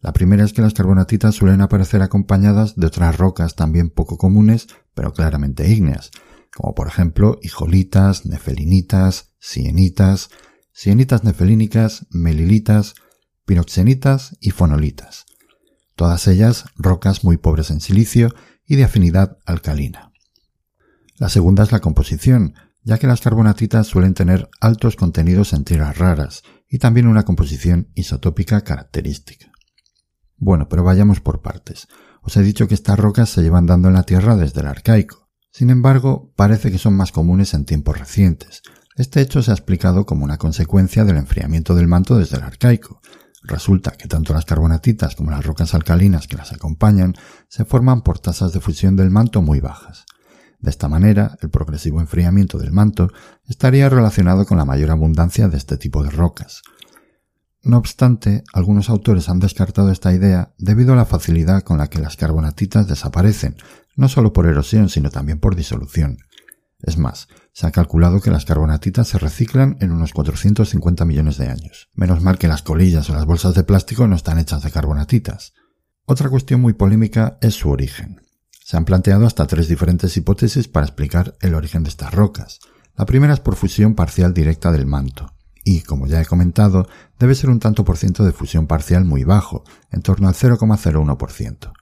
La 0.00 0.14
primera 0.14 0.42
es 0.42 0.54
que 0.54 0.62
las 0.62 0.72
carbonatitas 0.72 1.34
suelen 1.34 1.60
aparecer 1.60 2.00
acompañadas 2.00 2.76
de 2.76 2.86
otras 2.86 3.18
rocas 3.18 3.56
también 3.56 3.90
poco 3.90 4.16
comunes, 4.16 4.68
pero 4.94 5.12
claramente 5.12 5.68
ígneas, 5.68 6.10
como 6.56 6.74
por 6.74 6.88
ejemplo 6.88 7.38
hijolitas, 7.42 8.24
nefelinitas, 8.24 9.34
sienitas, 9.38 10.30
sienitas 10.72 11.24
nefelínicas, 11.24 12.06
melilitas, 12.08 12.94
piroxenitas 13.44 14.38
y 14.40 14.52
fonolitas. 14.52 15.26
Todas 15.94 16.26
ellas 16.26 16.64
rocas 16.76 17.22
muy 17.22 17.36
pobres 17.36 17.70
en 17.70 17.82
silicio 17.82 18.34
y 18.64 18.76
de 18.76 18.84
afinidad 18.84 19.36
alcalina. 19.44 20.09
La 21.20 21.28
segunda 21.28 21.64
es 21.64 21.70
la 21.70 21.80
composición, 21.80 22.54
ya 22.82 22.96
que 22.96 23.06
las 23.06 23.20
carbonatitas 23.20 23.86
suelen 23.86 24.14
tener 24.14 24.48
altos 24.58 24.96
contenidos 24.96 25.52
en 25.52 25.64
tierras 25.64 25.98
raras 25.98 26.42
y 26.66 26.78
también 26.78 27.06
una 27.06 27.24
composición 27.24 27.90
isotópica 27.94 28.62
característica. 28.62 29.52
Bueno, 30.38 30.70
pero 30.70 30.82
vayamos 30.82 31.20
por 31.20 31.42
partes. 31.42 31.88
Os 32.22 32.38
he 32.38 32.42
dicho 32.42 32.68
que 32.68 32.74
estas 32.74 32.98
rocas 32.98 33.28
se 33.28 33.42
llevan 33.42 33.66
dando 33.66 33.88
en 33.88 33.94
la 33.94 34.04
Tierra 34.04 34.34
desde 34.34 34.62
el 34.62 34.66
arcaico. 34.68 35.28
Sin 35.52 35.68
embargo, 35.68 36.32
parece 36.36 36.72
que 36.72 36.78
son 36.78 36.94
más 36.94 37.12
comunes 37.12 37.52
en 37.52 37.66
tiempos 37.66 37.98
recientes. 37.98 38.62
Este 38.96 39.20
hecho 39.20 39.42
se 39.42 39.50
ha 39.50 39.54
explicado 39.54 40.06
como 40.06 40.24
una 40.24 40.38
consecuencia 40.38 41.04
del 41.04 41.18
enfriamiento 41.18 41.74
del 41.74 41.86
manto 41.86 42.16
desde 42.16 42.38
el 42.38 42.44
arcaico. 42.44 43.02
Resulta 43.42 43.90
que 43.90 44.08
tanto 44.08 44.32
las 44.32 44.46
carbonatitas 44.46 45.16
como 45.16 45.32
las 45.32 45.44
rocas 45.44 45.74
alcalinas 45.74 46.26
que 46.26 46.38
las 46.38 46.54
acompañan 46.54 47.14
se 47.48 47.66
forman 47.66 48.00
por 48.00 48.20
tasas 48.20 48.54
de 48.54 48.60
fusión 48.60 48.96
del 48.96 49.10
manto 49.10 49.42
muy 49.42 49.60
bajas. 49.60 50.06
De 50.60 50.70
esta 50.70 50.88
manera, 50.88 51.38
el 51.40 51.50
progresivo 51.50 52.00
enfriamiento 52.00 52.58
del 52.58 52.72
manto 52.72 53.08
estaría 53.48 53.88
relacionado 53.88 54.44
con 54.44 54.58
la 54.58 54.64
mayor 54.64 54.90
abundancia 54.90 55.48
de 55.48 55.56
este 55.56 55.76
tipo 55.76 56.02
de 56.02 56.10
rocas. 56.10 56.62
No 57.62 57.76
obstante, 57.76 58.42
algunos 58.52 58.88
autores 58.88 59.28
han 59.28 59.38
descartado 59.38 59.90
esta 59.90 60.14
idea 60.14 60.54
debido 60.58 60.94
a 60.94 60.96
la 60.96 61.04
facilidad 61.04 61.62
con 61.62 61.78
la 61.78 61.88
que 61.88 61.98
las 61.98 62.16
carbonatitas 62.16 62.88
desaparecen, 62.88 63.56
no 63.96 64.08
solo 64.08 64.32
por 64.32 64.46
erosión, 64.46 64.88
sino 64.88 65.10
también 65.10 65.40
por 65.40 65.56
disolución. 65.56 66.18
Es 66.82 66.96
más, 66.96 67.28
se 67.52 67.66
ha 67.66 67.70
calculado 67.70 68.20
que 68.20 68.30
las 68.30 68.46
carbonatitas 68.46 69.08
se 69.08 69.18
reciclan 69.18 69.76
en 69.80 69.92
unos 69.92 70.12
450 70.12 71.04
millones 71.04 71.36
de 71.36 71.48
años. 71.48 71.90
Menos 71.94 72.22
mal 72.22 72.38
que 72.38 72.48
las 72.48 72.62
colillas 72.62 73.10
o 73.10 73.14
las 73.14 73.26
bolsas 73.26 73.54
de 73.54 73.64
plástico 73.64 74.06
no 74.06 74.16
están 74.16 74.38
hechas 74.38 74.62
de 74.62 74.70
carbonatitas. 74.70 75.52
Otra 76.06 76.30
cuestión 76.30 76.62
muy 76.62 76.72
polémica 76.72 77.36
es 77.42 77.54
su 77.54 77.68
origen. 77.68 78.22
Se 78.70 78.76
han 78.76 78.84
planteado 78.84 79.26
hasta 79.26 79.48
tres 79.48 79.66
diferentes 79.66 80.16
hipótesis 80.16 80.68
para 80.68 80.86
explicar 80.86 81.34
el 81.40 81.56
origen 81.56 81.82
de 81.82 81.88
estas 81.88 82.14
rocas. 82.14 82.60
La 82.96 83.04
primera 83.04 83.34
es 83.34 83.40
por 83.40 83.56
fusión 83.56 83.96
parcial 83.96 84.32
directa 84.32 84.70
del 84.70 84.86
manto 84.86 85.34
y, 85.64 85.80
como 85.80 86.06
ya 86.06 86.20
he 86.20 86.24
comentado, 86.24 86.86
debe 87.18 87.34
ser 87.34 87.50
un 87.50 87.58
tanto 87.58 87.84
por 87.84 87.96
ciento 87.96 88.24
de 88.24 88.30
fusión 88.30 88.68
parcial 88.68 89.04
muy 89.04 89.24
bajo, 89.24 89.64
en 89.90 90.02
torno 90.02 90.28
al 90.28 90.34
0,01%. 90.34 91.72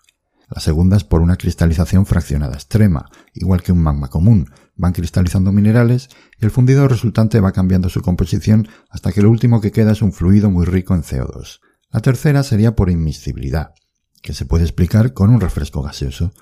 La 0.48 0.62
segunda 0.62 0.96
es 0.96 1.04
por 1.04 1.20
una 1.20 1.36
cristalización 1.36 2.06
fraccionada 2.06 2.54
extrema, 2.54 3.10
igual 3.34 3.62
que 3.62 3.72
un 3.72 3.82
magma 3.82 4.08
común. 4.08 4.50
Van 4.74 4.94
cristalizando 4.94 5.52
minerales 5.52 6.08
y 6.40 6.46
el 6.46 6.50
fundido 6.50 6.88
resultante 6.88 7.38
va 7.40 7.52
cambiando 7.52 7.90
su 7.90 8.00
composición 8.00 8.66
hasta 8.88 9.12
que 9.12 9.20
lo 9.20 9.30
último 9.30 9.60
que 9.60 9.72
queda 9.72 9.92
es 9.92 10.00
un 10.00 10.14
fluido 10.14 10.50
muy 10.50 10.64
rico 10.64 10.94
en 10.94 11.02
CO2. 11.02 11.60
La 11.90 12.00
tercera 12.00 12.42
sería 12.42 12.74
por 12.74 12.88
inmiscibilidad, 12.88 13.74
que 14.22 14.32
se 14.32 14.46
puede 14.46 14.64
explicar 14.64 15.12
con 15.12 15.28
un 15.28 15.42
refresco 15.42 15.82
gaseoso. 15.82 16.32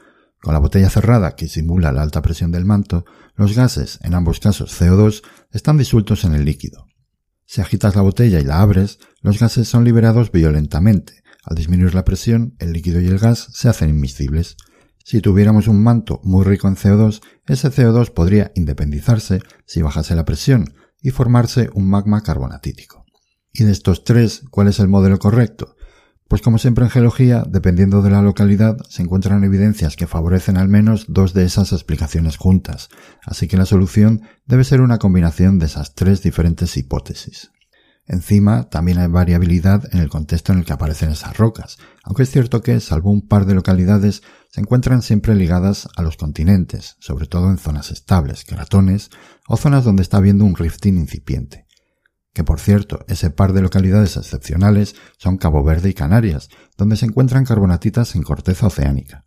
Con 0.41 0.55
la 0.55 0.61
botella 0.61 0.91
cerrada 0.91 1.35
que 1.35 1.49
simula 1.49 1.93
la 1.93 2.03
alta 2.03 2.23
presión 2.23 2.53
del 2.53 2.65
manto, 2.65 3.05
los 3.35 3.55
gases, 3.55 3.99
en 4.03 4.15
ambos 4.15 4.41
casos 4.41 4.81
CO2, 4.81 5.23
están 5.51 5.77
disueltos 5.77 6.25
en 6.25 6.35
el 6.35 6.45
líquido. 6.45 6.87
Si 7.45 7.61
agitas 7.61 7.95
la 7.95 8.03
botella 8.03 8.41
y 8.41 8.45
la 8.45 8.61
abres, 8.61 8.99
los 9.23 9.39
gases 9.39 9.69
son 9.69 9.85
liberados 9.85 10.33
violentamente. 10.33 11.23
Al 11.45 11.57
disminuir 11.57 11.95
la 11.95 12.05
presión, 12.05 12.57
el 12.59 12.73
líquido 12.73 13.01
y 13.01 13.07
el 13.07 13.19
gas 13.19 13.49
se 13.53 13.69
hacen 13.69 13.89
inmiscibles. 13.89 14.57
Si 15.05 15.21
tuviéramos 15.21 15.69
un 15.69 15.81
manto 15.81 16.21
muy 16.25 16.45
rico 16.45 16.67
en 16.67 16.75
CO2, 16.75 17.23
ese 17.47 17.71
CO2 17.71 18.13
podría 18.13 18.51
independizarse 18.57 19.41
si 19.65 19.81
bajase 19.81 20.17
la 20.17 20.25
presión 20.25 20.75
y 21.01 21.11
formarse 21.11 21.71
un 21.75 21.89
magma 21.89 22.23
carbonatítico. 22.23 23.05
Y 23.53 23.63
de 23.63 23.71
estos 23.71 24.03
tres, 24.03 24.43
¿cuál 24.51 24.67
es 24.67 24.81
el 24.81 24.89
modelo 24.89 25.19
correcto? 25.21 25.76
Pues 26.29 26.43
como 26.43 26.59
siempre 26.59 26.85
en 26.85 26.91
geología, 26.91 27.45
dependiendo 27.49 28.03
de 28.03 28.11
la 28.11 28.21
localidad, 28.21 28.79
se 28.89 29.03
encuentran 29.03 29.45
evidencias 29.45 29.95
que 29.95 30.09
favorecen 30.09 30.57
al 30.57 30.69
menos 30.69 31.07
dos 31.09 31.35
de 31.35 31.45
esas 31.45 31.73
explicaciones 31.73 32.37
juntas, 32.37 32.89
así 33.25 33.47
que 33.47 33.57
la 33.57 33.65
solución 33.65 34.23
debe 34.45 34.65
ser 34.65 34.81
una 34.81 34.99
combinación 34.99 35.61
de 35.61 35.67
esas 35.67 35.95
tres 35.95 36.23
diferentes 36.23 36.77
hipótesis. 36.77 37.53
Encima, 38.09 38.69
también 38.69 38.99
hay 38.99 39.07
variabilidad 39.07 39.89
en 39.93 40.01
el 40.01 40.09
contexto 40.09 40.53
en 40.53 40.59
el 40.59 40.65
que 40.65 40.73
aparecen 40.73 41.13
esas 41.13 41.37
rocas, 41.37 41.79
aunque 42.03 42.25
es 42.25 42.31
cierto 42.31 42.61
que, 42.61 42.81
salvo 42.81 43.11
un 43.13 43.29
par 43.29 43.47
de 43.47 43.55
localidades, 43.55 44.23
se 44.51 44.61
encuentran 44.61 45.03
siempre 45.03 45.37
ligadas 45.37 45.89
a 45.97 46.03
los 46.03 46.17
continentes, 46.17 46.97
sobre 46.99 47.27
todo 47.27 47.51
en 47.51 47.59
zonas 47.59 47.93
estables, 47.93 48.45
cratones, 48.45 49.11
o 49.47 49.57
zonas 49.57 49.85
donde 49.85 50.03
está 50.03 50.17
habiendo 50.17 50.45
un 50.45 50.57
rifting 50.57 50.97
incipiente 50.97 51.66
que 52.37 52.45
por 52.45 52.61
cierto, 52.61 53.03
ese 53.09 53.31
par 53.31 53.55
de 53.55 53.63
localidades 53.63 54.19
excepcionales 54.19 54.95
son 55.17 55.39
Cabo 55.39 55.65
Verde 55.65 55.89
y 55.89 55.95
Canarias, 55.95 56.51
donde 56.77 56.99
se 56.99 57.07
encuentran 57.07 57.47
carbonatitas 57.47 58.15
en 58.15 58.23
corteza 58.23 58.67
oceánica. 58.67 59.25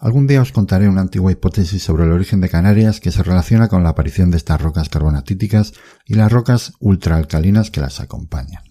Algún 0.00 0.26
día 0.26 0.42
os 0.42 0.50
contaré 0.50 0.88
una 0.88 1.02
antigua 1.02 1.30
hipótesis 1.30 1.80
sobre 1.84 2.02
el 2.02 2.10
origen 2.10 2.40
de 2.40 2.48
Canarias 2.48 2.98
que 2.98 3.12
se 3.12 3.22
relaciona 3.22 3.68
con 3.68 3.84
la 3.84 3.90
aparición 3.90 4.32
de 4.32 4.38
estas 4.38 4.60
rocas 4.60 4.88
carbonatíticas 4.88 5.74
y 6.04 6.14
las 6.14 6.32
rocas 6.32 6.72
ultraalcalinas 6.80 7.70
que 7.70 7.80
las 7.80 8.00
acompañan. 8.00 8.64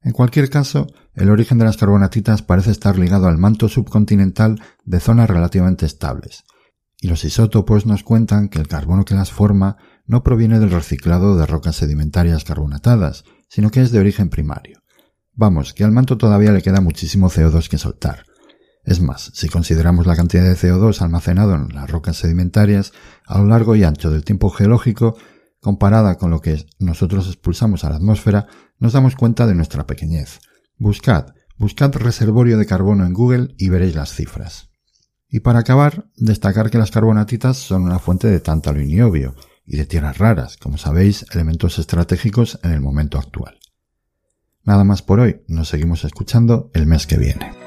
En 0.00 0.12
cualquier 0.12 0.48
caso, 0.48 0.86
el 1.12 1.28
origen 1.28 1.58
de 1.58 1.66
las 1.66 1.76
carbonatitas 1.76 2.40
parece 2.40 2.70
estar 2.70 2.98
ligado 2.98 3.26
al 3.26 3.36
manto 3.36 3.68
subcontinental 3.68 4.58
de 4.86 5.00
zonas 5.00 5.28
relativamente 5.28 5.84
estables, 5.84 6.44
y 6.98 7.08
los 7.08 7.26
isótopos 7.26 7.84
nos 7.84 8.02
cuentan 8.02 8.48
que 8.48 8.58
el 8.58 8.68
carbono 8.68 9.04
que 9.04 9.14
las 9.14 9.32
forma 9.32 9.76
no 10.06 10.22
proviene 10.22 10.58
del 10.58 10.70
reciclado 10.70 11.36
de 11.36 11.46
rocas 11.46 11.76
sedimentarias 11.76 12.44
carbonatadas, 12.44 13.24
sino 13.48 13.70
que 13.70 13.82
es 13.82 13.90
de 13.90 13.98
origen 13.98 14.28
primario. 14.28 14.82
Vamos, 15.32 15.74
que 15.74 15.84
al 15.84 15.92
manto 15.92 16.16
todavía 16.16 16.52
le 16.52 16.62
queda 16.62 16.80
muchísimo 16.80 17.28
CO2 17.28 17.68
que 17.68 17.78
soltar. 17.78 18.24
Es 18.84 19.00
más, 19.00 19.32
si 19.34 19.48
consideramos 19.48 20.06
la 20.06 20.16
cantidad 20.16 20.44
de 20.44 20.54
CO2 20.54 21.02
almacenado 21.02 21.54
en 21.54 21.74
las 21.74 21.90
rocas 21.90 22.16
sedimentarias 22.16 22.92
a 23.26 23.38
lo 23.38 23.46
largo 23.46 23.74
y 23.74 23.82
ancho 23.82 24.10
del 24.10 24.24
tiempo 24.24 24.48
geológico, 24.48 25.16
comparada 25.60 26.16
con 26.16 26.30
lo 26.30 26.40
que 26.40 26.64
nosotros 26.78 27.26
expulsamos 27.26 27.84
a 27.84 27.90
la 27.90 27.96
atmósfera, 27.96 28.46
nos 28.78 28.92
damos 28.92 29.16
cuenta 29.16 29.46
de 29.46 29.56
nuestra 29.56 29.86
pequeñez. 29.86 30.38
Buscad, 30.78 31.34
buscad 31.58 31.92
reservorio 31.94 32.58
de 32.58 32.66
carbono 32.66 33.04
en 33.04 33.12
Google 33.12 33.54
y 33.58 33.68
veréis 33.68 33.96
las 33.96 34.14
cifras. 34.14 34.70
Y 35.28 35.40
para 35.40 35.58
acabar, 35.58 36.08
destacar 36.16 36.70
que 36.70 36.78
las 36.78 36.92
carbonatitas 36.92 37.56
son 37.56 37.82
una 37.82 37.98
fuente 37.98 38.28
de 38.28 38.38
tántalo 38.38 38.80
y 38.80 38.86
niobio, 38.86 39.34
y 39.66 39.76
de 39.76 39.86
tierras 39.86 40.18
raras, 40.18 40.56
como 40.56 40.78
sabéis, 40.78 41.26
elementos 41.32 41.78
estratégicos 41.78 42.58
en 42.62 42.72
el 42.72 42.80
momento 42.80 43.18
actual. 43.18 43.58
Nada 44.64 44.84
más 44.84 45.02
por 45.02 45.20
hoy, 45.20 45.42
nos 45.48 45.68
seguimos 45.68 46.04
escuchando 46.04 46.70
el 46.74 46.86
mes 46.86 47.06
que 47.06 47.16
viene. 47.16 47.65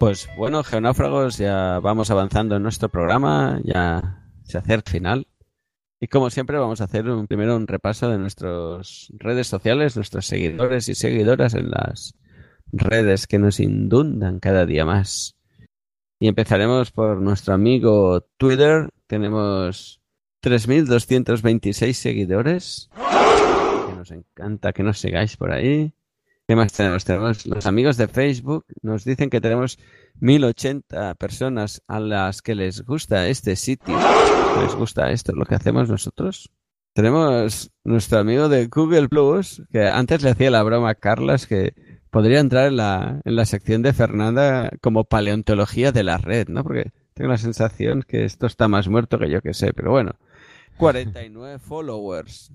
Pues 0.00 0.30
bueno, 0.34 0.64
geonáufragos, 0.64 1.36
ya 1.36 1.78
vamos 1.78 2.10
avanzando 2.10 2.56
en 2.56 2.62
nuestro 2.62 2.88
programa, 2.88 3.60
ya 3.64 4.24
se 4.44 4.56
acerca 4.56 4.92
el 4.92 5.02
final. 5.02 5.26
Y 6.00 6.06
como 6.08 6.30
siempre 6.30 6.56
vamos 6.56 6.80
a 6.80 6.84
hacer 6.84 7.06
un, 7.10 7.26
primero 7.26 7.54
un 7.54 7.66
repaso 7.66 8.08
de 8.08 8.16
nuestras 8.16 9.12
redes 9.18 9.48
sociales, 9.48 9.96
nuestros 9.96 10.24
seguidores 10.24 10.88
y 10.88 10.94
seguidoras 10.94 11.52
en 11.52 11.70
las 11.70 12.14
redes 12.72 13.26
que 13.26 13.38
nos 13.38 13.60
inundan 13.60 14.40
cada 14.40 14.64
día 14.64 14.86
más. 14.86 15.36
Y 16.18 16.28
empezaremos 16.28 16.92
por 16.92 17.20
nuestro 17.20 17.52
amigo 17.52 18.22
Twitter, 18.38 18.88
tenemos 19.06 20.00
3.226 20.42 21.92
seguidores. 21.92 22.88
Que 23.86 23.96
nos 23.96 24.10
encanta 24.12 24.72
que 24.72 24.82
nos 24.82 24.98
sigáis 24.98 25.36
por 25.36 25.52
ahí. 25.52 25.92
¿Qué 26.50 26.56
más 26.56 26.72
tenemos? 26.72 27.46
Los 27.46 27.64
amigos 27.66 27.96
de 27.96 28.08
Facebook. 28.08 28.64
Nos 28.82 29.04
dicen 29.04 29.30
que 29.30 29.40
tenemos 29.40 29.78
1080 30.18 31.14
personas 31.14 31.80
a 31.86 32.00
las 32.00 32.42
que 32.42 32.56
les 32.56 32.84
gusta 32.84 33.28
este 33.28 33.54
sitio. 33.54 33.96
Les 34.60 34.74
gusta 34.74 35.12
esto, 35.12 35.30
lo 35.32 35.44
que 35.44 35.54
hacemos 35.54 35.88
nosotros. 35.88 36.50
Tenemos 36.92 37.70
nuestro 37.84 38.18
amigo 38.18 38.48
de 38.48 38.66
Google 38.66 39.08
Plus, 39.08 39.62
que 39.70 39.86
antes 39.86 40.24
le 40.24 40.30
hacía 40.30 40.50
la 40.50 40.64
broma 40.64 40.90
a 40.90 40.94
Carlas 40.96 41.46
que 41.46 41.72
podría 42.10 42.40
entrar 42.40 42.66
en 42.66 42.78
la, 42.78 43.20
en 43.24 43.36
la 43.36 43.44
sección 43.44 43.82
de 43.82 43.92
Fernanda 43.92 44.70
como 44.80 45.04
paleontología 45.04 45.92
de 45.92 46.02
la 46.02 46.18
red, 46.18 46.48
¿no? 46.48 46.64
Porque 46.64 46.90
tengo 47.14 47.30
la 47.30 47.38
sensación 47.38 48.02
que 48.02 48.24
esto 48.24 48.48
está 48.48 48.66
más 48.66 48.88
muerto 48.88 49.20
que 49.20 49.30
yo 49.30 49.40
que 49.40 49.54
sé, 49.54 49.72
pero 49.72 49.92
bueno. 49.92 50.16
49 50.78 51.60
followers. 51.60 52.50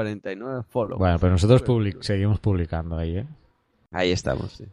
Ahí, 0.00 0.20
49 0.20 0.62
followers. 0.68 0.98
Bueno, 0.98 1.18
pero 1.18 1.32
nosotros 1.32 1.62
public 1.62 2.02
seguimos 2.02 2.38
publicando 2.40 2.96
ahí, 2.98 3.18
¿eh? 3.18 3.26
Ahí 3.92 4.10
estamos, 4.12 4.52
sí. 4.52 4.64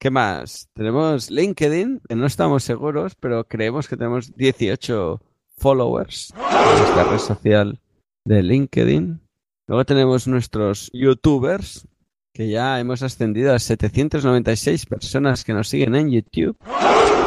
¿Qué 0.00 0.10
más? 0.10 0.68
Tenemos 0.74 1.30
LinkedIn, 1.30 2.00
que 2.08 2.14
no 2.14 2.26
estamos 2.26 2.62
seguros, 2.62 3.14
pero 3.16 3.44
creemos 3.44 3.88
que 3.88 3.96
tenemos 3.96 4.34
18 4.36 5.20
followers 5.56 6.32
en 6.36 6.84
esta 6.84 7.04
red 7.04 7.18
social 7.18 7.80
de 8.24 8.42
LinkedIn. 8.44 9.20
Luego 9.66 9.84
tenemos 9.84 10.28
nuestros 10.28 10.88
youtubers, 10.92 11.88
que 12.32 12.48
ya 12.48 12.78
hemos 12.78 13.02
ascendido 13.02 13.52
a 13.52 13.58
796 13.58 14.86
personas 14.86 15.44
que 15.44 15.52
nos 15.52 15.68
siguen 15.68 15.96
en 15.96 16.10
YouTube. 16.10 16.56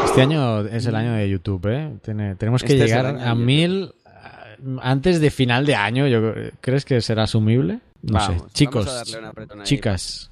Este 0.05 0.21
año 0.21 0.61
es 0.61 0.85
el 0.85 0.95
año 0.95 1.13
de 1.13 1.29
YouTube, 1.29 1.65
¿eh? 1.67 1.97
Tiene- 2.03 2.35
tenemos 2.35 2.63
que 2.63 2.73
Este 2.73 2.85
llegar 2.87 3.05
a 3.05 3.35
mil 3.35 3.91
antes 4.81 5.19
de 5.19 5.31
final 5.31 5.65
de 5.65 5.75
año. 5.75 6.07
Yo, 6.07 6.33
¿Crees 6.61 6.85
que 6.85 7.01
será 7.01 7.23
asumible? 7.23 7.79
No 8.01 8.13
Vamos, 8.13 8.43
sé. 8.43 8.49
Chicos, 8.53 9.03
chicas, 9.63 10.31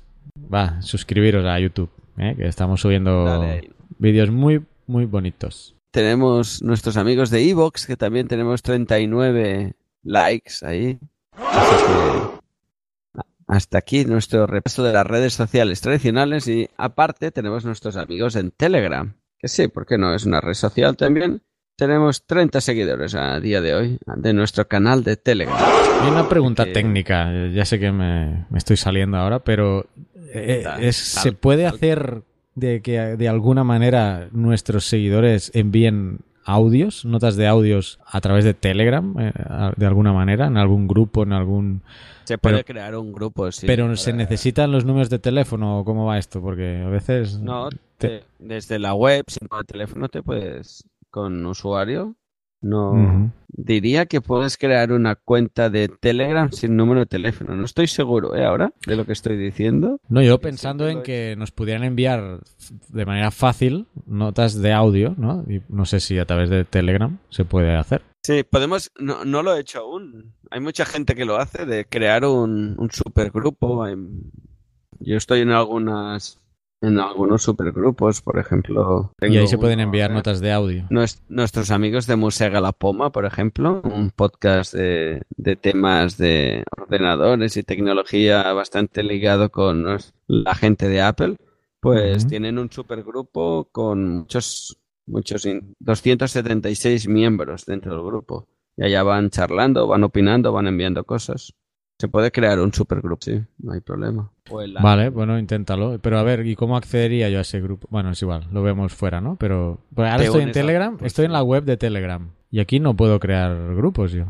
va, 0.53 0.81
suscribiros 0.81 1.45
a 1.45 1.59
YouTube, 1.59 1.89
¿eh? 2.17 2.35
que 2.37 2.47
estamos 2.47 2.81
subiendo 2.81 3.45
vídeos 3.97 4.31
muy, 4.31 4.63
muy 4.87 5.05
bonitos. 5.05 5.75
Tenemos 5.91 6.61
nuestros 6.61 6.97
amigos 6.97 7.29
de 7.29 7.49
Evox, 7.49 7.85
que 7.85 7.97
también 7.97 8.27
tenemos 8.27 8.61
39 8.61 9.73
likes 10.03 10.53
ahí. 10.63 10.99
Así 11.35 11.75
que 11.85 12.39
hasta 13.47 13.79
aquí 13.79 14.05
nuestro 14.05 14.45
repaso 14.45 14.83
de 14.83 14.93
las 14.93 15.07
redes 15.07 15.33
sociales 15.33 15.81
tradicionales 15.81 16.47
y 16.47 16.69
aparte 16.77 17.31
tenemos 17.31 17.65
nuestros 17.65 17.97
amigos 17.97 18.35
en 18.35 18.51
Telegram, 18.51 19.15
que 19.39 19.47
sí, 19.47 19.67
¿por 19.67 19.87
qué 19.87 19.97
no? 19.97 20.13
Es 20.13 20.25
una 20.25 20.39
red 20.39 20.53
social 20.53 20.95
también. 20.95 21.41
Tenemos 21.79 22.23
30 22.25 22.59
seguidores 22.59 23.15
a 23.15 23.39
día 23.39 23.61
de 23.61 23.73
hoy 23.73 23.99
de 24.17 24.33
nuestro 24.33 24.67
canal 24.67 25.03
de 25.05 25.15
Telegram. 25.15 25.55
Y 26.05 26.09
una 26.11 26.27
pregunta 26.27 26.65
técnica, 26.71 27.31
ya 27.47 27.63
sé 27.63 27.79
que 27.79 27.91
me, 27.93 28.45
me 28.49 28.57
estoy 28.57 28.75
saliendo 28.75 29.15
ahora, 29.17 29.39
pero 29.39 29.85
eh, 30.33 30.65
es- 30.81 30.97
¿se 30.97 31.31
puede 31.31 31.65
hacer 31.65 32.23
de 32.55 32.81
que 32.81 32.99
de 32.99 33.29
alguna 33.29 33.63
manera 33.63 34.27
nuestros 34.33 34.85
seguidores 34.85 35.51
envíen 35.55 36.19
audios, 36.43 37.05
notas 37.05 37.37
de 37.37 37.47
audios 37.47 37.99
a 38.05 38.19
través 38.19 38.43
de 38.43 38.53
Telegram, 38.53 39.15
eh, 39.17 39.31
de 39.77 39.85
alguna 39.85 40.11
manera, 40.11 40.47
en 40.47 40.57
algún 40.57 40.85
grupo, 40.87 41.23
en 41.23 41.31
algún... 41.31 41.81
Se 42.25 42.37
puede 42.37 42.57
Pero- 42.57 42.65
crear 42.65 42.95
un 42.95 43.11
grupo, 43.13 43.51
sí. 43.51 43.65
pero 43.67 43.85
para- 43.85 43.95
¿se 43.95 44.11
necesitan 44.13 44.71
los 44.71 44.83
números 44.83 45.09
de 45.09 45.19
teléfono 45.19 45.79
o 45.79 45.85
cómo 45.85 46.05
va 46.05 46.17
esto? 46.17 46.41
Porque 46.41 46.83
a 46.85 46.89
veces... 46.89 47.39
No, 47.39 47.69
te- 47.97 48.23
desde 48.37 48.79
la 48.79 48.93
web, 48.93 49.23
sin 49.27 49.47
el 49.57 49.65
teléfono, 49.65 50.09
te 50.09 50.21
puedes, 50.21 50.83
con 51.09 51.45
usuario, 51.45 52.15
no... 52.61 53.31
Diría 53.51 54.05
que 54.05 54.21
puedes 54.21 54.57
crear 54.57 54.91
una 54.91 55.15
cuenta 55.15 55.69
de 55.69 55.87
Telegram 55.89 56.51
sin 56.51 56.77
número 56.77 57.01
de 57.01 57.05
teléfono. 57.07 57.55
No 57.55 57.65
estoy 57.65 57.87
seguro, 57.87 58.35
¿eh? 58.35 58.45
Ahora, 58.45 58.71
de 58.85 58.95
lo 58.95 59.05
que 59.05 59.11
estoy 59.11 59.37
diciendo. 59.37 59.99
No, 60.07 60.21
yo 60.21 60.39
pensando 60.39 60.87
en 60.87 61.01
que 61.03 61.35
nos 61.37 61.51
pudieran 61.51 61.83
enviar 61.83 62.41
de 62.89 63.05
manera 63.05 63.31
fácil 63.31 63.87
notas 64.05 64.61
de 64.61 64.71
audio, 64.71 65.15
¿no? 65.17 65.43
Y 65.49 65.61
no 65.67 65.85
sé 65.85 65.99
si 65.99 66.19
a 66.19 66.25
través 66.25 66.49
de 66.49 66.63
Telegram 66.63 67.17
se 67.29 67.43
puede 67.43 67.75
hacer. 67.75 68.03
Sí, 68.23 68.43
podemos... 68.43 68.91
No, 68.99 69.25
no 69.25 69.41
lo 69.41 69.55
he 69.55 69.61
hecho 69.61 69.79
aún. 69.79 70.35
Hay 70.51 70.59
mucha 70.61 70.85
gente 70.85 71.15
que 71.15 71.25
lo 71.25 71.37
hace, 71.37 71.65
de 71.65 71.85
crear 71.85 72.23
un, 72.25 72.75
un 72.77 72.91
supergrupo. 72.91 73.83
Hay- 73.83 73.95
Yo 74.99 75.17
estoy 75.17 75.41
en 75.41 75.49
algunas... 75.51 76.38
En 76.81 76.97
algunos 76.97 77.43
supergrupos, 77.43 78.21
por 78.21 78.39
ejemplo. 78.39 79.11
Y 79.21 79.35
ahí 79.37 79.47
se 79.47 79.57
pueden 79.57 79.81
enviar 79.81 80.11
ahora. 80.11 80.19
notas 80.19 80.39
de 80.39 80.51
audio. 80.53 80.87
Nues- 80.89 81.21
nuestros 81.27 81.71
amigos 81.71 82.07
de 82.07 82.15
Musega 82.15 82.61
La 82.61 82.71
Poma, 82.71 83.11
por 83.11 83.25
ejemplo, 83.25 83.81
un 83.83 84.11
podcast 84.11 84.73
de, 84.73 85.23
de 85.35 85.55
temas 85.57 86.17
de 86.17 86.63
ordenadores 86.77 87.57
y 87.57 87.63
tecnología 87.63 88.53
bastante 88.53 89.03
ligado 89.03 89.49
con 89.51 89.85
la 90.27 90.55
gente 90.55 90.87
de 90.87 91.01
Apple, 91.01 91.35
pues 91.81 92.27
tienen 92.27 92.57
un 92.57 92.71
supergrupo 92.71 93.67
con 93.73 94.09
muchos, 94.19 94.77
muchos, 95.05 95.45
in- 95.45 95.75
276 95.79 97.09
miembros 97.09 97.65
dentro 97.65 97.93
del 97.93 98.05
grupo. 98.05 98.47
Y 98.77 98.83
allá 98.85 99.03
van 99.03 99.29
charlando, 99.31 99.85
van 99.85 100.05
opinando, 100.05 100.53
van 100.53 100.67
enviando 100.67 101.03
cosas. 101.03 101.53
Se 101.99 102.07
puede 102.07 102.31
crear 102.31 102.59
un 102.61 102.73
supergrupo, 102.73 103.17
sí, 103.21 103.41
no 103.57 103.73
hay 103.73 103.81
problema. 103.81 104.31
Vale, 104.81 105.09
bueno, 105.09 105.37
inténtalo. 105.37 105.99
Pero 106.01 106.17
a 106.17 106.23
ver, 106.23 106.47
¿y 106.47 106.55
cómo 106.55 106.77
accedería 106.77 107.29
yo 107.29 107.39
a 107.39 107.41
ese 107.41 107.59
grupo? 107.59 107.87
Bueno, 107.91 108.11
es 108.11 108.21
igual, 108.21 108.47
lo 108.53 108.63
vemos 108.63 108.93
fuera, 108.93 109.19
¿no? 109.19 109.35
Pero 109.35 109.79
pues 109.93 110.09
ahora 110.09 110.23
estoy 110.23 110.43
en 110.43 110.51
Telegram, 110.53 110.91
grupo, 110.91 111.05
estoy 111.05 111.25
en 111.25 111.33
la 111.33 111.43
web 111.43 111.65
de 111.65 111.75
Telegram. 111.75 112.31
Y 112.51 112.61
aquí 112.61 112.79
no 112.79 112.95
puedo 112.95 113.19
crear 113.19 113.75
grupos 113.75 114.13
yo. 114.13 114.25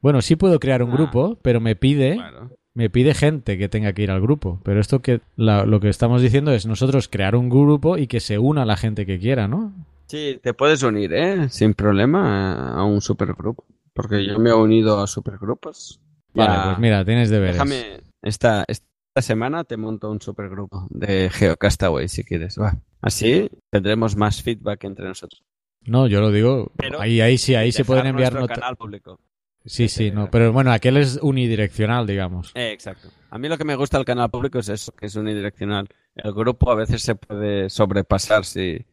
Bueno, 0.00 0.20
sí 0.22 0.34
puedo 0.36 0.58
crear 0.58 0.82
un 0.82 0.90
Ah. 0.90 0.94
grupo, 0.94 1.38
pero 1.40 1.60
me 1.60 1.76
pide, 1.76 2.14
Claro. 2.16 2.50
me 2.74 2.90
pide 2.90 3.14
gente 3.14 3.56
que 3.58 3.68
tenga 3.68 3.92
que 3.92 4.02
ir 4.02 4.10
al 4.10 4.20
grupo. 4.20 4.60
Pero 4.64 4.80
esto 4.80 5.00
que 5.00 5.20
la- 5.36 5.64
lo 5.66 5.78
que 5.78 5.88
estamos 5.90 6.20
diciendo 6.20 6.50
es 6.50 6.66
nosotros 6.66 7.06
crear 7.08 7.36
un 7.36 7.48
grupo 7.48 7.96
y 7.96 8.08
que 8.08 8.18
se 8.18 8.38
una 8.38 8.64
la 8.66 8.76
gente 8.76 9.06
que 9.06 9.20
quiera, 9.20 9.46
¿no? 9.46 9.72
Sí, 10.06 10.40
te 10.42 10.52
puedes 10.52 10.82
unir, 10.82 11.12
¿eh? 11.14 11.48
Sin 11.48 11.74
problema 11.74 12.74
a 12.74 12.84
un 12.84 13.00
supergrupo. 13.00 13.64
Porque 13.94 14.26
yo 14.26 14.38
me 14.40 14.50
he 14.50 14.54
unido 14.54 15.00
a 15.00 15.06
supergrupos. 15.06 16.00
Vale, 16.34 16.54
Ya- 16.54 16.64
pues 16.64 16.78
mira, 16.78 17.04
tienes 17.04 17.30
deberes. 17.30 17.54
Déjame, 17.54 18.00
esta, 18.22 18.64
esta 18.68 18.86
semana 19.20 19.64
te 19.64 19.76
monto 19.76 20.10
un 20.10 20.20
supergrupo 20.20 20.86
de 20.90 21.30
GeoCastaway 21.30 22.08
si 22.08 22.24
quieres. 22.24 22.58
Va. 22.58 22.76
Así 23.00 23.48
tendremos 23.70 24.16
más 24.16 24.42
feedback 24.42 24.84
entre 24.84 25.06
nosotros. 25.06 25.42
No, 25.86 26.06
yo 26.06 26.20
lo 26.20 26.30
digo, 26.30 26.72
Pero 26.76 27.00
ahí, 27.00 27.20
ahí 27.20 27.36
sí, 27.38 27.54
ahí 27.54 27.70
se 27.70 27.84
pueden 27.84 28.06
enviar 28.06 28.34
notas. 28.34 28.58
canal 28.58 28.76
público. 28.76 29.20
Sí, 29.66 29.88
sí, 29.88 30.10
no, 30.10 30.30
pero 30.30 30.52
bueno, 30.52 30.72
aquel 30.72 30.98
es 30.98 31.18
unidireccional, 31.22 32.06
digamos. 32.06 32.52
Eh, 32.54 32.72
exacto. 32.72 33.08
A 33.30 33.38
mí 33.38 33.48
lo 33.48 33.56
que 33.56 33.64
me 33.64 33.76
gusta 33.76 33.96
del 33.96 34.04
canal 34.04 34.30
público 34.30 34.58
es 34.58 34.68
eso, 34.68 34.92
que 34.92 35.06
es 35.06 35.16
unidireccional. 35.16 35.88
El 36.14 36.32
grupo 36.34 36.70
a 36.70 36.74
veces 36.74 37.00
se 37.02 37.14
puede 37.14 37.70
sobrepasar 37.70 38.44
si, 38.44 38.84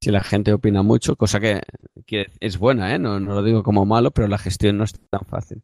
si 0.00 0.10
la 0.10 0.22
gente 0.22 0.52
opina 0.52 0.82
mucho, 0.82 1.16
cosa 1.16 1.40
que, 1.40 1.60
que 2.06 2.26
es 2.40 2.58
buena, 2.58 2.94
¿eh? 2.94 2.98
No, 2.98 3.18
no 3.18 3.34
lo 3.34 3.42
digo 3.42 3.62
como 3.62 3.86
malo, 3.86 4.10
pero 4.10 4.28
la 4.28 4.36
gestión 4.38 4.76
no 4.78 4.84
es 4.84 4.92
tan 5.08 5.24
fácil. 5.26 5.62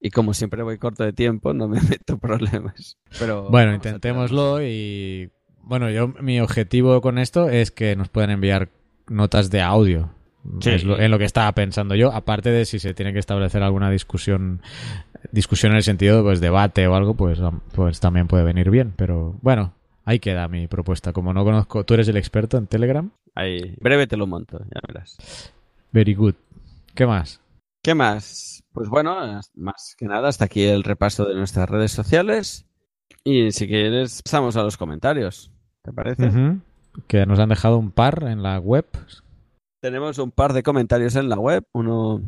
Y 0.00 0.10
como 0.10 0.32
siempre 0.34 0.62
voy 0.62 0.78
corto 0.78 1.02
de 1.04 1.12
tiempo, 1.12 1.52
no 1.54 1.66
me 1.68 1.80
meto 1.88 2.18
problemas. 2.18 2.96
Pero 3.18 3.50
Bueno, 3.50 3.74
intentémoslo 3.74 4.62
y 4.62 5.30
bueno, 5.62 5.90
yo 5.90 6.08
mi 6.08 6.40
objetivo 6.40 7.00
con 7.00 7.18
esto 7.18 7.48
es 7.50 7.70
que 7.70 7.94
nos 7.96 8.08
puedan 8.08 8.30
enviar 8.30 8.70
notas 9.08 9.50
de 9.50 9.60
audio. 9.60 10.10
Sí. 10.60 10.70
Es 10.70 10.84
lo- 10.84 10.98
en 10.98 11.10
lo 11.10 11.18
que 11.18 11.24
estaba 11.24 11.52
pensando 11.52 11.94
yo, 11.94 12.12
aparte 12.12 12.50
de 12.50 12.64
si 12.64 12.78
se 12.78 12.94
tiene 12.94 13.12
que 13.12 13.18
establecer 13.18 13.62
alguna 13.62 13.90
discusión, 13.90 14.62
discusión 15.32 15.72
en 15.72 15.76
el 15.78 15.82
sentido 15.82 16.22
pues 16.22 16.40
debate 16.40 16.86
o 16.86 16.94
algo, 16.94 17.14
pues, 17.14 17.38
pues 17.74 18.00
también 18.00 18.28
puede 18.28 18.44
venir 18.44 18.70
bien. 18.70 18.94
Pero 18.96 19.36
bueno, 19.42 19.74
ahí 20.04 20.20
queda 20.20 20.46
mi 20.48 20.68
propuesta. 20.68 21.12
Como 21.12 21.34
no 21.34 21.44
conozco, 21.44 21.84
tú 21.84 21.94
eres 21.94 22.08
el 22.08 22.16
experto 22.16 22.56
en 22.56 22.66
Telegram. 22.66 23.10
Ahí, 23.34 23.74
breve 23.80 24.06
te 24.06 24.16
lo 24.16 24.26
monto, 24.26 24.58
ya 24.60 24.80
verás. 24.86 25.52
Very 25.92 26.14
good. 26.14 26.34
¿Qué 26.94 27.04
más? 27.06 27.40
¿Qué 27.82 27.94
más? 27.94 28.64
Pues 28.72 28.88
bueno, 28.88 29.40
más 29.54 29.94
que 29.96 30.06
nada, 30.06 30.28
hasta 30.28 30.44
aquí 30.44 30.64
el 30.64 30.84
repaso 30.84 31.24
de 31.24 31.34
nuestras 31.34 31.68
redes 31.68 31.92
sociales. 31.92 32.66
Y 33.24 33.50
si 33.52 33.66
quieres, 33.66 34.22
pasamos 34.22 34.56
a 34.56 34.62
los 34.62 34.76
comentarios. 34.76 35.52
¿Te 35.82 35.92
parece? 35.92 36.30
Que 37.06 37.26
nos 37.26 37.38
han 37.38 37.48
dejado 37.48 37.78
un 37.78 37.92
par 37.92 38.24
en 38.24 38.42
la 38.42 38.58
web. 38.58 38.86
Tenemos 39.80 40.18
un 40.18 40.30
par 40.30 40.52
de 40.52 40.62
comentarios 40.62 41.14
en 41.16 41.28
la 41.28 41.38
web. 41.38 41.64
Uno 41.72 42.22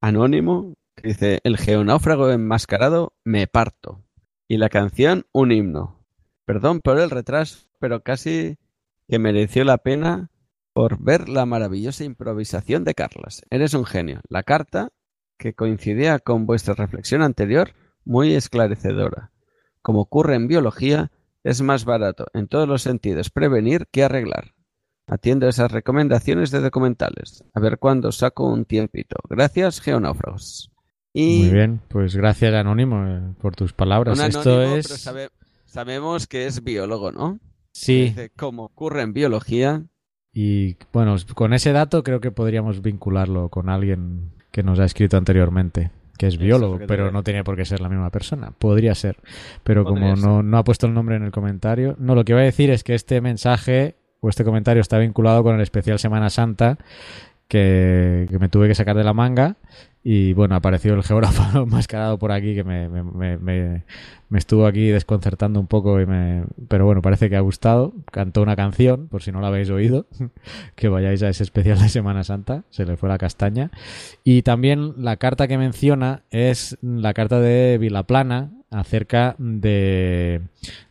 anónimo 0.00 0.74
que 0.96 1.08
dice: 1.08 1.40
El 1.44 1.56
geonáufrago 1.56 2.30
enmascarado, 2.30 3.12
me 3.24 3.46
parto. 3.46 4.02
Y 4.48 4.58
la 4.58 4.68
canción, 4.68 5.26
un 5.32 5.52
himno. 5.52 6.04
Perdón 6.44 6.80
por 6.80 7.00
el 7.00 7.10
retraso, 7.10 7.66
pero 7.80 8.02
casi 8.02 8.56
que 9.08 9.18
mereció 9.18 9.64
la 9.64 9.78
pena 9.78 10.30
por 10.76 11.02
ver 11.02 11.30
la 11.30 11.46
maravillosa 11.46 12.04
improvisación 12.04 12.84
de 12.84 12.92
Carlas. 12.92 13.40
Eres 13.48 13.72
un 13.72 13.86
genio. 13.86 14.20
La 14.28 14.42
carta, 14.42 14.90
que 15.38 15.54
coincidía 15.54 16.18
con 16.18 16.44
vuestra 16.44 16.74
reflexión 16.74 17.22
anterior, 17.22 17.70
muy 18.04 18.34
esclarecedora. 18.34 19.32
Como 19.80 20.02
ocurre 20.02 20.34
en 20.34 20.48
biología, 20.48 21.10
es 21.44 21.62
más 21.62 21.86
barato 21.86 22.26
en 22.34 22.46
todos 22.46 22.68
los 22.68 22.82
sentidos 22.82 23.30
prevenir 23.30 23.86
que 23.90 24.04
arreglar. 24.04 24.52
Atiendo 25.06 25.48
esas 25.48 25.72
recomendaciones 25.72 26.50
de 26.50 26.60
documentales. 26.60 27.42
A 27.54 27.60
ver 27.60 27.78
cuándo 27.78 28.12
saco 28.12 28.46
un 28.46 28.66
tiempito. 28.66 29.16
Gracias, 29.30 29.80
Geonáufragos. 29.80 30.70
Y 31.14 31.44
Muy 31.44 31.54
bien, 31.54 31.80
pues 31.88 32.14
gracias 32.14 32.52
Anónimo 32.52 33.02
eh, 33.06 33.34
por 33.40 33.56
tus 33.56 33.72
palabras. 33.72 34.20
Esto 34.20 34.60
es... 34.60 34.88
pero 34.88 34.98
sabe- 34.98 35.30
sabemos 35.64 36.26
que 36.26 36.44
es 36.44 36.62
biólogo, 36.62 37.12
¿no? 37.12 37.40
Sí. 37.72 38.02
Dice, 38.10 38.28
como 38.36 38.64
ocurre 38.64 39.00
en 39.00 39.14
biología, 39.14 39.86
Y 40.38 40.76
bueno, 40.92 41.16
con 41.34 41.54
ese 41.54 41.72
dato 41.72 42.04
creo 42.04 42.20
que 42.20 42.30
podríamos 42.30 42.82
vincularlo 42.82 43.48
con 43.48 43.70
alguien 43.70 44.32
que 44.50 44.62
nos 44.62 44.78
ha 44.78 44.84
escrito 44.84 45.16
anteriormente, 45.16 45.92
que 46.18 46.26
es 46.26 46.36
biólogo, 46.36 46.78
pero 46.86 47.10
no 47.10 47.22
tenía 47.22 47.42
por 47.42 47.56
qué 47.56 47.64
ser 47.64 47.80
la 47.80 47.88
misma 47.88 48.10
persona. 48.10 48.50
Podría 48.50 48.94
ser, 48.94 49.16
pero 49.64 49.84
Podría 49.84 50.12
como 50.12 50.16
no, 50.20 50.42
no 50.42 50.58
ha 50.58 50.62
puesto 50.62 50.86
el 50.86 50.92
nombre 50.92 51.16
en 51.16 51.22
el 51.22 51.30
comentario. 51.30 51.96
No, 51.98 52.14
lo 52.14 52.22
que 52.26 52.32
iba 52.32 52.42
a 52.42 52.44
decir 52.44 52.68
es 52.68 52.84
que 52.84 52.94
este 52.94 53.22
mensaje 53.22 53.96
o 54.20 54.28
este 54.28 54.44
comentario 54.44 54.82
está 54.82 54.98
vinculado 54.98 55.42
con 55.42 55.54
el 55.54 55.62
especial 55.62 55.98
Semana 55.98 56.28
Santa 56.28 56.76
que, 57.48 58.26
me 58.40 58.48
tuve 58.48 58.68
que 58.68 58.74
sacar 58.74 58.96
de 58.96 59.04
la 59.04 59.12
manga. 59.12 59.56
Y 60.08 60.34
bueno, 60.34 60.54
apareció 60.54 60.94
el 60.94 61.02
geógrafo 61.02 61.42
enmascarado 61.62 62.16
por 62.18 62.30
aquí 62.30 62.54
que 62.54 62.62
me, 62.62 62.88
me, 62.88 63.02
me- 63.02 63.38
me- 63.38 63.84
me 64.28 64.38
estuvo 64.38 64.66
aquí 64.66 64.86
desconcertando 64.88 65.58
un 65.60 65.66
poco. 65.66 66.00
Y 66.00 66.06
me, 66.06 66.44
pero 66.68 66.84
bueno, 66.86 67.02
parece 67.02 67.28
que 67.28 67.36
ha 67.36 67.40
gustado. 67.40 67.92
Cantó 68.12 68.42
una 68.42 68.54
canción, 68.56 69.08
por 69.08 69.22
si 69.22 69.32
no 69.32 69.40
la 69.40 69.48
habéis 69.48 69.70
oído, 69.70 70.06
que 70.76 70.88
vayáis 70.88 71.22
a 71.24 71.28
ese 71.28 71.42
especial 71.42 71.80
de 71.80 71.88
Semana 71.88 72.22
Santa. 72.24 72.62
Se 72.70 72.84
le 72.84 72.96
fue 72.96 73.08
la 73.08 73.18
castaña. 73.18 73.70
Y 74.22 74.42
también 74.42 74.94
la 74.98 75.16
carta 75.16 75.48
que 75.48 75.58
menciona 75.58 76.22
es 76.30 76.78
la 76.82 77.12
carta 77.14 77.40
de 77.40 77.78
Vilaplana 77.78 78.50
acerca 78.70 79.36
de, 79.38 80.40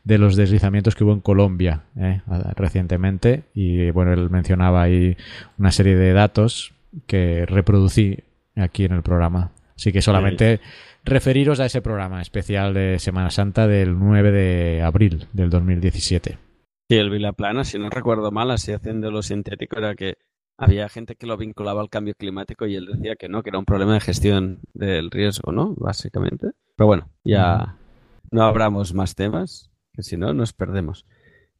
de 0.04 0.18
los 0.18 0.36
deslizamientos 0.36 0.96
que 0.96 1.04
hubo 1.04 1.14
en 1.14 1.22
Colombia 1.22 1.84
eh, 1.98 2.22
recientemente. 2.56 3.44
Y 3.54 3.92
bueno, 3.92 4.14
él 4.14 4.30
mencionaba 4.30 4.84
ahí 4.84 5.18
una 5.58 5.72
serie 5.72 5.96
de 5.96 6.14
datos 6.14 6.74
que 7.08 7.46
reproducí 7.46 8.20
aquí 8.56 8.86
en 8.86 8.94
el 8.94 9.04
programa. 9.04 9.52
Así 9.76 9.92
que 9.92 10.02
solamente 10.02 10.62
referiros 11.04 11.60
a 11.60 11.66
ese 11.66 11.82
programa 11.82 12.22
especial 12.22 12.74
de 12.74 12.98
Semana 13.00 13.30
Santa 13.30 13.68
del 13.68 13.98
9 14.00 14.32
de 14.32 14.82
abril 14.82 15.28
del 15.34 15.50
2017. 15.50 16.38
y 16.88 16.96
el 16.96 17.10
Vilaplana, 17.10 17.64
si 17.64 17.78
no 17.78 17.90
recuerdo 17.90 18.32
mal, 18.32 18.52
así 18.52 18.72
haciéndolo 18.72 19.22
sintético, 19.22 19.78
era 19.78 19.96
que 19.96 20.16
había 20.58 20.90
gente 20.90 21.16
que 21.16 21.28
lo 21.28 21.38
vinculaba 21.38 21.82
al 21.82 21.90
cambio 21.90 22.16
climático 22.16 22.66
y 22.66 22.76
él 22.76 22.88
decía 22.92 23.16
que 23.16 23.30
no, 23.30 23.44
que 23.44 23.50
era 23.50 23.60
un 23.60 23.66
problema 23.66 23.94
de 23.94 24.00
gestión 24.00 24.60
del 24.74 25.12
riesgo, 25.12 25.52
¿no? 25.52 25.74
Básicamente. 25.76 26.52
Pero 26.76 26.88
bueno, 26.88 27.10
ya 27.24 27.78
no 28.32 28.44
abramos 28.44 28.94
más 28.94 29.16
temas, 29.16 29.72
que 29.94 30.04
si 30.04 30.18
no 30.18 30.34
nos 30.34 30.54
perdemos. 30.54 31.06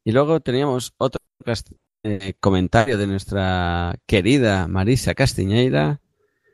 Y 0.04 0.12
luego 0.12 0.40
teníamos 0.40 0.94
otro 0.98 1.20
eh, 2.04 2.34
comentario 2.40 2.98
de 2.98 3.08
nuestra 3.08 3.96
querida 4.06 4.68
Marisa 4.68 5.14
Castiñeira, 5.14 6.02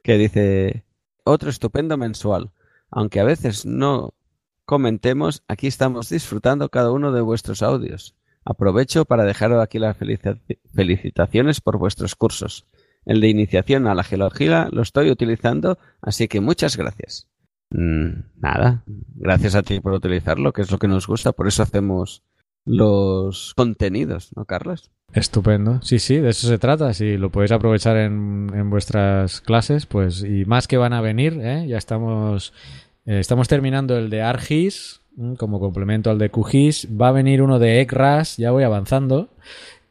que 0.04 0.18
dice, 0.18 0.86
otro 1.24 1.50
estupendo 1.50 1.98
mensual. 1.98 2.52
Aunque 2.90 3.20
a 3.20 3.24
veces 3.24 3.66
no 3.66 4.14
comentemos, 4.66 5.44
aquí 5.48 5.68
estamos 5.68 6.10
disfrutando 6.10 6.70
cada 6.70 6.92
uno 6.92 7.12
de 7.12 7.22
vuestros 7.22 7.62
audios. 7.62 8.16
Aprovecho 8.46 9.06
para 9.06 9.24
dejaros 9.24 9.62
aquí 9.62 9.80
las 9.80 9.98
felici- 10.00 10.40
felicitaciones 10.74 11.62
por 11.62 11.78
vuestros 11.78 12.16
cursos. 12.16 12.66
El 13.06 13.22
de 13.22 13.30
iniciación 13.30 13.88
a 13.88 13.96
la 13.96 14.04
geología 14.04 14.68
lo 14.72 14.82
estoy 14.82 15.10
utilizando, 15.12 15.78
así 16.02 16.28
que 16.28 16.42
muchas 16.42 16.78
gracias. 16.78 17.28
Mm, 17.72 18.24
nada, 18.40 18.84
gracias 19.16 19.56
a 19.56 19.64
ti 19.64 19.80
por 19.80 19.94
utilizarlo, 19.94 20.54
que 20.54 20.62
es 20.62 20.72
lo 20.72 20.78
que 20.78 20.88
nos 20.88 21.08
gusta, 21.08 21.32
por 21.32 21.48
eso 21.48 21.64
hacemos 21.64 22.24
los 22.66 23.54
contenidos, 23.56 24.32
¿no, 24.36 24.46
Carlos? 24.46 24.92
Estupendo. 25.14 25.82
Sí, 25.82 26.00
sí, 26.00 26.18
de 26.18 26.30
eso 26.30 26.48
se 26.48 26.58
trata. 26.58 26.94
Si 26.94 27.18
lo 27.18 27.32
podéis 27.32 27.52
aprovechar 27.52 27.98
en, 27.98 28.50
en 28.54 28.70
vuestras 28.70 29.42
clases, 29.42 29.86
pues 29.86 30.24
y 30.24 30.46
más 30.46 30.68
que 30.68 30.78
van 30.78 30.94
a 30.94 31.02
venir, 31.02 31.40
¿eh? 31.42 31.66
ya 31.68 31.78
estamos 31.78 32.54
eh, 33.06 33.20
estamos 33.20 33.48
terminando 33.48 33.98
el 33.98 34.10
de 34.10 34.22
ARGIS 34.22 35.01
como 35.38 35.60
complemento 35.60 36.10
al 36.10 36.18
de 36.18 36.30
QGIS. 36.30 36.88
Va 37.00 37.10
a 37.10 37.12
venir 37.12 37.42
uno 37.42 37.60
de 37.60 37.82
ECRAS, 37.82 38.38
ya 38.38 38.52
voy 38.52 38.64
avanzando. 38.64 39.30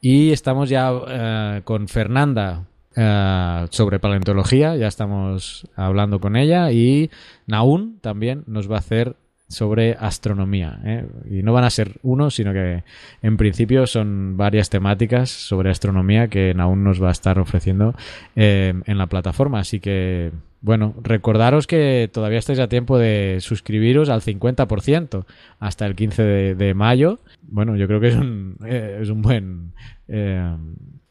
Y 0.00 0.30
estamos 0.30 0.70
ya 0.70 0.92
eh, 1.08 1.60
con 1.64 1.88
Fernanda 1.88 2.64
eh, 2.96 3.66
sobre 3.70 3.98
paleontología, 3.98 4.76
ya 4.76 4.86
estamos 4.86 5.68
hablando 5.76 6.20
con 6.20 6.36
ella. 6.36 6.72
Y 6.72 7.10
Naun 7.46 7.98
también 8.00 8.44
nos 8.46 8.70
va 8.70 8.76
a 8.76 8.80
hacer 8.80 9.16
sobre 9.48 9.96
astronomía. 9.98 10.80
¿eh? 10.84 11.06
Y 11.28 11.42
no 11.42 11.52
van 11.52 11.64
a 11.64 11.70
ser 11.70 11.98
uno, 12.02 12.30
sino 12.30 12.52
que 12.52 12.84
en 13.20 13.36
principio 13.36 13.86
son 13.86 14.36
varias 14.36 14.70
temáticas 14.70 15.28
sobre 15.28 15.70
astronomía 15.70 16.28
que 16.28 16.54
aún 16.56 16.84
nos 16.84 17.02
va 17.02 17.08
a 17.08 17.12
estar 17.12 17.38
ofreciendo 17.38 17.94
en 18.36 18.98
la 18.98 19.06
plataforma. 19.08 19.58
Así 19.58 19.80
que, 19.80 20.30
bueno, 20.60 20.94
recordaros 21.02 21.66
que 21.66 22.10
todavía 22.12 22.38
estáis 22.38 22.58
a 22.58 22.68
tiempo 22.68 22.98
de 22.98 23.38
suscribiros 23.40 24.08
al 24.08 24.20
50% 24.22 25.24
hasta 25.58 25.86
el 25.86 25.94
15 25.96 26.22
de, 26.54 26.74
mayo. 26.74 27.20
Bueno, 27.42 27.76
yo 27.76 27.86
creo 27.86 28.00
que 28.00 28.08
es 28.08 28.16
un, 28.16 28.56
eh, 28.66 28.98
es 29.00 29.08
un 29.08 29.22
buen... 29.22 29.72
eh, 30.08 30.56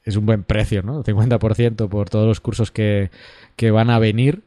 es 0.03 0.15
un 0.15 0.25
buen 0.25 0.43
precio, 0.43 0.81
¿no? 0.81 1.03
50% 1.03 1.87
por 1.87 2.09
todos 2.09 2.27
los 2.27 2.39
cursos 2.39 2.71
que, 2.71 3.11
que 3.55 3.69
van 3.69 3.89
a 3.89 3.99
venir 3.99 4.41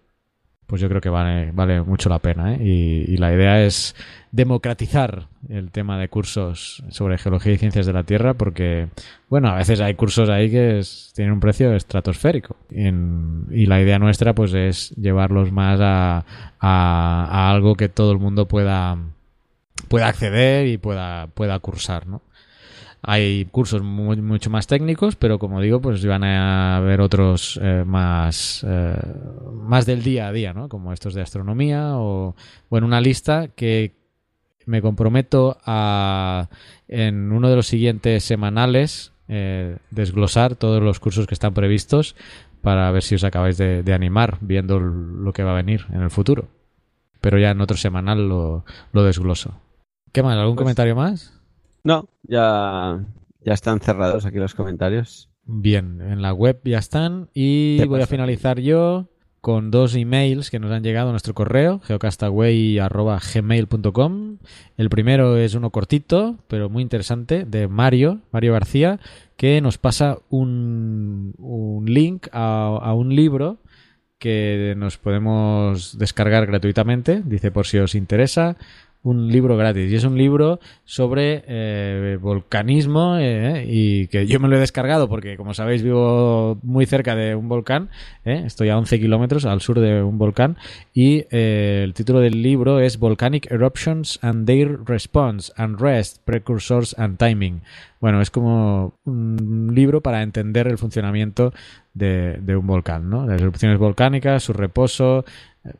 pues 0.72 0.80
yo 0.80 0.88
creo 0.88 1.02
que 1.02 1.10
vale, 1.10 1.50
vale 1.52 1.82
mucho 1.82 2.08
la 2.08 2.18
pena. 2.18 2.54
¿eh? 2.54 2.58
Y, 2.62 3.18
la 3.18 3.30
idea 3.30 3.62
es 3.62 3.94
democratizar 4.30 5.28
el 5.50 5.70
tema 5.70 5.98
de 5.98 6.08
cursos 6.08 6.82
sobre 6.88 7.18
geología 7.18 7.52
y 7.52 7.58
ciencias 7.58 7.84
de 7.84 7.92
la 7.92 8.04
Tierra, 8.04 8.32
porque, 8.32 8.88
bueno, 9.28 9.48
a 9.48 9.56
veces 9.56 9.82
hay 9.82 9.92
cursos 9.96 10.30
ahí 10.30 10.50
que 10.50 10.80
tienen 11.14 11.34
un 11.34 11.40
precio 11.40 11.74
estratosférico. 11.74 12.56
Y 12.70 13.66
la 13.66 13.82
idea 13.82 13.98
nuestra, 13.98 14.34
pues, 14.34 14.54
es 14.54 14.94
llevarlos 14.96 15.52
más 15.52 15.78
a, 15.78 16.24
a, 16.58 17.26
a, 17.28 17.50
algo 17.50 17.74
que 17.74 17.90
todo 17.90 18.10
el 18.12 18.18
mundo 18.18 18.48
pueda, 18.48 18.96
pueda 19.88 20.08
acceder 20.08 20.68
y 20.68 20.78
pueda, 20.78 21.26
pueda 21.34 21.58
cursar, 21.58 22.06
¿no? 22.06 22.22
Hay 23.04 23.46
cursos 23.46 23.82
muy, 23.82 24.22
mucho 24.22 24.48
más 24.48 24.68
técnicos, 24.68 25.16
pero 25.16 25.40
como 25.40 25.60
digo, 25.60 25.80
pues 25.80 26.06
van 26.06 26.22
a 26.22 26.76
haber 26.76 27.00
otros 27.00 27.58
eh, 27.60 27.82
más, 27.84 28.64
eh, 28.68 28.96
más 29.54 29.86
del 29.86 30.04
día 30.04 30.28
a 30.28 30.32
día, 30.32 30.52
¿no? 30.52 30.68
Como 30.68 30.92
estos 30.92 31.12
de 31.14 31.20
astronomía 31.20 31.96
o, 31.98 32.36
bueno, 32.70 32.86
una 32.86 33.00
lista 33.00 33.48
que 33.48 33.96
me 34.66 34.80
comprometo 34.80 35.58
a, 35.66 36.48
en 36.86 37.32
uno 37.32 37.48
de 37.50 37.56
los 37.56 37.66
siguientes 37.66 38.22
semanales, 38.22 39.12
eh, 39.26 39.78
desglosar 39.90 40.54
todos 40.54 40.80
los 40.80 41.00
cursos 41.00 41.26
que 41.26 41.34
están 41.34 41.54
previstos 41.54 42.14
para 42.60 42.88
ver 42.92 43.02
si 43.02 43.16
os 43.16 43.24
acabáis 43.24 43.58
de, 43.58 43.82
de, 43.82 43.94
animar 43.94 44.38
viendo 44.40 44.78
lo 44.78 45.32
que 45.32 45.42
va 45.42 45.50
a 45.50 45.56
venir 45.56 45.86
en 45.92 46.02
el 46.02 46.10
futuro. 46.10 46.46
Pero 47.20 47.38
ya 47.40 47.50
en 47.50 47.60
otro 47.60 47.76
semanal 47.76 48.28
lo, 48.28 48.64
lo 48.92 49.02
desgloso. 49.02 49.60
¿Qué 50.12 50.22
más? 50.22 50.36
¿Algún 50.36 50.54
pues... 50.54 50.64
comentario 50.64 50.94
más? 50.94 51.41
No, 51.84 52.08
ya, 52.22 53.04
ya 53.44 53.52
están 53.52 53.80
cerrados 53.80 54.24
aquí 54.24 54.38
los 54.38 54.54
comentarios. 54.54 55.28
Bien, 55.44 56.00
en 56.00 56.22
la 56.22 56.32
web 56.32 56.60
ya 56.64 56.78
están 56.78 57.28
y 57.34 57.84
voy 57.86 58.00
a 58.00 58.06
finalizar 58.06 58.60
yo 58.60 59.08
con 59.40 59.72
dos 59.72 59.96
emails 59.96 60.50
que 60.50 60.60
nos 60.60 60.70
han 60.70 60.84
llegado 60.84 61.08
a 61.08 61.10
nuestro 61.10 61.34
correo, 61.34 61.80
geocastaway.gmail.com. 61.80 64.36
El 64.76 64.88
primero 64.88 65.36
es 65.36 65.56
uno 65.56 65.70
cortito, 65.70 66.36
pero 66.46 66.70
muy 66.70 66.84
interesante, 66.84 67.44
de 67.44 67.66
Mario, 67.66 68.20
Mario 68.30 68.52
García, 68.52 69.00
que 69.36 69.60
nos 69.60 69.78
pasa 69.78 70.18
un, 70.30 71.34
un 71.38 71.86
link 71.86 72.28
a, 72.30 72.78
a 72.80 72.94
un 72.94 73.16
libro 73.16 73.58
que 74.20 74.74
nos 74.76 74.98
podemos 74.98 75.98
descargar 75.98 76.46
gratuitamente, 76.46 77.20
dice 77.24 77.50
por 77.50 77.66
si 77.66 77.78
os 77.78 77.96
interesa, 77.96 78.56
un 79.02 79.28
libro 79.28 79.56
gratis. 79.56 79.90
Y 79.90 79.96
es 79.96 80.04
un 80.04 80.16
libro 80.16 80.60
sobre 80.84 81.44
eh, 81.46 82.18
volcanismo 82.20 83.16
eh, 83.18 83.64
y 83.68 84.06
que 84.08 84.26
yo 84.26 84.38
me 84.40 84.48
lo 84.48 84.56
he 84.56 84.60
descargado 84.60 85.08
porque, 85.08 85.36
como 85.36 85.54
sabéis, 85.54 85.82
vivo 85.82 86.58
muy 86.62 86.86
cerca 86.86 87.14
de 87.14 87.34
un 87.34 87.48
volcán. 87.48 87.90
Eh, 88.24 88.42
estoy 88.46 88.68
a 88.68 88.78
11 88.78 89.00
kilómetros 89.00 89.44
al 89.44 89.60
sur 89.60 89.80
de 89.80 90.02
un 90.02 90.18
volcán. 90.18 90.56
Y 90.94 91.24
eh, 91.30 91.82
el 91.84 91.94
título 91.94 92.20
del 92.20 92.42
libro 92.42 92.80
es 92.80 92.98
Volcanic 92.98 93.50
Eruptions 93.50 94.18
and 94.22 94.46
Their 94.46 94.84
Response, 94.84 95.52
Unrest, 95.58 96.22
Precursors 96.24 96.96
and 96.98 97.18
Timing. 97.18 97.62
Bueno, 98.00 98.20
es 98.20 98.30
como 98.30 98.94
un 99.04 99.70
libro 99.74 100.00
para 100.00 100.22
entender 100.22 100.66
el 100.66 100.76
funcionamiento 100.76 101.52
de, 101.94 102.38
de 102.40 102.56
un 102.56 102.66
volcán, 102.66 103.08
¿no? 103.08 103.26
Las 103.26 103.40
erupciones 103.40 103.78
volcánicas, 103.78 104.42
su 104.42 104.52
reposo, 104.52 105.24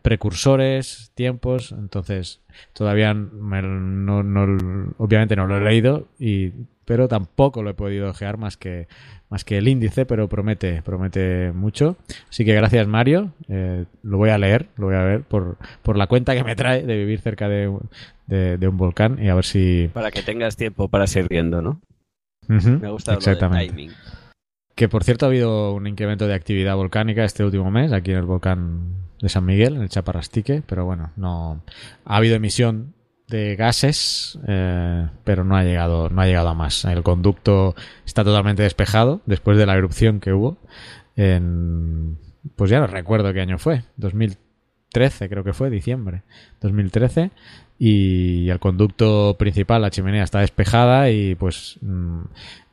precursores, 0.02 1.10
tiempos. 1.14 1.72
Entonces, 1.72 2.40
todavía 2.72 3.14
me, 3.14 3.62
no, 3.62 4.22
no, 4.22 4.94
obviamente 4.98 5.36
no 5.36 5.46
lo 5.46 5.56
he 5.56 5.60
leído, 5.60 6.08
y, 6.18 6.52
pero 6.84 7.08
tampoco 7.08 7.62
lo 7.62 7.70
he 7.70 7.74
podido 7.74 8.10
ojear 8.10 8.38
más 8.38 8.56
que, 8.56 8.86
más 9.28 9.44
que 9.44 9.58
el 9.58 9.68
índice, 9.68 10.04
pero 10.06 10.28
promete, 10.28 10.82
promete 10.82 11.52
mucho. 11.52 11.96
Así 12.28 12.44
que 12.44 12.54
gracias, 12.54 12.86
Mario. 12.86 13.32
Eh, 13.48 13.84
lo 14.02 14.18
voy 14.18 14.30
a 14.30 14.38
leer, 14.38 14.68
lo 14.76 14.86
voy 14.86 14.96
a 14.96 15.02
ver 15.02 15.22
por, 15.22 15.56
por 15.82 15.96
la 15.96 16.06
cuenta 16.06 16.34
que 16.34 16.44
me 16.44 16.56
trae 16.56 16.82
de 16.84 16.96
vivir 16.96 17.20
cerca 17.20 17.48
de, 17.48 17.72
de, 18.26 18.58
de 18.58 18.68
un 18.68 18.76
volcán 18.76 19.18
y 19.22 19.28
a 19.28 19.34
ver 19.34 19.44
si. 19.44 19.90
Para 19.92 20.10
que 20.10 20.22
tengas 20.22 20.56
tiempo 20.56 20.88
para 20.88 21.06
seguir 21.06 21.28
viendo, 21.28 21.62
¿no? 21.62 21.80
Uh 22.48 22.54
-huh, 22.54 22.80
me 22.80 22.90
gusta 22.90 23.14
exactamente. 23.14 23.66
Lo 23.66 23.72
timing. 23.72 23.92
Que 24.74 24.88
por 24.88 25.04
cierto 25.04 25.26
ha 25.26 25.28
habido 25.28 25.74
un 25.74 25.86
incremento 25.86 26.26
de 26.26 26.34
actividad 26.34 26.76
volcánica 26.76 27.24
este 27.24 27.44
último 27.44 27.70
mes 27.70 27.92
aquí 27.92 28.10
en 28.10 28.18
el 28.18 28.24
volcán 28.24 28.96
de 29.20 29.28
San 29.28 29.44
Miguel, 29.44 29.76
en 29.76 29.82
el 29.82 29.88
Chaparrastique, 29.88 30.62
pero 30.66 30.84
bueno, 30.84 31.12
no 31.16 31.62
ha 32.04 32.16
habido 32.16 32.34
emisión 32.34 32.94
de 33.28 33.56
gases, 33.56 34.38
eh, 34.46 35.08
pero 35.24 35.44
no 35.44 35.56
ha 35.56 35.64
llegado, 35.64 36.10
no 36.10 36.20
ha 36.20 36.26
llegado 36.26 36.48
a 36.48 36.54
más. 36.54 36.84
El 36.84 37.02
conducto 37.02 37.74
está 38.04 38.24
totalmente 38.24 38.62
despejado 38.62 39.22
después 39.26 39.56
de 39.56 39.66
la 39.66 39.74
erupción 39.74 40.20
que 40.20 40.32
hubo 40.32 40.58
en, 41.16 42.18
pues 42.56 42.70
ya 42.70 42.80
no 42.80 42.86
recuerdo 42.86 43.32
qué 43.32 43.40
año 43.40 43.58
fue, 43.58 43.84
2013 43.96 45.28
creo 45.28 45.44
que 45.44 45.52
fue, 45.52 45.70
diciembre, 45.70 46.22
2013, 46.60 47.30
y 47.84 48.48
el 48.48 48.60
conducto 48.60 49.34
principal, 49.36 49.82
la 49.82 49.90
chimenea, 49.90 50.22
está 50.22 50.38
despejada 50.38 51.10
y 51.10 51.34
pues 51.34 51.80
mm, 51.80 52.20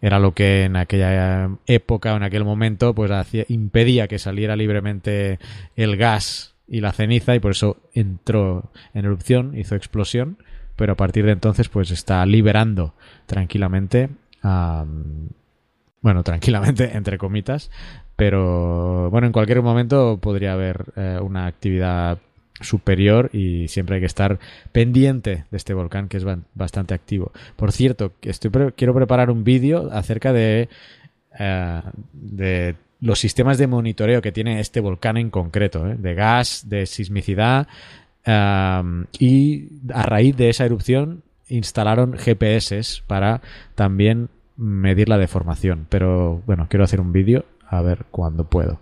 era 0.01 0.19
lo 0.19 0.35
que 0.35 0.65
en 0.65 0.75
aquella 0.75 1.49
época, 1.65 2.15
en 2.15 2.21
aquel 2.21 2.45
momento, 2.45 2.93
pues 2.93 3.09
hacía, 3.09 3.43
impedía 3.47 4.07
que 4.07 4.19
saliera 4.19 4.55
libremente 4.55 5.39
el 5.75 5.97
gas 5.97 6.53
y 6.67 6.81
la 6.81 6.91
ceniza 6.91 7.33
y 7.33 7.39
por 7.39 7.53
eso 7.53 7.77
entró 7.95 8.71
en 8.93 9.05
erupción, 9.05 9.57
hizo 9.57 9.73
explosión, 9.73 10.37
pero 10.75 10.93
a 10.93 10.95
partir 10.95 11.25
de 11.25 11.31
entonces 11.31 11.69
pues 11.69 11.89
está 11.89 12.23
liberando 12.27 12.93
tranquilamente 13.25 14.09
bueno, 14.43 16.23
tranquilamente, 16.23 16.91
entre 16.95 17.17
comitas, 17.17 17.71
pero 18.15 19.09
bueno, 19.09 19.25
en 19.25 19.33
cualquier 19.33 19.63
momento 19.63 20.19
podría 20.21 20.53
haber 20.53 20.85
eh, 20.95 21.17
una 21.19 21.47
actividad 21.47 22.19
superior 22.61 23.29
y 23.33 23.67
siempre 23.67 23.95
hay 23.95 24.01
que 24.01 24.07
estar 24.07 24.39
pendiente 24.71 25.45
de 25.49 25.57
este 25.57 25.73
volcán 25.73 26.07
que 26.07 26.17
es 26.17 26.25
bastante 26.53 26.93
activo. 26.93 27.31
Por 27.55 27.71
cierto, 27.71 28.13
quiero 28.75 28.93
preparar 28.93 29.31
un 29.31 29.43
vídeo 29.43 29.89
acerca 29.91 30.33
de, 30.33 30.69
eh, 31.39 31.81
de 32.13 32.75
los 33.01 33.19
sistemas 33.19 33.57
de 33.57 33.67
monitoreo 33.67 34.21
que 34.21 34.31
tiene 34.31 34.59
este 34.59 34.79
volcán 34.79 35.17
en 35.17 35.29
concreto, 35.29 35.87
eh, 35.87 35.95
de 35.97 36.13
gas, 36.13 36.65
de 36.67 36.85
sismicidad 36.85 37.67
eh, 38.25 38.81
y 39.19 39.69
a 39.93 40.03
raíz 40.03 40.35
de 40.35 40.49
esa 40.49 40.65
erupción 40.65 41.23
instalaron 41.47 42.13
GPS 42.13 43.01
para 43.07 43.41
también 43.75 44.29
medir 44.55 45.09
la 45.09 45.17
deformación. 45.17 45.87
Pero 45.89 46.41
bueno, 46.45 46.67
quiero 46.69 46.83
hacer 46.83 47.01
un 47.01 47.11
vídeo 47.11 47.45
a 47.67 47.81
ver 47.81 48.05
cuándo 48.11 48.43
puedo. 48.45 48.79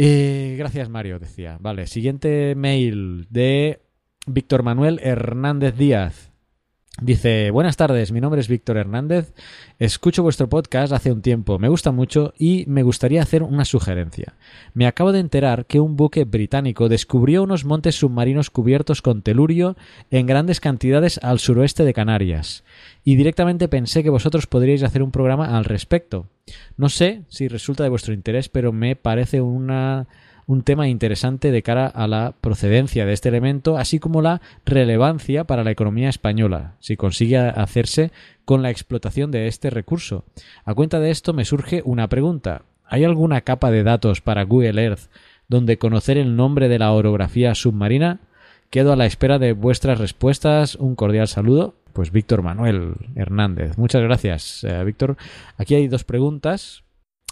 Eh, 0.00 0.54
gracias, 0.56 0.88
Mario, 0.88 1.18
decía. 1.18 1.58
Vale, 1.60 1.88
siguiente 1.88 2.54
mail 2.54 3.26
de 3.30 3.82
Víctor 4.28 4.62
Manuel 4.62 5.00
Hernández 5.02 5.76
Díaz. 5.76 6.27
Dice, 7.00 7.52
buenas 7.52 7.76
tardes, 7.76 8.10
mi 8.10 8.20
nombre 8.20 8.40
es 8.40 8.48
Víctor 8.48 8.76
Hernández, 8.76 9.32
escucho 9.78 10.24
vuestro 10.24 10.48
podcast 10.48 10.92
hace 10.92 11.12
un 11.12 11.22
tiempo, 11.22 11.56
me 11.60 11.68
gusta 11.68 11.92
mucho 11.92 12.34
y 12.36 12.64
me 12.66 12.82
gustaría 12.82 13.22
hacer 13.22 13.44
una 13.44 13.64
sugerencia. 13.64 14.34
Me 14.74 14.84
acabo 14.84 15.12
de 15.12 15.20
enterar 15.20 15.66
que 15.66 15.78
un 15.78 15.94
buque 15.94 16.24
británico 16.24 16.88
descubrió 16.88 17.44
unos 17.44 17.64
montes 17.64 17.94
submarinos 17.94 18.50
cubiertos 18.50 19.00
con 19.00 19.22
telurio 19.22 19.76
en 20.10 20.26
grandes 20.26 20.58
cantidades 20.58 21.20
al 21.22 21.38
suroeste 21.38 21.84
de 21.84 21.94
Canarias 21.94 22.64
y 23.04 23.14
directamente 23.14 23.68
pensé 23.68 24.02
que 24.02 24.10
vosotros 24.10 24.48
podríais 24.48 24.82
hacer 24.82 25.04
un 25.04 25.12
programa 25.12 25.56
al 25.56 25.66
respecto. 25.66 26.26
No 26.76 26.88
sé 26.88 27.22
si 27.28 27.46
resulta 27.46 27.84
de 27.84 27.90
vuestro 27.90 28.12
interés, 28.12 28.48
pero 28.48 28.72
me 28.72 28.96
parece 28.96 29.40
una 29.40 30.08
un 30.48 30.62
tema 30.62 30.88
interesante 30.88 31.52
de 31.52 31.62
cara 31.62 31.86
a 31.86 32.08
la 32.08 32.34
procedencia 32.40 33.04
de 33.04 33.12
este 33.12 33.28
elemento, 33.28 33.76
así 33.76 33.98
como 33.98 34.22
la 34.22 34.40
relevancia 34.64 35.44
para 35.44 35.62
la 35.62 35.70
economía 35.70 36.08
española, 36.08 36.74
si 36.80 36.96
consigue 36.96 37.36
hacerse 37.36 38.12
con 38.46 38.62
la 38.62 38.70
explotación 38.70 39.30
de 39.30 39.46
este 39.46 39.68
recurso. 39.68 40.24
A 40.64 40.74
cuenta 40.74 41.00
de 41.00 41.10
esto 41.10 41.34
me 41.34 41.44
surge 41.44 41.82
una 41.84 42.08
pregunta. 42.08 42.62
¿Hay 42.86 43.04
alguna 43.04 43.42
capa 43.42 43.70
de 43.70 43.82
datos 43.82 44.22
para 44.22 44.44
Google 44.44 44.82
Earth 44.82 45.10
donde 45.48 45.76
conocer 45.76 46.16
el 46.16 46.34
nombre 46.34 46.68
de 46.68 46.78
la 46.78 46.92
orografía 46.92 47.54
submarina? 47.54 48.20
Quedo 48.70 48.94
a 48.94 48.96
la 48.96 49.04
espera 49.04 49.38
de 49.38 49.52
vuestras 49.52 49.98
respuestas. 49.98 50.76
Un 50.76 50.94
cordial 50.94 51.28
saludo. 51.28 51.74
Pues 51.92 52.10
Víctor 52.10 52.40
Manuel 52.40 52.94
Hernández. 53.16 53.76
Muchas 53.76 54.00
gracias, 54.00 54.64
eh, 54.64 54.82
Víctor. 54.82 55.18
Aquí 55.58 55.74
hay 55.74 55.88
dos 55.88 56.04
preguntas. 56.04 56.84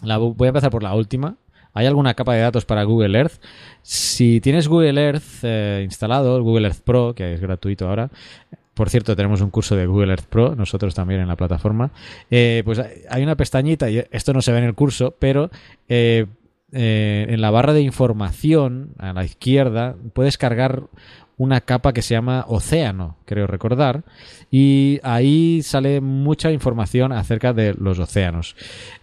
La, 0.03 0.19
voy 0.19 0.47
a 0.47 0.49
empezar 0.49 0.71
por 0.71 0.83
la 0.83 0.95
última. 0.95 1.37
¿Hay 1.77 1.85
alguna 1.85 2.14
capa 2.14 2.33
de 2.33 2.41
datos 2.41 2.64
para 2.64 2.85
Google 2.85 3.18
Earth? 3.18 3.35
Si 3.83 4.41
tienes 4.41 4.66
Google 4.66 4.99
Earth 4.99 5.43
eh, 5.43 5.83
instalado, 5.85 6.43
Google 6.43 6.68
Earth 6.68 6.81
Pro, 6.81 7.14
que 7.14 7.35
es 7.35 7.41
gratuito 7.41 7.87
ahora, 7.87 8.11
por 8.72 8.89
cierto, 8.89 9.14
tenemos 9.14 9.43
un 9.43 9.51
curso 9.51 9.77
de 9.77 9.85
Google 9.85 10.09
Earth 10.09 10.24
Pro, 10.24 10.57
nosotros 10.57 10.95
también 10.95 11.20
en 11.20 11.29
la 11.29 11.37
plataforma. 11.37 11.91
Eh, 12.31 12.62
pues 12.64 12.81
hay 13.11 13.22
una 13.22 13.37
pestañita, 13.37 13.91
y 13.91 14.03
esto 14.11 14.33
no 14.33 14.41
se 14.41 14.53
ve 14.53 14.59
en 14.59 14.64
el 14.64 14.74
curso, 14.74 15.14
pero 15.18 15.51
eh, 15.87 16.27
en 16.72 17.41
la 17.43 17.51
barra 17.51 17.74
de 17.74 17.83
información 17.83 18.95
a 18.97 19.12
la 19.12 19.24
izquierda 19.24 19.97
puedes 20.14 20.39
cargar 20.39 20.85
una 21.37 21.61
capa 21.61 21.93
que 21.93 22.03
se 22.03 22.14
llama 22.14 22.45
Océano, 22.49 23.16
creo 23.24 23.47
recordar, 23.47 24.05
y 24.51 25.01
ahí 25.03 25.62
sale 25.62 26.01
mucha 26.01 26.51
información 26.51 27.12
acerca 27.12 27.53
de 27.53 27.74
los 27.74 27.99
océanos. 27.99 28.57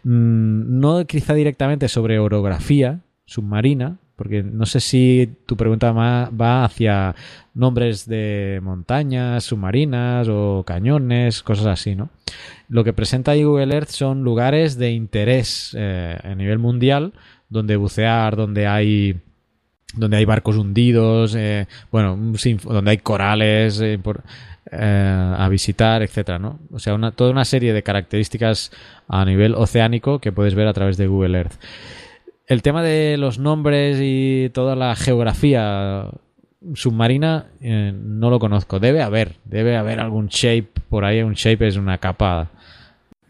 Mm, 0.04 0.80
no 0.80 1.06
quizá 1.06 1.34
directamente 1.34 1.88
sobre 1.88 2.20
orografía 2.20 3.02
submarina, 3.26 3.98
porque 4.16 4.44
no 4.44 4.66
sé 4.66 4.80
si 4.80 5.38
tu 5.46 5.58
pregunta 5.58 5.92
va 5.92 6.64
hacia 6.64 7.16
nombres 7.54 8.08
de 8.08 8.60
montañas 8.62 9.44
submarinas 9.44 10.28
o 10.30 10.64
cañones, 10.66 11.42
cosas 11.44 11.68
así, 11.68 11.96
¿no? 11.96 12.10
Lo 12.70 12.84
que 12.84 12.94
presenta 12.94 13.36
Google 13.36 13.74
Earth 13.74 13.90
son 13.90 14.24
lugares 14.24 14.78
de 14.78 14.92
interés 14.92 15.76
eh, 15.78 16.18
a 16.24 16.36
nivel 16.36 16.60
mundial 16.60 17.14
donde 17.50 17.76
bucear, 17.76 18.36
donde 18.36 18.68
hay 18.68 19.22
donde 19.94 20.18
hay 20.18 20.26
barcos 20.26 20.58
hundidos, 20.58 21.36
eh, 21.36 21.68
bueno, 21.92 22.18
donde 22.64 22.92
hay 22.92 22.98
corales 22.98 23.80
eh, 23.82 24.00
eh, 24.72 25.36
a 25.38 25.48
visitar, 25.50 26.02
etcétera, 26.02 26.40
¿no? 26.40 26.60
O 26.72 26.80
sea, 26.80 26.94
una, 26.96 27.12
toda 27.12 27.32
una 27.32 27.46
serie 27.46 27.74
de 27.74 27.84
características 27.84 28.72
a 29.08 29.24
nivel 29.26 29.56
oceánico 29.56 30.20
que 30.20 30.32
puedes 30.32 30.56
ver 30.56 30.68
a 30.68 30.74
través 30.74 30.98
de 30.98 31.08
Google 31.08 31.38
Earth. 31.38 31.54
El 32.48 32.62
tema 32.62 32.84
de 32.84 33.18
los 33.18 33.40
nombres 33.40 34.00
y 34.02 34.50
toda 34.54 34.76
la 34.76 34.96
geografía 34.96 36.08
submarina 36.74 37.48
no 37.62 38.30
lo 38.30 38.40
conozco. 38.40 38.80
Debe 38.80 39.02
haber, 39.02 39.38
debe 39.46 39.78
haber 39.78 40.02
algún 40.02 40.28
shape 40.28 40.68
por 40.90 41.06
ahí. 41.06 41.22
Un 41.22 41.36
shape 41.36 41.68
es 41.68 41.78
una 41.78 42.00
capa 42.00 42.52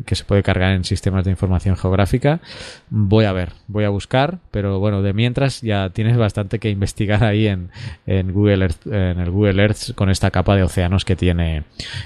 que 0.05 0.15
se 0.15 0.23
puede 0.23 0.43
cargar 0.43 0.73
en 0.73 0.83
sistemas 0.83 1.25
de 1.25 1.31
información 1.31 1.77
geográfica. 1.77 2.41
Voy 2.89 3.25
a 3.25 3.31
ver, 3.31 3.53
voy 3.67 3.83
a 3.83 3.89
buscar, 3.89 4.39
pero 4.51 4.79
bueno, 4.79 5.01
de 5.01 5.13
mientras 5.13 5.61
ya 5.61 5.89
tienes 5.91 6.17
bastante 6.17 6.59
que 6.59 6.69
investigar 6.69 7.23
ahí 7.23 7.47
en, 7.47 7.69
en 8.05 8.33
Google 8.33 8.65
Earth, 8.65 8.87
en 8.87 9.19
el 9.19 9.31
Google 9.31 9.61
Earth 9.61 9.93
con 9.95 10.09
esta 10.09 10.31
capa 10.31 10.55
de 10.55 10.63
océanos 10.63 11.05
que 11.05 11.15
tiene, 11.15 11.63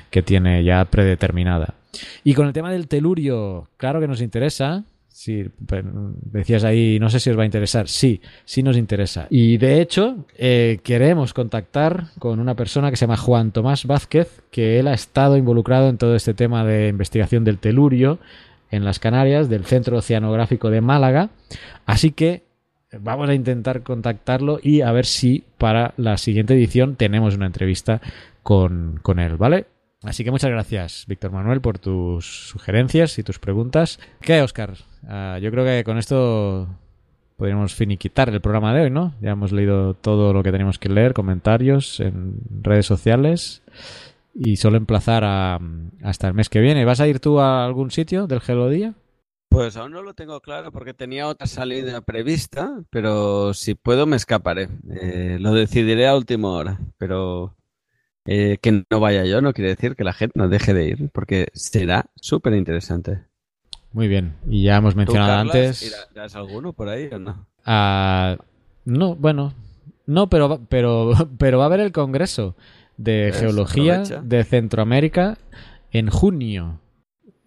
que 0.10 0.22
tiene 0.22 0.64
ya 0.64 0.86
predeterminada. 0.86 1.76
Y 2.24 2.34
con 2.34 2.48
el 2.48 2.54
tema 2.54 2.72
del 2.72 2.88
telurio, 2.88 3.70
claro 3.78 4.00
que 4.00 4.08
nos 4.08 4.22
interesa, 4.22 4.84
Sí, 5.18 5.50
decías 5.58 6.64
ahí, 6.64 7.00
no 7.00 7.10
sé 7.10 7.20
si 7.20 7.32
os 7.32 7.38
va 7.40 7.42
a 7.42 7.48
interesar. 7.48 7.88
Sí, 7.88 8.22
sí 8.46 8.62
nos 8.62 8.78
interesa. 8.78 9.26
Y 9.32 9.58
de 9.58 9.82
hecho, 9.82 10.28
eh, 10.38 10.78
queremos 10.84 11.34
contactar 11.34 12.10
con 12.20 12.40
una 12.40 12.54
persona 12.54 12.92
que 12.92 12.98
se 12.98 13.08
llama 13.08 13.18
Juan 13.18 13.52
Tomás 13.52 13.88
Vázquez, 13.88 14.44
que 14.52 14.78
él 14.78 14.88
ha 14.88 14.94
estado 14.94 15.36
involucrado 15.36 15.90
en 15.90 15.98
todo 15.98 16.16
este 16.16 16.36
tema 16.36 16.64
de 16.64 16.90
investigación 16.90 17.44
del 17.44 17.58
telurio 17.58 18.20
en 18.70 18.86
las 18.86 19.00
Canarias, 19.00 19.50
del 19.50 19.66
Centro 19.66 19.98
Oceanográfico 19.98 20.70
de 20.70 20.82
Málaga. 20.82 21.32
Así 21.88 22.12
que 22.12 22.44
vamos 22.92 23.28
a 23.28 23.34
intentar 23.34 23.82
contactarlo 23.82 24.60
y 24.62 24.82
a 24.82 24.92
ver 24.92 25.08
si 25.08 25.46
para 25.58 25.96
la 25.98 26.18
siguiente 26.18 26.54
edición 26.54 26.96
tenemos 26.96 27.36
una 27.36 27.48
entrevista 27.48 28.02
con, 28.44 29.00
con 29.02 29.18
él, 29.18 29.36
¿vale? 29.38 29.66
Así 30.04 30.24
que 30.24 30.32
muchas 30.32 30.52
gracias, 30.52 31.06
Víctor 31.08 31.32
Manuel, 31.32 31.60
por 31.60 31.80
tus 31.80 32.50
sugerencias 32.50 33.18
y 33.18 33.24
tus 33.24 33.40
preguntas. 33.40 34.00
¿Qué, 34.22 34.42
Oscar? 34.42 34.76
Ah, 35.08 35.40
yo 35.42 35.50
creo 35.50 35.66
que 35.66 35.84
con 35.84 35.98
esto 35.98 36.68
podríamos 37.36 37.74
finiquitar 37.74 38.30
el 38.30 38.42
programa 38.42 38.74
de 38.74 38.84
hoy, 38.84 38.90
¿no? 38.90 39.14
Ya 39.22 39.32
hemos 39.32 39.52
leído 39.52 39.96
todo 39.96 40.34
lo 40.34 40.44
que 40.44 40.52
tenemos 40.52 40.78
que 40.78 40.90
leer, 40.90 41.14
comentarios 41.14 42.00
en 42.00 42.36
redes 42.62 42.86
sociales 42.86 43.64
y 44.36 44.58
solo 44.58 44.78
emplazar 44.78 45.24
a, 45.24 45.60
hasta 46.04 46.28
el 46.28 46.36
mes 46.36 46.50
que 46.50 46.60
viene. 46.60 46.86
¿Vas 46.86 47.00
a 47.00 47.08
ir 47.08 47.20
tú 47.20 47.40
a 47.40 47.66
algún 47.66 47.90
sitio 47.90 48.28
del 48.28 48.42
Gelodía? 48.42 48.94
Pues 49.50 49.78
aún 49.78 49.94
no 49.94 50.04
lo 50.04 50.14
tengo 50.14 50.42
claro 50.42 50.72
porque 50.72 50.94
tenía 50.94 51.28
otra 51.28 51.48
salida 51.48 52.02
prevista, 52.02 52.82
pero 52.90 53.54
si 53.54 53.76
puedo 53.76 54.06
me 54.06 54.18
escaparé. 54.18 54.68
Eh, 55.02 55.38
lo 55.40 55.54
decidiré 55.54 56.08
a 56.08 56.16
última 56.16 56.50
hora, 56.50 56.80
pero 56.98 57.56
eh, 58.28 58.58
que 58.62 58.84
no 58.90 59.00
vaya 59.00 59.26
yo 59.26 59.42
no 59.42 59.54
quiere 59.54 59.70
decir 59.70 59.96
que 59.96 60.04
la 60.04 60.14
gente 60.14 60.38
no 60.38 60.50
deje 60.50 60.74
de 60.74 60.86
ir, 60.86 61.10
porque 61.12 61.48
será 61.54 62.06
súper 62.16 62.54
interesante. 62.54 63.24
Muy 63.94 64.08
bien, 64.08 64.36
y 64.48 64.64
ya 64.64 64.78
hemos 64.78 64.96
mencionado 64.96 65.34
antes. 65.34 65.82
¿Irás 66.14 66.36
alguno 66.36 66.74
por 66.74 66.90
ahí 66.90 67.10
o 67.12 67.20
no? 67.20 67.48
No, 68.86 69.16
bueno, 69.16 69.54
no, 70.06 70.30
pero, 70.30 70.62
pero, 70.70 71.12
pero 71.38 71.58
va 71.58 71.66
a 71.66 71.68
haber 71.68 71.82
el 71.82 71.92
Congreso 71.92 72.56
de 72.98 73.32
Geología 73.34 74.02
de 74.02 74.44
Centroamérica 74.44 75.38
en 75.92 76.10
junio. 76.10 76.82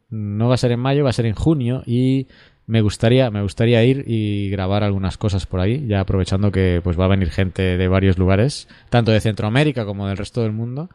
No 0.09 0.49
va 0.49 0.55
a 0.55 0.59
ser 0.59 0.73
en 0.73 0.81
mayo, 0.81 1.05
va 1.05 1.11
a 1.11 1.15
ser 1.15 1.27
en 1.27 1.35
junio 1.35 1.83
y 1.87 2.27
me 2.71 2.83
gustaría, 2.83 3.31
me 3.33 3.43
gustaría 3.43 3.85
ir 3.85 4.05
y 4.07 4.49
grabar 4.49 4.85
algunas 4.85 5.19
cosas 5.19 5.45
por 5.45 5.59
ahí, 5.59 5.87
ya 5.89 6.01
aprovechando 6.01 6.53
que 6.53 6.81
pues 6.85 6.99
va 6.99 7.07
a 7.07 7.09
venir 7.09 7.31
gente 7.31 7.77
de 7.77 7.89
varios 7.89 8.17
lugares, 8.17 8.69
tanto 8.91 9.11
de 9.11 9.21
Centroamérica 9.21 9.85
como 9.85 10.07
del 10.07 10.17
resto 10.17 10.43
del 10.43 10.53
mundo. 10.53 10.89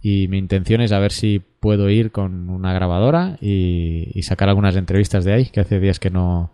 Y 0.00 0.28
mi 0.28 0.38
intención 0.38 0.80
es 0.80 0.90
a 0.92 0.98
ver 0.98 1.12
si 1.12 1.42
puedo 1.60 1.90
ir 1.90 2.12
con 2.12 2.48
una 2.48 2.72
grabadora 2.72 3.36
y, 3.42 4.10
y 4.14 4.22
sacar 4.22 4.48
algunas 4.48 4.74
entrevistas 4.76 5.24
de 5.26 5.34
ahí, 5.34 5.46
que 5.46 5.60
hace 5.60 5.80
días 5.80 5.98
que 6.00 6.08
no, 6.08 6.50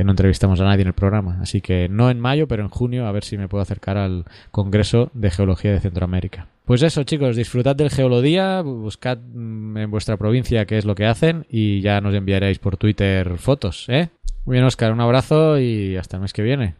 que 0.00 0.04
no 0.04 0.12
entrevistamos 0.12 0.58
a 0.62 0.64
nadie 0.64 0.80
en 0.80 0.88
el 0.88 0.94
programa. 0.94 1.36
Así 1.42 1.60
que 1.60 1.86
no 1.90 2.08
en 2.08 2.18
mayo, 2.18 2.48
pero 2.48 2.62
en 2.62 2.70
junio, 2.70 3.06
a 3.06 3.12
ver 3.12 3.22
si 3.22 3.36
me 3.36 3.48
puedo 3.48 3.60
acercar 3.60 3.98
al 3.98 4.24
Congreso 4.50 5.10
de 5.12 5.30
Geología 5.30 5.72
de 5.72 5.80
Centroamérica. 5.80 6.46
Pues 6.64 6.82
eso, 6.82 7.02
chicos, 7.04 7.36
disfrutad 7.36 7.76
del 7.76 7.90
Geolodía, 7.90 8.62
buscad 8.62 9.18
mm, 9.18 9.76
en 9.76 9.90
vuestra 9.90 10.16
provincia 10.16 10.64
qué 10.64 10.78
es 10.78 10.86
lo 10.86 10.94
que 10.94 11.04
hacen 11.04 11.44
y 11.50 11.82
ya 11.82 12.00
nos 12.00 12.14
enviaréis 12.14 12.58
por 12.58 12.78
Twitter 12.78 13.36
fotos, 13.36 13.90
¿eh? 13.90 14.08
Muy 14.46 14.54
bien, 14.54 14.64
Oscar, 14.64 14.90
un 14.90 15.02
abrazo 15.02 15.58
y 15.60 15.98
hasta 15.98 16.16
el 16.16 16.22
mes 16.22 16.32
que 16.32 16.44
viene. 16.44 16.76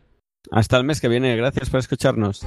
Hasta 0.51 0.79
el 0.79 0.85
mes 0.85 1.03
que 1.03 1.09
viene, 1.09 1.37
gracias 1.37 1.69
por 1.69 1.81
escucharnos. 1.81 2.47